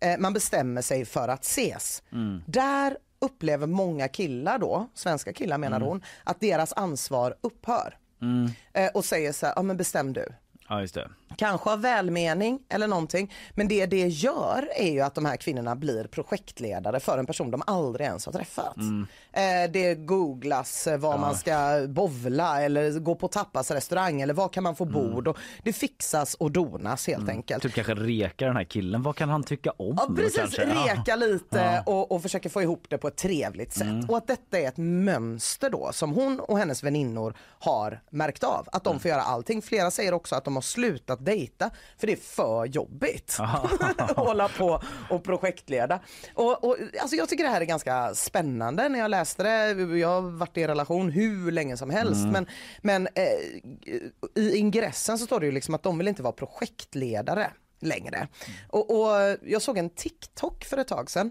[0.00, 2.02] Eh, man bestämmer sig för att ses.
[2.12, 2.42] Mm.
[2.46, 5.88] Där upplever många killar då, svenska killar menar Mm.
[5.88, 7.96] hon, att deras ansvar upphör.
[8.22, 8.50] Mm.
[8.72, 10.26] Eh, och säger så här, ja men bestäm du.
[10.68, 11.08] Ja just det.
[11.36, 13.32] Kanske av välmening eller någonting.
[13.54, 17.50] Men det det gör är ju att de här kvinnorna blir projektledare för en person
[17.50, 18.76] de aldrig ens har träffat.
[18.76, 19.06] Mm.
[19.32, 21.16] Eh, det googlas eh, var Ja.
[21.16, 25.28] man ska bovla eller gå på tappas restaurang eller var kan man få bord.
[25.28, 27.62] Och det fixas och donas helt enkelt.
[27.62, 29.02] Typ kanske reka den här killen.
[29.02, 29.94] Vad kan han tycka om?
[29.98, 30.62] Ja precis, kanske?
[30.64, 30.94] Ja.
[30.94, 33.82] reka lite och, och försöka få ihop det på ett trevligt sätt.
[33.82, 34.04] Mm.
[34.10, 38.68] Och att detta är ett mönster då som hon och hennes väninnor har märkt av.
[38.72, 39.00] Att de Mm.
[39.00, 39.62] får göra allting.
[39.62, 43.36] Flera säger också att de har slutat dejta för det är för jobbigt.
[43.98, 46.00] att hålla på och projektleda.
[46.34, 49.82] Och, och, alltså jag tycker det här är ganska spännande när jag läste det.
[49.98, 52.32] Jag har varit i relation hur länge som helst Mm.
[52.32, 52.46] men,
[52.82, 57.50] men eh, i ingressen så står det ju liksom att de vill inte vara projektledare
[57.80, 58.28] längre.
[58.68, 61.30] Och, och jag såg en TikTok för ett tag sedan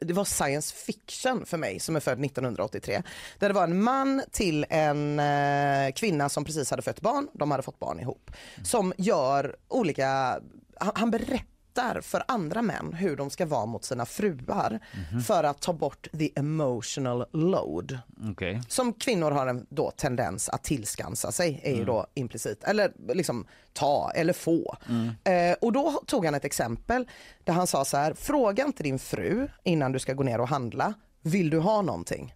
[0.00, 3.02] det var science fiction för mig som är född 1983.
[3.38, 7.50] Där det var en man till en eh, kvinna som precis hade fött barn, de
[7.50, 8.30] hade fått barn ihop.
[8.64, 10.40] Som gör olika,
[10.76, 11.51] han, han berättar
[12.00, 14.80] för andra män hur de ska vara mot sina fruar
[15.26, 17.98] för att ta bort the emotional load.
[18.30, 18.60] Okej.
[18.68, 23.46] Som kvinnor har en då tendens att tillskansa sig är ju då implicit, eller liksom
[23.72, 24.76] ta eller få.
[25.24, 27.08] Eh, och då tog han ett exempel
[27.44, 30.48] där han sa så här, fråga inte din fru innan du ska gå ner och
[30.48, 32.34] handla, vill du ha någonting?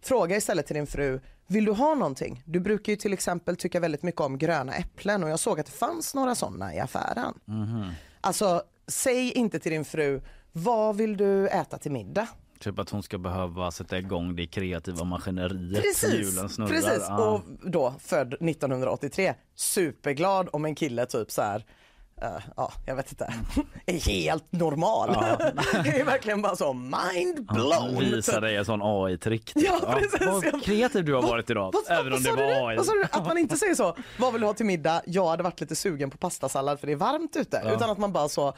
[0.00, 2.42] Fråga istället till din fru, vill du ha någonting?
[2.46, 5.66] Du brukar ju till exempel tycka väldigt mycket om gröna äpplen och jag såg att
[5.66, 7.34] det fanns några sådana i affären.
[8.24, 10.20] Alltså, säg inte till din fru,
[10.52, 12.28] vad vill du äta till middag?
[12.58, 17.04] Typ att hon ska behöva sätta igång det kreativa maskineriet Precis, precis.
[17.08, 17.30] Ja.
[17.30, 21.64] och då född 1983, superglad om en kille typ så här
[22.56, 23.34] ja, jag vet inte,
[23.86, 25.08] är helt normal.
[25.84, 27.98] det är verkligen bara så mind blown.
[27.98, 29.52] Visa dig en sån AI-trick.
[29.54, 30.26] Ja, precis.
[30.26, 31.72] Vad kreativ du har varit idag.
[31.72, 32.68] Vad- vad- även om vad det sa du var?
[32.70, 32.76] AI.
[32.76, 33.04] Vad sa du?
[33.10, 35.02] Att man inte säger så, vad vill du ha till middag?
[35.06, 37.62] Jag hade varit lite sugen på pastasallad för det är varmt ute.
[37.64, 37.72] Ja.
[37.74, 38.54] Utan att man bara så,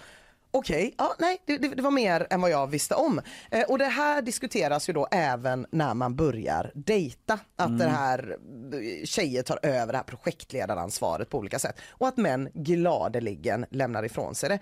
[0.59, 3.21] okej, ja, nej, det, det, det var mer än vad jag visste om.
[3.51, 7.39] Eh, och det här diskuteras ju då även när man börjar dejta.
[7.57, 7.79] Att Mm.
[7.79, 8.37] det här,
[8.73, 11.81] eh, tjejer tar över det här projektledaransvaret på olika sätt.
[11.91, 14.59] Och att män gladeligen lämnar ifrån sig det.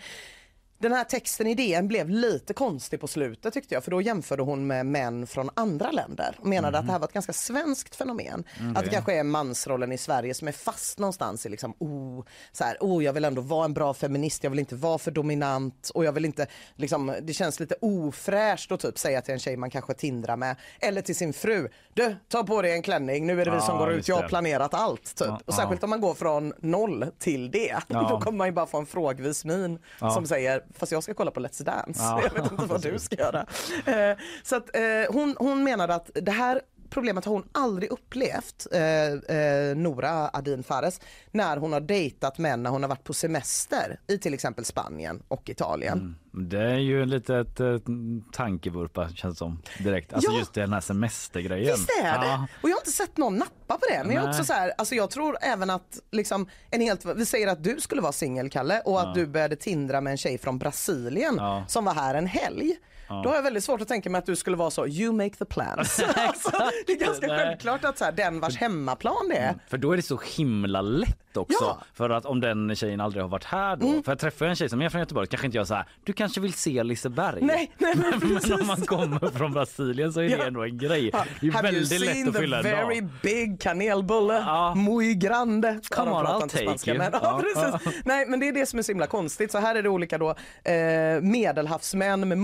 [0.82, 4.42] Den här texten i DN blev lite konstig på slutet tyckte jag för då jämförde
[4.42, 7.96] hon med män från andra länder och menade att det här var ett ganska svenskt
[7.96, 8.44] fenomen.
[8.60, 12.24] Mm, Att det kanske är mansrollen i Sverige som är fast någonstans i liksom, oh,
[12.52, 15.10] så här, oh, jag vill ändå vara en bra feminist, jag vill inte vara för
[15.10, 19.40] dominant och jag vill inte, liksom, det känns lite ofräscht att typ säga till en
[19.40, 23.26] tjej man kanske tindrar med eller till sin fru, du ta på dig en klänning,
[23.26, 25.16] nu är det vi Ja, som går ut, jag har planerat allt.
[25.16, 25.26] Typ.
[25.28, 25.86] Ja, och särskilt ja.
[25.86, 29.44] om man går från noll till det, då kommer man ju bara få en frågvis
[29.44, 32.22] min som säger, fast jag ska kolla på Let's Dance, Ja.
[32.22, 33.46] jag vet inte vad du ska göra.
[33.86, 36.60] Eh, så att, eh, hon, hon menade att det här
[36.92, 42.62] problemet har hon aldrig upplevt, eh, eh, Nora Adin Fares, när hon har dejtat män
[42.62, 46.16] när hon har varit på semester i till exempel Spanien och Italien.
[46.32, 47.76] Det är ju en litet eh,
[48.32, 50.12] tankevurpa känns som direkt.
[50.12, 50.38] Alltså Ja.
[50.38, 51.74] just den här semestergrejen.
[51.76, 52.26] Visst är det?
[52.26, 52.46] Ja.
[52.62, 54.04] Och jag har inte sett någon nappa på det.
[54.04, 54.30] Men jag, är Nej.
[54.30, 57.80] också så här, alltså jag tror även att liksom en helt, vi säger att du
[57.80, 59.12] skulle vara singel Kalle och att Ja.
[59.14, 62.76] du började tindra med en tjej från Brasilien som var här en helg.
[63.12, 63.20] Ja.
[63.24, 65.34] Då har jag väldigt svårt att tänka mig att du skulle vara så, you make
[65.36, 66.00] the plans.
[66.16, 66.50] alltså,
[66.86, 67.38] det är ganska Nej.
[67.38, 69.54] självklart att så här, den vars hemmaplan det är.
[69.68, 71.56] För då är det så himla lätt också.
[71.64, 71.82] Ja.
[71.94, 73.86] För att om den tjejen aldrig har varit här då.
[73.88, 74.02] Mm.
[74.02, 76.12] För jag träffar en tjej som är från Göteborg kanske inte jag så här, du
[76.12, 77.38] kanske vill se Liseberg.
[77.42, 78.12] Nej, nej men.
[78.48, 80.44] Men om man kommer från Brasilien så är det Ja.
[80.44, 81.10] ändå en grej.
[81.10, 81.16] Det
[81.46, 83.08] är Have you väldigt lätt seen att the fylla en very dag.
[83.22, 84.44] big kanelbulle?
[84.76, 85.80] Muy grande.
[85.90, 86.98] Come on, I'll take spanska, you.
[86.98, 87.78] Men, ja, Ja.
[88.04, 89.52] Nej, men det är det som är så himla konstigt.
[89.52, 90.30] Så här är det olika då,
[90.64, 92.38] eh, medelhavsmän med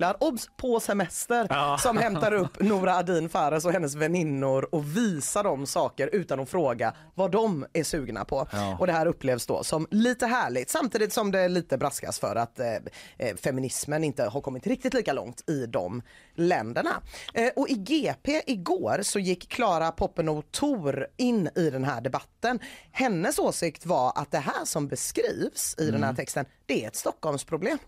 [0.00, 1.78] motorcyklar, obs, på semester, Ja.
[1.82, 6.48] som hämtar upp Nora Adin Fares och hennes väninnor och visar dem saker utan att
[6.48, 8.48] fråga vad de är sugna på.
[8.52, 8.76] Ja.
[8.80, 12.58] Och det här upplevs då som lite härligt samtidigt som det lite braskas för att
[12.60, 12.74] eh,
[13.18, 16.02] eh, feminismen inte har kommit riktigt lika långt i de
[16.34, 17.02] länderna.
[17.34, 22.58] Eh, och i GP igår så gick Klara Poppeno Thor in i den här debatten.
[22.92, 26.16] Hennes åsikt var att det här som beskrivs i den här Mm.
[26.16, 27.78] texten, det är ett Stockholmsproblem.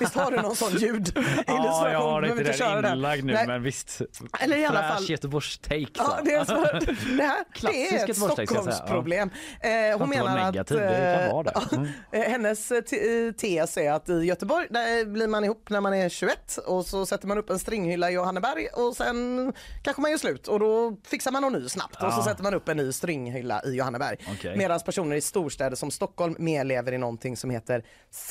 [0.00, 1.12] Visst har du någon sån ljud
[1.46, 3.46] Ja, jag har inte det inlagd nu Nej.
[3.46, 4.00] men visst.
[4.40, 5.86] Eller i alla fall- Göteborgs take.
[5.94, 6.54] Ja, det, är så,
[7.16, 8.46] det här det är ett Göteborgstake.
[8.46, 9.30] Stockholmsproblem.
[9.60, 11.30] Eh, Får hon menar att negativ, det.
[11.30, 11.34] eh,
[11.72, 11.88] Mm.
[12.12, 15.80] eh, hennes eh, te- eh, tes är att i Göteborg där blir man ihop när
[15.80, 19.52] man är 21 och så sätter man upp en stringhylla i Johanneberg och sen
[19.82, 22.24] kanske man gör slut och då fixar man någon ny snabbt och så Ja.
[22.24, 24.16] sätter man upp en ny stringhylla i Johanneberg.
[24.32, 24.56] Okej.
[24.56, 27.84] Medan personer i storstäder som Stockholm mer lever i någonting som heter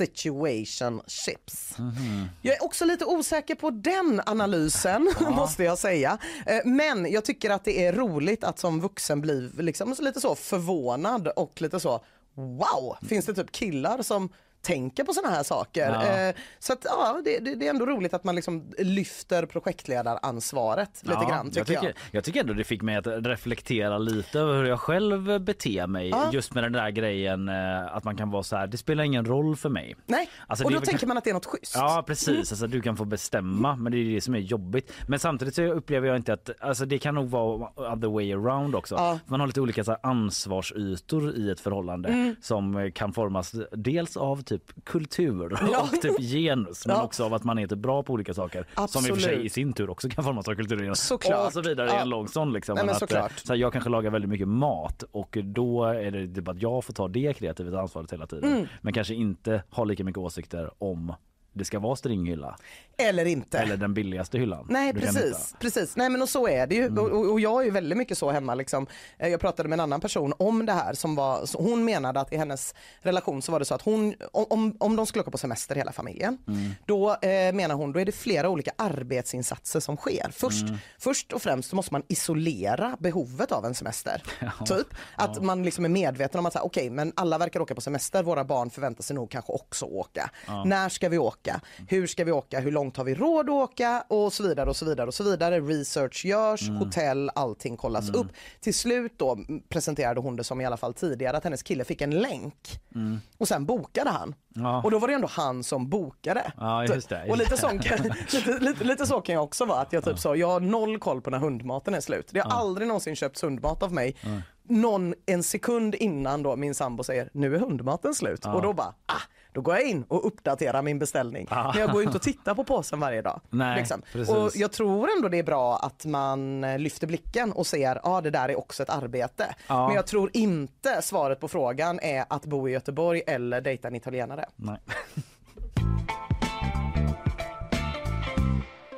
[0.05, 1.77] situationships.
[1.77, 2.25] Mhm.
[2.41, 6.17] Jag är också lite osäker på den analysen måste jag säga.
[6.45, 10.35] Eh, Men jag tycker att det är roligt att som vuxen bli liksom lite så
[10.35, 12.03] förvånad och lite så
[12.35, 14.29] wow, finns det typ killar som
[14.63, 15.89] tänker på såna här saker.
[15.89, 16.27] Ja.
[16.27, 21.25] Eh, Så att ja, det, det, är ändå roligt att man liksom lyfter projektledaransvaret lite
[21.29, 21.67] grann tycker jag.
[21.81, 22.23] tycker, jag.
[22.23, 26.09] tycker ändå det fick mig att reflektera lite över hur jag själv beter mig.
[26.09, 26.29] Ja.
[26.33, 29.25] Just med den där grejen eh, att man kan vara så här, det spelar ingen
[29.25, 29.95] roll för mig.
[30.05, 31.75] Nej, Alltså, och då väl tänker man att det är något schysst.
[31.75, 34.91] Ja precis, alltså, du kan få bestämma men det är det som är jobbigt.
[35.07, 38.75] Men samtidigt så upplever jag inte att, alltså det kan nog vara other way around
[38.75, 38.95] också.
[38.95, 39.19] Ja.
[39.25, 42.35] Man har lite olika så här, ansvarsytor i ett förhållande Mm.
[42.41, 45.81] som kan formas dels av typ kultur Ja.
[45.93, 47.03] och typ genus men Ja.
[47.03, 48.65] också av att man är typ bra på olika saker.
[48.87, 49.45] Som i och för sig Absolut.
[49.45, 50.99] i sin tur också kan formas av kultur och genus.
[50.99, 51.47] Såklart.
[51.47, 51.99] Och så vidare i Ja.
[52.01, 52.75] en lång sån liksom.
[52.75, 56.11] Nej, men att, eh, så här, jag kanske lagar väldigt mycket mat och då är
[56.11, 58.53] det typ att jag får ta det kreativa ansvaret hela tiden.
[58.53, 58.67] Mm.
[58.81, 61.13] Men kanske inte ha lika mycket åsikter om
[61.53, 62.57] det ska vara stringhylla
[62.97, 63.59] Eller inte.
[63.59, 64.67] eller den billigaste hyllan.
[64.69, 65.95] Nej precis, precis.
[65.95, 66.97] Nej men och så är det ju.
[66.99, 68.87] Och, och- och jag är ju väldigt mycket så hemma liksom.
[69.17, 72.33] Eh, Jag pratade med en annan person om det här som var, hon menade att
[72.33, 75.37] i hennes relation så var det så att hon, om- om, de skulle åka på
[75.37, 76.37] semester hela familjen,
[76.85, 80.29] då eh, menar hon, då är det flera olika arbetsinsatser som sker.
[80.31, 80.77] Först, Mm.
[80.99, 84.23] först och främst måste man isolera behovet av en semester.
[84.65, 88.23] Typ att man liksom är medveten om att okej men alla verkar åka på semester,
[88.23, 90.29] våra barn förväntar sig nog kanske också åka.
[90.47, 90.63] Ja.
[90.63, 91.42] När ska vi åka?
[91.87, 92.59] Hur ska vi åka?
[92.59, 94.03] Hur långt har vi råd att åka?
[94.07, 95.59] Och så vidare och så vidare och så vidare.
[95.59, 96.75] Research görs, Mm.
[96.75, 98.27] hotell, allting kollas upp.
[98.61, 101.83] Till slut då mm, presenterade hon det som i alla fall tidigare att hennes kille
[101.83, 103.19] fick en länk Mm.
[103.37, 104.35] och sen bokade han.
[104.55, 104.81] Ja.
[104.83, 106.51] Och då var det ändå han som bokade.
[106.57, 107.97] Ja, just det, Och lite, sån, kan,
[108.31, 109.79] lite, lite, lite så kan jag också vara.
[109.81, 112.27] Att jag typ så, jag har noll koll på när hundmaten är slut.
[112.31, 112.55] Det har Ja.
[112.55, 114.15] aldrig någonsin köpts hundmat av mig.
[114.21, 114.41] Mm.
[114.67, 118.39] Någon en sekund innan då min sambo säger nu är hundmaten slut.
[118.43, 118.53] Ja.
[118.53, 119.21] Och då bara ah,
[119.53, 121.47] då går jag in och uppdaterar min beställning.
[121.49, 121.71] Ja.
[121.73, 123.41] Men jag går ju inte och tittar på påsen varje dag.
[123.49, 124.01] Nej, liksom.
[124.35, 128.07] Och jag tror ändå det är bra att man eh, lyfter blicken och ser att
[128.07, 129.55] ah, det där är också ett arbete.
[129.67, 129.87] Ja.
[129.87, 133.95] Men jag tror inte svaret på frågan är att bo i Göteborg eller dejta en
[133.95, 134.45] italienare.
[134.55, 134.79] Nej.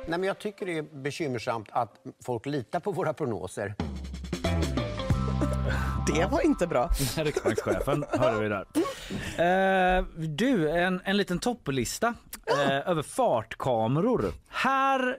[0.08, 1.92] Nej, men jag tycker det är bekymmersamt att
[2.24, 3.74] folk litar på våra prognoser.
[6.06, 6.90] Det var inte bra.
[7.16, 8.66] Riksbankschefen hörde vi där.
[9.98, 12.14] Eh, du, en, en liten topplista
[12.46, 14.24] eh, över fartkameror.
[14.48, 15.18] Här,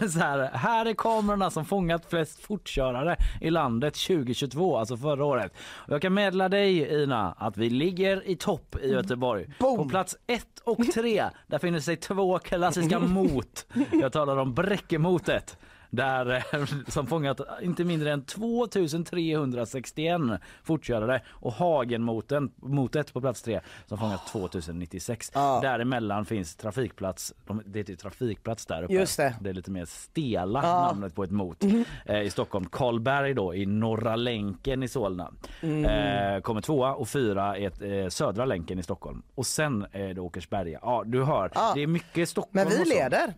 [0.08, 5.52] så här, här är kamerorna som fångat flest fortkörare i landet 2022, alltså förra året.
[5.72, 9.46] Och jag kan meddela dig Ina att vi ligger i topp i Göteborg.
[9.58, 13.66] På plats ett och tre där finner sig två klassiska mot.
[13.92, 15.58] Jag talar om Bräckemotet.
[15.90, 20.20] Där eh, som fångat inte mindre än 2361
[20.62, 25.30] fortkörare och Hagenmoten motet på plats tre som fångat 2096.
[25.62, 27.34] Däremellan finns trafikplats.
[27.46, 28.94] De, det är trafikplats där uppe.
[28.94, 29.34] Just det.
[29.40, 30.80] det är lite mer stela Ja.
[30.92, 31.84] namnet på ett mot Mhm.
[32.06, 32.66] eh, i Stockholm.
[32.66, 35.32] Karlberg då i Norra länken i Solna.
[35.62, 35.84] Mm.
[35.84, 39.22] Eh, kommer tvåa och fyra är ett, eh, Södra länken i Stockholm.
[39.34, 40.78] Och sen är det Åkersberga.
[40.82, 41.50] Ja, du hör.
[41.74, 42.68] Det är mycket Stockholm.
[42.68, 43.34] Men vi leder.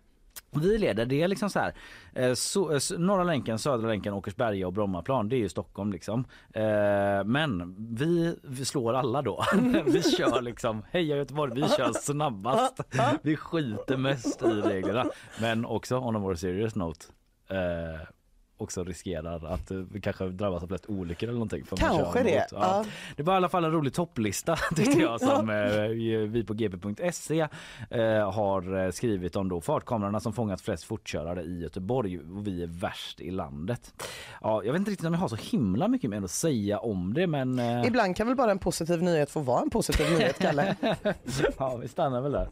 [0.60, 1.06] Vi leder.
[1.06, 1.74] Det är liksom så här.
[2.14, 5.28] Eh, eh, norra länken, södra länken, Åkersberga och Brommaplan.
[5.28, 6.24] Det är ju Stockholm liksom.
[6.54, 9.44] Eh, men vi, vi slår alla då.
[9.86, 12.80] vi kör liksom, heja Göteborg, vi kör snabbast.
[13.22, 15.04] vi skiter mest i reglerna.
[15.40, 17.06] Men också on a more serious note.
[18.62, 21.64] Också riskerar att eh, kanske drabbas av flest olyckor eller någonting.
[21.64, 22.84] för man Kanske kör det, mot- ja.
[23.16, 25.56] Det var i alla fall en rolig topplista tyckte jag som eh,
[26.28, 27.40] vi på gp.se
[27.90, 32.62] eh, har eh, skrivit om då fartkamerorna som fångat flest fortkörare i Göteborg och vi
[32.62, 33.94] är värst i landet.
[34.42, 37.14] Ja, jag vet inte riktigt om jag har så himla mycket mer att säga om
[37.14, 40.38] det men eh, Ibland kan väl bara en positiv nyhet få vara en positiv nyhet,
[40.38, 40.76] Kalle?
[41.58, 42.48] ja, vi stannar väl där.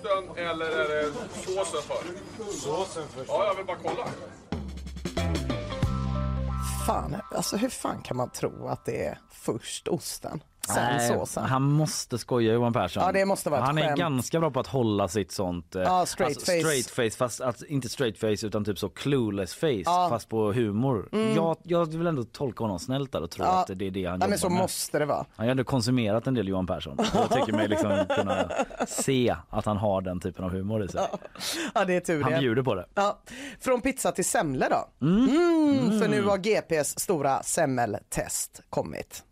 [0.00, 1.12] Osten eller är det
[1.44, 2.52] såsen för?
[2.52, 3.24] Såsen för.
[3.28, 4.06] Ja, jag vill bara kolla.
[6.86, 10.42] Fan, alltså hur fan kan man tro att det är först osten,
[10.74, 11.44] sen Nej, såsen?
[11.44, 13.02] Han måste skoja Johan Persson.
[13.02, 13.98] Ja, det måste vara ett Han är skämt.
[13.98, 16.60] ganska bra på att hålla sitt sånt eh, Ja, straight face.
[16.60, 20.06] straight face fast att, inte straight face utan typ så clueless face Ja.
[20.10, 21.08] fast på humor.
[21.12, 21.34] Mm.
[21.34, 23.60] Jag, jag vill ändå tolka honom snällt där och tro Ja.
[23.60, 24.58] att det är det han Ja, jobbar men så med.
[24.58, 25.26] måste det vara.
[25.36, 26.96] Han har ändå konsumerat en del Johan Persson.
[27.14, 28.50] Jag tycker mig liksom kunna
[28.88, 31.00] se att han har den typen av humor i sig.
[31.74, 32.38] Ja, det är tur Han det.
[32.38, 32.86] bjuder på det.
[32.94, 33.18] Ja.
[33.60, 35.06] Från pizza till semlor då?
[35.06, 39.22] Mm, För nu har GPs stora semmeltest kommit.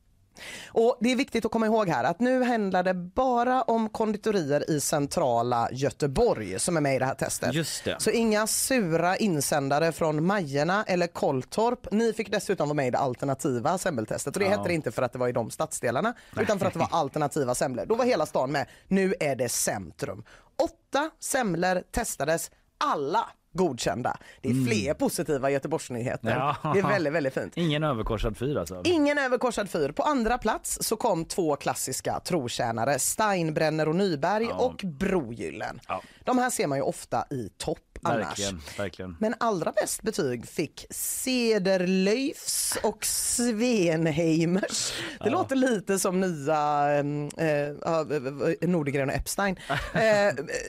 [0.69, 4.70] Och Det är viktigt att komma ihåg här att nu handlar det bara om konditorier
[4.70, 7.55] i centrala Göteborg som är med i det här testet.
[7.55, 7.97] Just det.
[7.98, 11.93] Så inga sura insändare från Majerna eller Kolltorp.
[11.93, 14.51] Ni fick dessutom vara med i det alternativa semmeltestet och det Ja.
[14.56, 16.89] hette det inte för att det var i de stadsdelarna utan för att det var
[16.93, 17.86] alternativa semlor.
[17.86, 18.66] Då var hela stan med.
[18.89, 20.24] Nu är det centrum.
[20.62, 23.28] Åtta semlor testades, alla
[23.59, 24.16] godkända.
[24.40, 24.66] Det är Mm.
[24.66, 26.30] fler positiva Göteborgsnyheter.
[26.62, 26.72] Ja.
[26.74, 27.52] Det är väldigt, väldigt fint.
[27.56, 28.80] Ingen överkorsad fyr alltså.
[28.85, 29.93] Ingen överkorsad fyr.
[29.93, 35.80] På andra plats så kom två klassiska trotjänare, Steinbrenner och Nyberg och Brogyllen.
[36.24, 38.28] De här ser man ju ofta i topp annars.
[38.28, 39.16] Verkligen, verkligen.
[39.20, 44.92] Men allra bäst betyg fick Cederlöfs och Svenheimers.
[45.20, 45.30] Det Ja.
[45.30, 49.56] låter lite som nya äh, äh, Nordegren och Epstein.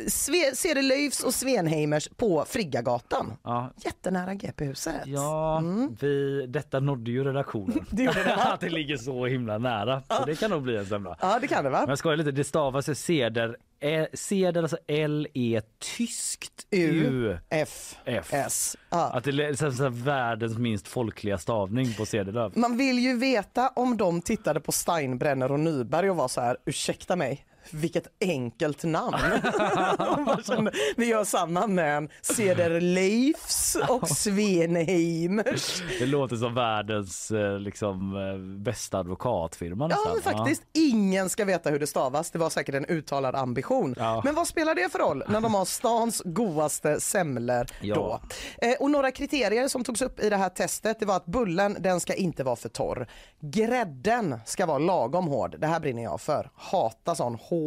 [0.08, 3.34] Sve- Cederlöfs och Svenheimers på Friggagatan.
[3.44, 3.74] Ja.
[3.86, 4.94] Jättenära GP-huset.
[5.06, 5.64] Ja,
[6.00, 7.72] vi, detta nådde ju redaktionen.
[7.72, 7.86] Mm.
[7.92, 10.02] Det gjorde det, att det ligger så himla nära.
[10.08, 11.18] Så det kan nog bli en semla.
[11.22, 11.80] Ja, det kan det va?
[11.80, 15.62] Men jag skojar lite, det stavas ju seder, eh, seder alltså L-E
[15.98, 18.78] tyskt U, F F, S.
[18.90, 19.12] Ja.
[19.14, 22.52] Att det är så, så världens minst folkliga stavning på Cederlöv.
[22.56, 26.58] Man vill ju veta om de tittade på Steinbrenner och Nyberg och var så här,
[26.66, 29.18] ursäkta mig, vilket enkelt namn.
[30.48, 35.82] Kände, Vi gör samma men Cederleifs och Svenheimers.
[36.00, 40.34] Det låter som världens eh, liksom, eh, bästa advokatfirma Ja, nästan.
[40.38, 40.64] faktiskt.
[40.74, 42.32] Ingen ska veta hur det stavas.
[42.32, 43.96] Det var säkert en uttalad ambition.
[44.24, 47.96] Men vad spelar det för roll när de har stans godaste semlor Ja.
[47.96, 48.20] då?
[48.68, 51.78] Eh, och några kriterier som togs upp i det här testet det var att bullen
[51.80, 53.08] den ska inte vara för torr.
[53.42, 55.56] Grädden ska vara lagom hård.
[55.60, 56.50] Det här brinner jag för.
[56.56, 57.59] Hata sån hård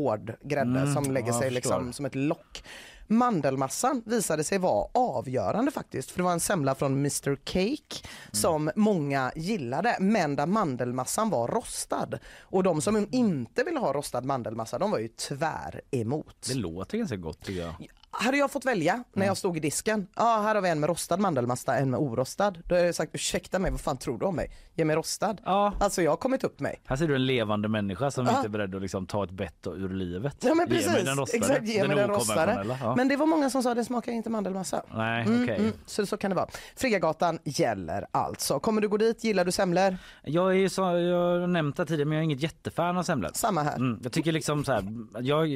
[0.43, 2.63] grädde Mm, som lägger sig liksom som ett lock.
[3.07, 8.71] Mandelmassan visade sig vara avgörande faktiskt för det var en semla från Mr Cake som
[8.77, 12.19] många gillade men där mandelmassan var rostad.
[12.41, 16.47] Och de som inte ville ha rostad mandelmassa de var ju tvär emot.
[16.49, 17.75] Det låter ganska gott tycker jag.
[18.15, 20.89] Hade jag fått välja när jag stod i disken, ja här har vi en med
[20.89, 22.51] rostad mandelmassa, en med orostad.
[22.65, 24.51] Då hade jag sagt ursäkta mig, vad fan tror du om mig?
[24.75, 25.37] Ge mig rostad.
[25.45, 26.81] Alltså jag har kommit upp mig.
[26.87, 28.37] Här ser du en levande människa som Ja.
[28.37, 30.37] inte är beredd att liksom ta ett bett ur livet.
[30.41, 31.39] Ja men Ge mig precis, den rostade.
[31.47, 32.77] exakt ge mig den rostade.
[32.81, 32.97] ja.
[32.97, 34.83] Men det var många som sa det smakar inte mandelmassa.
[34.95, 35.57] Nej, Mm, okej.
[35.57, 36.49] mm, så, så kan det vara.
[36.77, 38.61] Friggagatan gäller alltså.
[38.61, 39.25] Kommer du gå dit?
[39.25, 39.97] Gillar du semlor?
[40.23, 43.03] Jag är ju så, jag har nämnt det tidigare men jag är inget jättefan av
[43.03, 43.31] semlor.
[43.35, 43.77] Samma här.
[43.77, 44.85] Mm, jag tycker liksom så här,
[45.21, 45.49] jag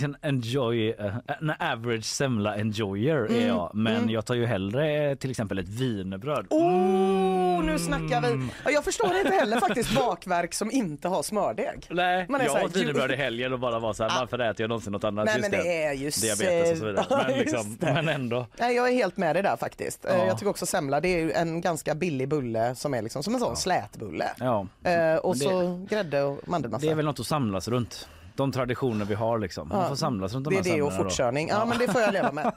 [0.00, 3.70] can enjoy, uh, en average semla enjoyer är Mm, jag.
[3.74, 4.10] Men mm.
[4.10, 6.46] jag tar ju hellre till exempel ett wienerbröd.
[6.50, 8.48] Oh, nu snackar vi!
[8.64, 11.86] Ja, jag förstår inte heller faktiskt bakverk som inte har smördeg.
[11.90, 14.20] Nej, Man är så jag här, åt wienerbröd i helgen och bara var så här,
[14.20, 15.24] varför äter jag någonsin något annat?
[15.24, 17.06] Nej, Just men det är ju Diabetes och så vidare.
[17.10, 18.46] Ja, Men, liksom, men ändå.
[18.58, 20.04] Nej, jag är helt med dig där faktiskt.
[20.04, 20.26] Eh, Ja.
[20.26, 23.40] Jag tycker också semla, det är en ganska billig bulle som är liksom som en
[23.40, 24.26] sån slätbulle.
[24.38, 24.66] Ja.
[24.84, 26.86] Eh, och det- så grädde och mandelmassa.
[26.86, 28.08] Det är väl något att samlas runt.
[28.36, 29.68] De traditioner vi har liksom.
[29.68, 29.88] Man Ja.
[29.88, 31.10] får samlas runt de Det här är det och semlorna då.
[31.10, 31.48] fortkörning.
[31.48, 32.52] Ja, men det får jag leva med.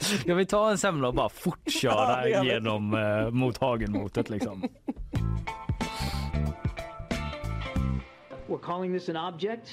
[0.00, 4.62] Ska vi ta en semla och bara fortköra Ja, det genom eh, mot Hagenmotet liksom?
[8.48, 9.68] We're calling this an object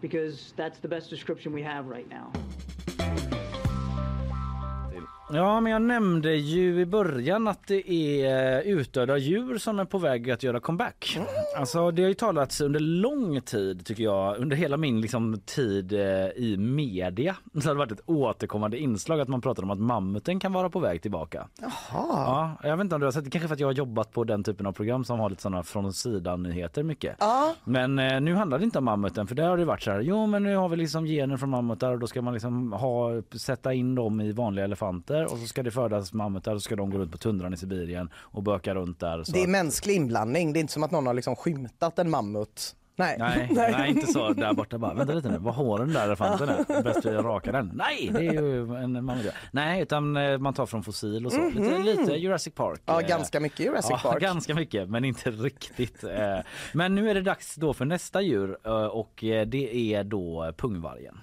[0.00, 2.32] because that's the best description we have right now.
[5.32, 9.84] Ja, men jag nämnde ju i början att det är eh, utdöda djur som är
[9.84, 11.18] på väg att göra comeback.
[11.56, 15.92] Alltså det har ju talats under lång tid tycker jag, under hela min liksom, tid
[15.92, 17.36] eh, i media.
[17.62, 20.70] Så har det varit ett återkommande inslag att man pratar om att mammuten kan vara
[20.70, 21.48] på väg tillbaka.
[21.60, 21.70] Jaha.
[21.90, 24.12] Ja, jag vet inte om du har sett det, kanske för att jag har jobbat
[24.12, 27.16] på den typen av program som har lite sådana från sidan nyheter mycket.
[27.20, 27.54] Ja.
[27.64, 30.00] Men eh, nu handlar det inte om mammuten för där har det varit så här,
[30.00, 33.22] jo men nu har vi liksom gener från mammutar och då ska man liksom ha,
[33.38, 36.76] sätta in dem i vanliga elefanter och så ska det födas mammutar och så ska
[36.76, 39.22] de gå runt på tundran i Sibirien och böka runt där.
[39.32, 40.52] Det är att- mänsklig inblandning.
[40.52, 42.76] Det är inte som att någon har liksom skymtat en mammut.
[42.96, 43.16] Nej.
[43.18, 44.94] Nej, nej, inte så där borta bara.
[44.94, 46.82] Vänta lite nu, vad har den där elefanten är?
[46.82, 47.70] Bäst vi rakar den.
[47.74, 49.32] Nej, det är ju en mammut.
[49.52, 51.44] Nej, utan eh, man tar från fossil och så.
[51.48, 51.82] Lite, Mhm.
[51.82, 52.80] lite Jurassic Park.
[52.86, 53.08] Ja, eh.
[53.08, 54.22] ganska mycket Jurassic ja, Park.
[54.22, 56.04] ganska mycket, men inte riktigt.
[56.04, 56.38] eh.
[56.74, 59.12] Men nu är det dags då för nästa djur och
[59.46, 61.20] det är då pungvargen.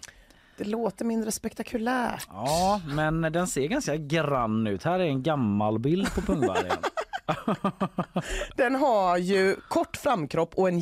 [0.64, 2.28] Det låter mindre spektakulärt.
[2.30, 4.84] Ja, men den ser ganska grann ut.
[4.84, 6.78] Här är en gammal bild på pungvargen.
[8.56, 10.80] Den har ju kort framkropp och en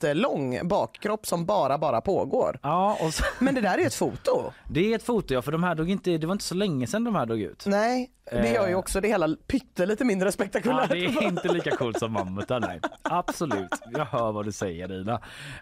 [0.00, 2.58] jättelång bakkropp som bara bara pågår.
[2.62, 3.24] Ja, och så...
[3.38, 4.52] Men det där är ett foto.
[4.70, 6.86] Det är ett foto ja, för de här dog inte, det var inte så länge
[6.86, 7.64] sedan de här dog ut.
[7.66, 8.78] Nej, det gör ju Eh.
[8.78, 10.90] också det hela pyttelite mindre Ja, spektakulärt.
[10.90, 12.80] det är inte lika coolt som mammutar, nej.
[13.02, 15.12] Absolut, jag hör vad du säger Ina.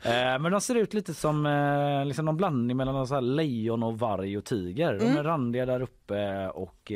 [0.03, 3.83] Eh, men de ser ut lite som eh, liksom någon blandning mellan så här lejon
[3.83, 4.93] och varg och tiger.
[4.99, 5.23] De är Mm.
[5.25, 6.91] randiga där uppe och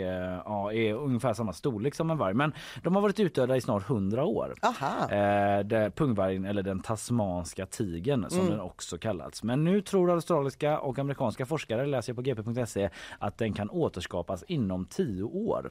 [0.45, 2.35] ja, är ungefär samma storlek som en varg.
[2.35, 2.53] Men
[2.83, 4.55] de har varit utdöda i snart 100 år.
[4.63, 5.11] Aha.
[5.15, 6.81] Eh, pungvargen eller den
[7.29, 8.51] tasmanska tigern som Mm.
[8.51, 9.43] den också kallats.
[9.43, 14.43] Men nu tror australiska och amerikanska forskare, läser jag på gp.se, att den kan återskapas
[14.49, 15.71] inom 10 år.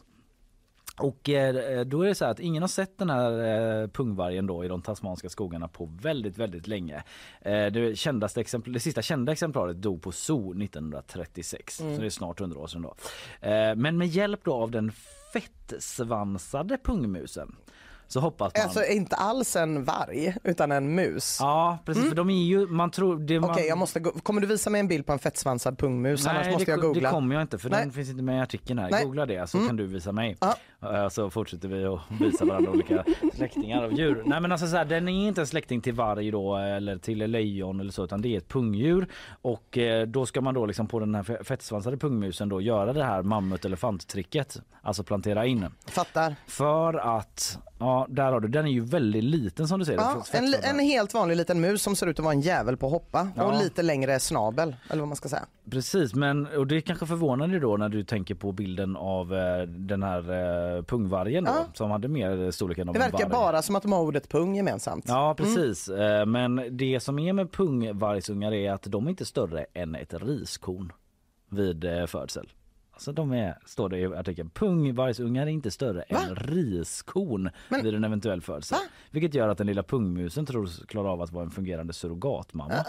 [0.99, 3.31] Och eh, då är det så här att ingen har sett den här
[3.81, 7.03] eh, pungvargen då i de tasmanska skogarna på väldigt, väldigt länge.
[7.41, 11.95] Eh, det, kändaste exempl- det sista kända exemplaret dog på zoo 1936, Mm.
[11.95, 12.95] så det är snart 100 år sedan då.
[13.75, 14.91] Men med hjälp då av den
[15.34, 17.55] fettsvansade pungmusen
[18.07, 18.63] så hoppas man...
[18.63, 21.38] Alltså inte alls en varg utan en mus.
[21.41, 22.09] Ja precis Mm.
[22.09, 23.19] för de är ju, man tror...
[23.19, 23.67] Det, Okej, man...
[23.67, 24.11] jag måste gå.
[24.11, 26.27] Kommer du visa mig en bild på en fettsvansad pungmus?
[26.27, 27.01] Annars Nej, måste det, jag googla.
[27.09, 27.79] det kommer jag inte för Nej.
[27.81, 28.89] den finns inte med i artikeln här.
[28.91, 29.05] Nej.
[29.05, 29.67] Googla det så Mm.
[29.67, 30.38] kan du visa mig.
[30.39, 30.55] Ja.
[31.03, 33.03] Eh, Så fortsätter vi att visa varandra olika
[33.34, 34.23] släktingar av djur.
[34.25, 37.17] Nej men alltså så här, den är inte en släkting till varg då eller till
[37.31, 39.07] lejon eller så utan det är ett pungdjur
[39.41, 42.93] och eh, då ska man då liksom på den här fe- fettsvansade pungmusen då göra
[42.93, 44.57] det här mammut elefanttricket.
[44.81, 45.65] Alltså plantera in.
[45.88, 46.35] Fattar.
[46.47, 49.93] För att, ja där har du, den är ju väldigt liten som du ser.
[49.93, 52.85] Ja, en, en helt vanlig liten mus som ser ut att vara en jävel på
[52.85, 53.43] att hoppa Ja.
[53.43, 55.45] och lite längre snabel eller vad man ska säga.
[55.71, 59.61] Precis, men och det är kanske förvånande då när du tänker på bilden av eh,
[59.67, 60.19] den här
[60.77, 61.65] eh, pungvargen då, Ja.
[61.73, 65.05] som hade mer storleken av Det verkar bara som att de har ordet pung gemensamt.
[65.07, 65.35] Ja Mm.
[65.35, 69.95] precis, eh, men det som är med pungvargsungar är att de är inte större än
[69.95, 70.91] ett riskorn
[71.49, 72.51] vid eh, födsel.
[72.97, 77.49] Alltså de är, står det i artikeln, pungvargsungar är inte större än riskorn
[77.83, 78.77] vid en eventuell födsel.
[79.11, 82.73] Vilket gör att den lilla pungmusen tror klarar av att vara en fungerande surrogatmamma.
[82.73, 82.83] Eh,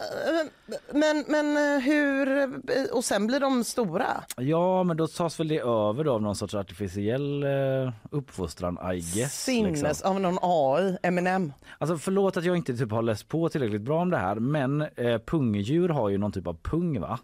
[0.92, 2.48] Men, men eh, hur, eh,
[2.92, 4.06] och sen blir de stora?
[4.36, 8.96] Ja, men då tas väl det över då av någon sorts artificiell eh, uppfostran, I
[9.00, 9.44] guess.
[9.44, 10.10] Sinnes, liksom.
[10.10, 11.52] av någon AI, Eminem.
[11.78, 14.80] Alltså förlåt att jag inte typ har läst på tillräckligt bra om det här, men
[14.80, 17.18] eh, pungdjur har ju någon typ av pung va?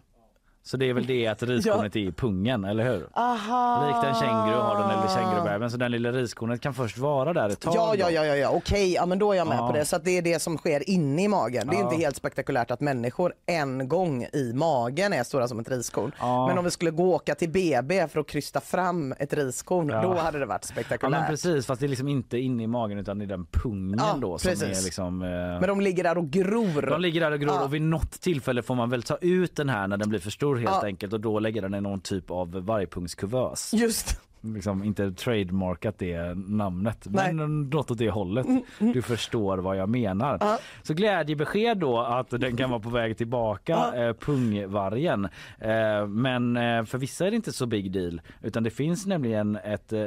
[0.67, 3.07] Så det är väl det att riskornet är i pungen, eller hur?
[3.13, 3.87] Aha.
[3.87, 7.49] Likt en känguru har den eller kängurubebisen, så den lilla riskornet kan först vara där
[7.49, 7.73] ett tag.
[7.75, 8.49] Ja, ja, ja, ja, ja.
[8.49, 9.67] okej, ja, men då är jag med Ja.
[9.67, 9.85] på det.
[9.85, 11.67] Så att det är det som sker inne i magen.
[11.67, 11.83] Det är Ja.
[11.85, 16.11] inte helt spektakulärt att människor en gång i magen är stora som ett riskorn.
[16.19, 16.47] Ja.
[16.47, 20.13] Men om vi skulle gå åka till BB för att krysta fram ett riskorn, då
[20.15, 21.19] hade det varit spektakulärt.
[21.21, 24.37] men precis, fast det är liksom inte inne i magen utan i den pungen då
[24.37, 24.79] som precis.
[24.79, 25.21] är liksom...
[25.21, 25.27] Eh...
[25.29, 26.81] Men de ligger där och gror.
[26.89, 29.69] De ligger där och gror och vid något tillfälle får man väl ta ut den
[29.69, 30.85] här när den blir för stor helt Ja.
[30.85, 33.73] enkelt och då lägger den i någon typ av vargpungskuvös.
[33.73, 34.21] Just
[34.53, 37.33] Liksom inte trademarkat det namnet Nej.
[37.33, 38.45] men något åt det hållet.
[38.79, 40.37] Du förstår vad jag menar.
[40.41, 40.57] Ja.
[40.83, 45.25] Så glädjebesked då att den kan vara på väg tillbaka, eh, pungvargen.
[45.59, 49.55] Eh, men eh, för vissa är det inte så big deal utan det finns nämligen
[49.55, 49.99] ett, eh,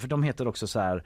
[0.00, 1.02] för de heter också så här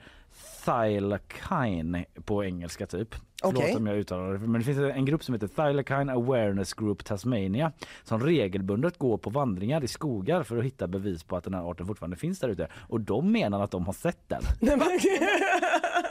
[0.65, 3.15] Thylakine på engelska typ.
[3.41, 4.39] Förlåt om jag uttalar det.
[4.39, 7.71] Men det finns en grupp som heter Thylakine Awareness Group Tasmania
[8.03, 11.71] som regelbundet går på vandringar i skogar för att hitta bevis på att den här
[11.71, 12.67] arten fortfarande finns där ute.
[12.73, 14.41] Och de menar att de har sett den.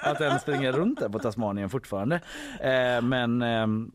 [0.02, 2.20] att den springer runt där på Tasmanien fortfarande.
[2.60, 3.90] Eh, men ehm,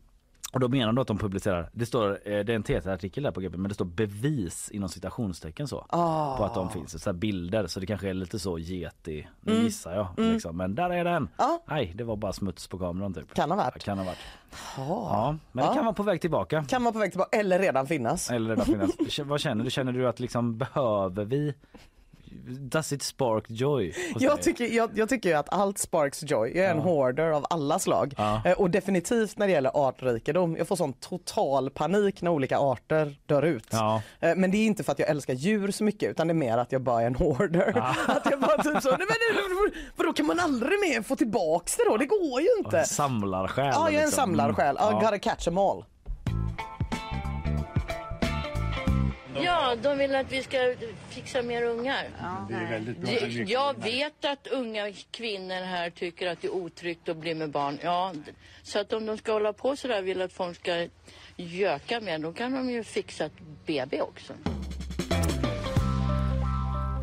[0.56, 3.30] Och då menar de att de publicerar, det står, eh, det är en TT-artikel där
[3.30, 5.86] på GP men det står bevis inom citationstecken så.
[5.88, 6.36] Ah.
[6.36, 9.64] På att de finns, så bilder så det kanske är lite så getig, nu Mm.
[9.64, 10.08] gissar jag.
[10.18, 10.32] Mm.
[10.32, 10.56] Liksom.
[10.56, 11.28] Men där är den!
[11.38, 11.62] Ja.
[11.68, 13.34] Nej det var bara smuts på kameran typ.
[13.34, 13.84] Kan ha varit.
[13.84, 14.18] Kan ha varit.
[14.76, 14.86] Ja.
[15.10, 16.64] Ja, men det kan vara på väg tillbaka.
[16.68, 18.30] Kan vara på väg tillbaka eller redan finnas.
[18.30, 18.90] Eller redan finnas.
[19.24, 19.70] Vad känner du?
[19.70, 21.54] Känner du att liksom behöver vi
[22.46, 23.92] Does it spark joy?
[24.18, 26.52] Jag tycker, jag, jag tycker ju att allt sparks joy.
[26.56, 26.82] Jag är en Ja.
[26.82, 28.14] hoarder av alla slag.
[28.16, 28.42] Ja.
[28.44, 30.56] Eh, Och definitivt när det gäller artrikedom.
[30.56, 33.66] Jag får sån total panik när olika arter dör ut.
[33.70, 34.02] Ja.
[34.20, 36.34] Eh, Men det är inte för att jag älskar djur så mycket utan det är
[36.34, 37.76] mer att jag bara är en hoarder.
[38.08, 41.84] Att jag bara typ så, nej men vadå kan man aldrig mer få tillbaks det
[41.84, 41.96] då?
[41.96, 42.84] Det går ju inte.
[42.84, 43.66] Samlarsjäl.
[43.74, 44.12] Ja, jag är en liksom.
[44.22, 44.76] samlarsjäl.
[44.76, 44.94] I Mm.
[44.98, 45.84] gotta catch 'em all.
[49.44, 50.74] Ja, de vill att vi ska
[51.10, 52.04] fixa mer ungar.
[52.48, 53.10] Det är väldigt bra.
[53.12, 57.50] Det- Jag vet att unga kvinnor här tycker att det är otryggt att bli med
[57.50, 57.78] barn.
[57.82, 58.12] Ja,
[58.62, 60.86] så att om de ska hålla på sådär vill att folk ska
[61.36, 63.32] göka med, då kan de ju fixa ett
[63.66, 64.32] BB också.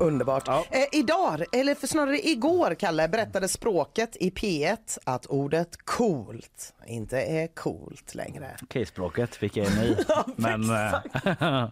[0.03, 0.47] Underbart.
[0.47, 7.21] Eh, idag, eller för snarare igår, Kalle, berättade språket i P1 att ordet coolt inte
[7.21, 8.57] är coolt längre.
[8.63, 9.97] Okej språket, vilka är ni?
[10.35, 11.63] Men eh,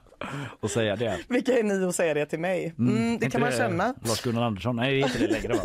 [0.62, 1.18] att säga det.
[1.28, 2.74] Vilka är ni att säga det till mig?
[2.78, 3.94] Mm, det Inte kan man känna.
[4.04, 5.64] Lars-Gunnar Andersson, nej det är inte det längre va?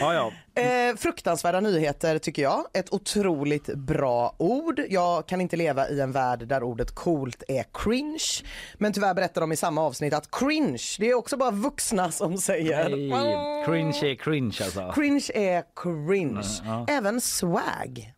[0.00, 0.32] Ja, ja.
[0.62, 2.64] Eh, fruktansvärda nyheter tycker jag.
[2.72, 4.80] Ett otroligt bra ord.
[4.88, 8.44] Jag kan inte leva i en värld där ordet coolt är cringe.
[8.74, 12.38] Men tyvärr berättar de i samma avsnitt att cringe, det är också bara vuxna som
[12.38, 12.88] säger.
[12.88, 14.92] Nej, cringe är cringe alltså.
[14.94, 16.42] Cringe är cringe.
[16.64, 16.86] Ja.
[16.88, 18.12] Även swag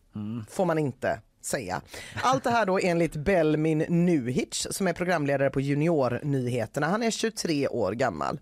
[0.49, 1.81] får man inte säga.
[2.23, 6.87] Allt det här då enligt Belmin Nuhic som är programledare på Juniornyheterna.
[6.87, 8.39] Han är 23 år gammal.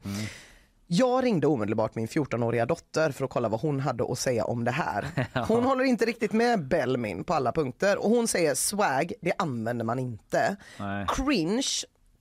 [0.88, 4.64] Jag ringde omedelbart min 14-åriga dotter för att kolla vad hon hade att säga om
[4.64, 5.06] det här.
[5.48, 9.86] Hon håller inte riktigt med Belmin på alla punkter och hon säger swag, det använder
[9.86, 10.56] man inte.
[10.80, 11.06] Nej.
[11.10, 11.64] Cringe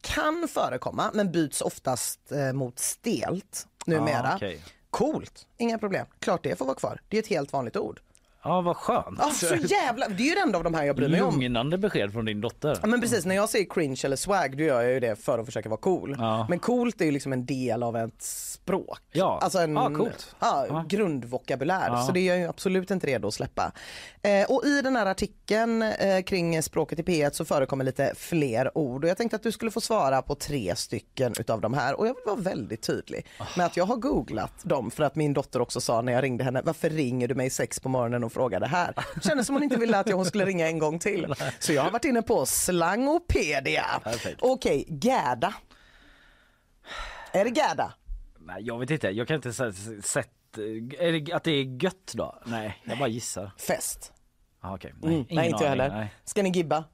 [0.04, 4.28] kan förekomma men byts oftast eh, mot stelt numera.
[4.28, 4.60] Ja, okej.
[4.90, 6.06] Coolt, inga problem.
[6.18, 7.00] Klart det får vara kvar.
[7.08, 8.00] Det är ett helt vanligt ord.
[8.44, 9.18] Ja, vad skönt.
[9.18, 11.34] Ja, så jävla, det är ju det enda av de här jag bryr mig om.
[11.40, 12.78] Lugnande besked från din dotter.
[12.82, 15.38] Ja, men precis, när jag säger cringe eller swag då gör jag ju det för
[15.38, 16.16] att försöka vara cool.
[16.18, 16.46] Ja.
[16.48, 19.00] Men coolt är ju liksom en del av ett språk.
[19.12, 19.38] Ja.
[19.42, 20.36] Alltså en Ja, coolt.
[20.40, 20.84] Ja, Ja.
[20.88, 21.88] grundvokabulär.
[21.88, 22.02] Ja.
[22.06, 23.72] Så det är jag ju absolut inte redo att släppa.
[24.22, 28.78] Eh, och i den här artikeln eh, kring språket i P1 så förekommer lite fler
[28.78, 31.94] ord och jag tänkte att du skulle få svara på tre stycken utav de här
[32.00, 33.26] och jag vill vara väldigt tydlig
[33.56, 36.44] med att jag har googlat dem för att min dotter också sa när jag ringde
[36.44, 38.94] henne varför ringer du mig sex på morgonen och frågar det här?
[39.22, 41.34] Kändes som hon inte ville att jag hon skulle ringa en gång till.
[41.58, 43.84] Så jag har varit inne på slangopedia.
[44.02, 44.38] Perfekt.
[44.42, 45.54] Okej, gäda.
[47.32, 47.94] Är det gäda?
[48.38, 49.08] Nej, jag vet inte.
[49.08, 50.30] Jag kan inte säga sett
[50.98, 52.42] är det, att det är gött då?
[52.44, 53.50] Nej, jag bara gissar.
[53.58, 54.12] Fest.
[54.60, 54.94] Ah, okej.
[55.02, 55.88] Nej, mm, nej inte jag heller.
[55.88, 56.14] Nej.
[56.24, 56.84] Ska ni gibba?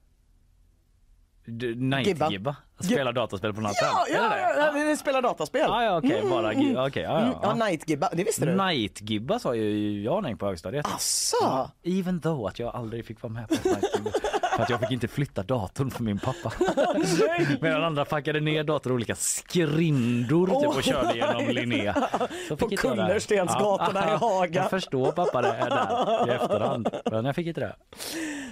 [1.44, 2.56] Du, Night-gibba?
[2.80, 3.88] Spela datorspel på natten?
[3.92, 4.60] Ja, ja, det?
[4.78, 5.70] ja, vi spelar dataspel.
[5.70, 7.38] Ah, ja, okej, bara gi- okej, ja, ja, Mm, ja.
[7.42, 8.54] ja, night-gibba, det visste du?
[8.56, 10.86] Night-gibba sa ju jag när jag på högstadiet.
[10.94, 11.36] Asså?
[11.40, 14.10] Ja, even though att jag aldrig fick vara med på night-gibba.
[14.56, 16.52] För att jag fick inte flytta datorn för min pappa.
[17.60, 21.94] Medan andra packade ner datorn olika skrindor typ, och körde genom Linné.
[22.48, 22.68] Så På.
[22.68, 24.60] Kullerstensgatorna i Haga.
[24.62, 26.88] Jag förstår pappa det är där i efterhand.
[27.10, 27.76] Men jag fick inte det.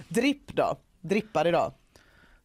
[0.09, 0.77] Dripp då?
[1.01, 1.73] Drippar idag?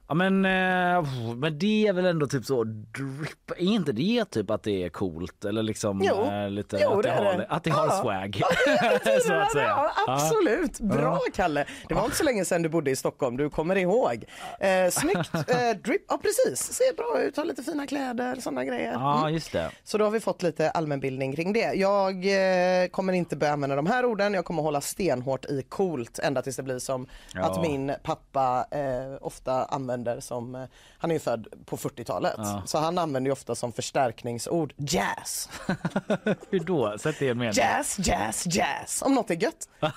[0.07, 1.05] Ja men, eh,
[1.35, 4.89] men det är väl ändå typ så drip, är inte det typ att det är
[4.89, 6.15] coolt eller liksom Jo.
[6.23, 7.45] eh, lite Jo, att, det har, det.
[7.49, 8.01] att det har Ja.
[8.01, 8.35] swag?
[9.27, 9.67] så att säga.
[9.67, 11.31] Ja, absolut, bra Ja.
[11.33, 11.65] Kalle.
[11.87, 14.25] Det var inte så länge sedan du bodde i Stockholm, du kommer ihåg.
[14.59, 18.91] Eh, snyggt, eh, drip, ja precis, ser bra ut, har lite fina kläder, sådana grejer.
[18.93, 19.33] Ja Mm.
[19.33, 19.71] just det.
[19.83, 21.73] Så då har vi fått lite allmänbildning kring det.
[21.73, 22.13] Jag
[22.83, 26.41] eh, kommer inte börja använda de här orden, jag kommer hålla stenhårt i coolt ända
[26.41, 30.61] tills det blir som att min pappa eh, ofta använder som, eh,
[30.97, 32.61] han är ju född på 40-talet, Ja.
[32.65, 35.49] så han använder ju ofta som förstärkningsord jazz.
[36.49, 36.97] Hur då?
[36.97, 37.53] Sätt det i en mening.
[37.55, 39.01] Jazz, jazz, jazz.
[39.05, 39.69] Om något är gött.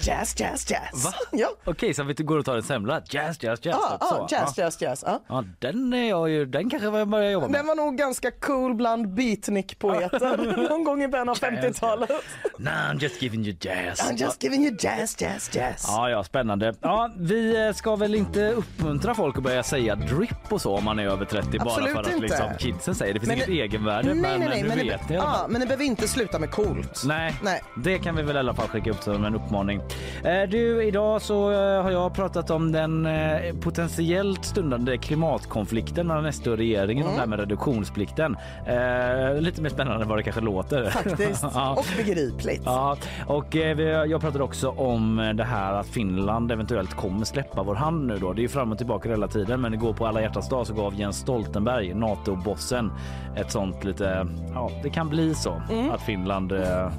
[0.00, 1.04] jazz, jazz, jazz.
[1.04, 1.12] Va?
[1.32, 1.48] Ja.
[1.64, 3.02] Okej, så vi går och tar en semla.
[3.10, 3.76] Jazz, jazz, jazz.
[3.80, 4.26] Ja, ja, så.
[4.30, 4.64] jazz, ja.
[4.64, 5.04] jazz, jazz.
[5.28, 5.44] Ja.
[5.58, 7.60] Den är jag ju, den kanske jag börjar jobba med.
[7.60, 12.10] Den var nog ganska cool bland beatnik-poeter någon gång i början av 50-talet.
[12.58, 14.00] Nah, I'm just giving you jazz.
[14.00, 15.84] I'm just giving you jazz, jazz, jazz.
[15.88, 16.74] Ja, ja, spännande.
[16.80, 20.84] Ja, vi eh, ska väl inte uppmuntra folk att börja säga drip och så om
[20.84, 22.20] man är över 30 bara Absolut för att inte.
[22.20, 23.20] liksom, kidsen säger det.
[23.20, 25.46] finns Men inget det- egenvärde Nej, men nej, nej, nu men, vet det, ni ja,
[25.48, 27.02] men det behöver inte sluta med coolt.
[27.06, 27.62] Nej, Nej.
[27.76, 29.80] det kan vi väl i alla fall skicka upp som en uppmaning.
[30.24, 36.32] Eh, du, idag så eh, har jag pratat om den eh, potentiellt stundande klimatkonflikten mellan
[36.32, 37.08] SD och regeringen Mm.
[37.08, 38.36] och det här med reduktionsplikten.
[38.66, 40.90] Eh, lite mer spännande än vad det kanske låter.
[40.90, 41.44] Faktiskt.
[41.54, 41.74] ja.
[41.78, 42.62] Och begripligt.
[42.64, 42.96] Ja,
[43.26, 43.80] och eh,
[44.10, 48.32] jag pratade också om det här att Finland eventuellt kommer släppa vår hand nu då.
[48.32, 50.94] Det är fram och tillbaka hela tiden, men igår på alla hjärtans dag så gav
[50.94, 52.92] Jens Stoltenberg, NATO-bossen,
[53.36, 55.90] ett sånt lite, ja, det kan bli så Mm.
[55.90, 56.90] att Finland eh,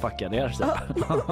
[0.00, 0.54] fuckar er.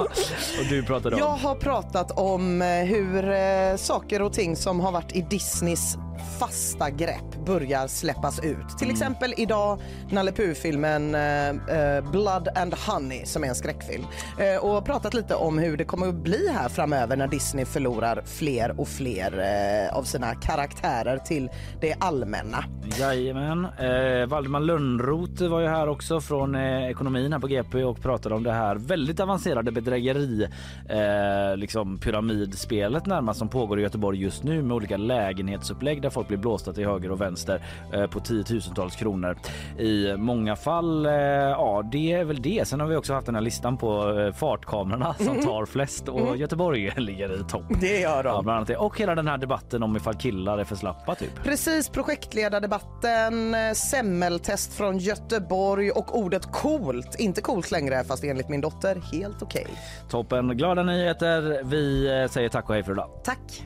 [0.59, 1.19] Och du pratade om?
[1.19, 5.97] Jag har pratat om eh, hur eh, saker och ting som har varit i Disneys
[6.39, 8.77] fasta grepp börjar släppas ut.
[8.79, 9.79] Till exempel idag
[10.09, 14.03] Nalle Puh-filmen eh, eh, Blood and Honey som är en skräckfilm.
[14.39, 18.21] Eh, och pratat lite om hur det kommer att bli här framöver när Disney förlorar
[18.25, 21.49] fler och fler eh, av sina karaktärer till
[21.81, 22.63] det allmänna.
[22.99, 23.65] Jajamän.
[23.65, 28.35] Eh, Valdemar Lönnroth var ju här också från eh, ekonomin här på GP och pratade
[28.35, 30.47] om det här väldigt avancerade bedrägeri
[30.89, 36.27] eh, liksom pyramidspelet närmast som pågår i Göteborg just nu med olika lägenhetsupplägg där folk
[36.27, 37.61] blir blåsta till höger och vänster
[37.93, 39.37] eh, på tiotusentals kronor.
[39.79, 42.67] I många fall, eh, ja det är väl det.
[42.67, 45.45] Sen har vi också haft den här listan på eh, fartkamerorna som Mhm.
[45.45, 46.37] tar flest och Mm.
[46.39, 47.63] Göteborg ligger i topp.
[47.81, 48.29] Det gör de.
[48.29, 48.77] Ja, bland annat det.
[48.77, 51.43] Och hela den här debatten om ifall killar är för slappa typ.
[51.43, 57.19] Precis, projektledardebatten, eh, semmeltest från Göteborg och ordet coolt.
[57.19, 59.67] Inte coolt längre, fast enligt min dotter helt okej.
[60.09, 60.57] Toppen.
[60.57, 61.61] Glada nyheter.
[61.63, 63.09] Vi eh, säger tack och hej för idag.
[63.23, 63.63] Tack.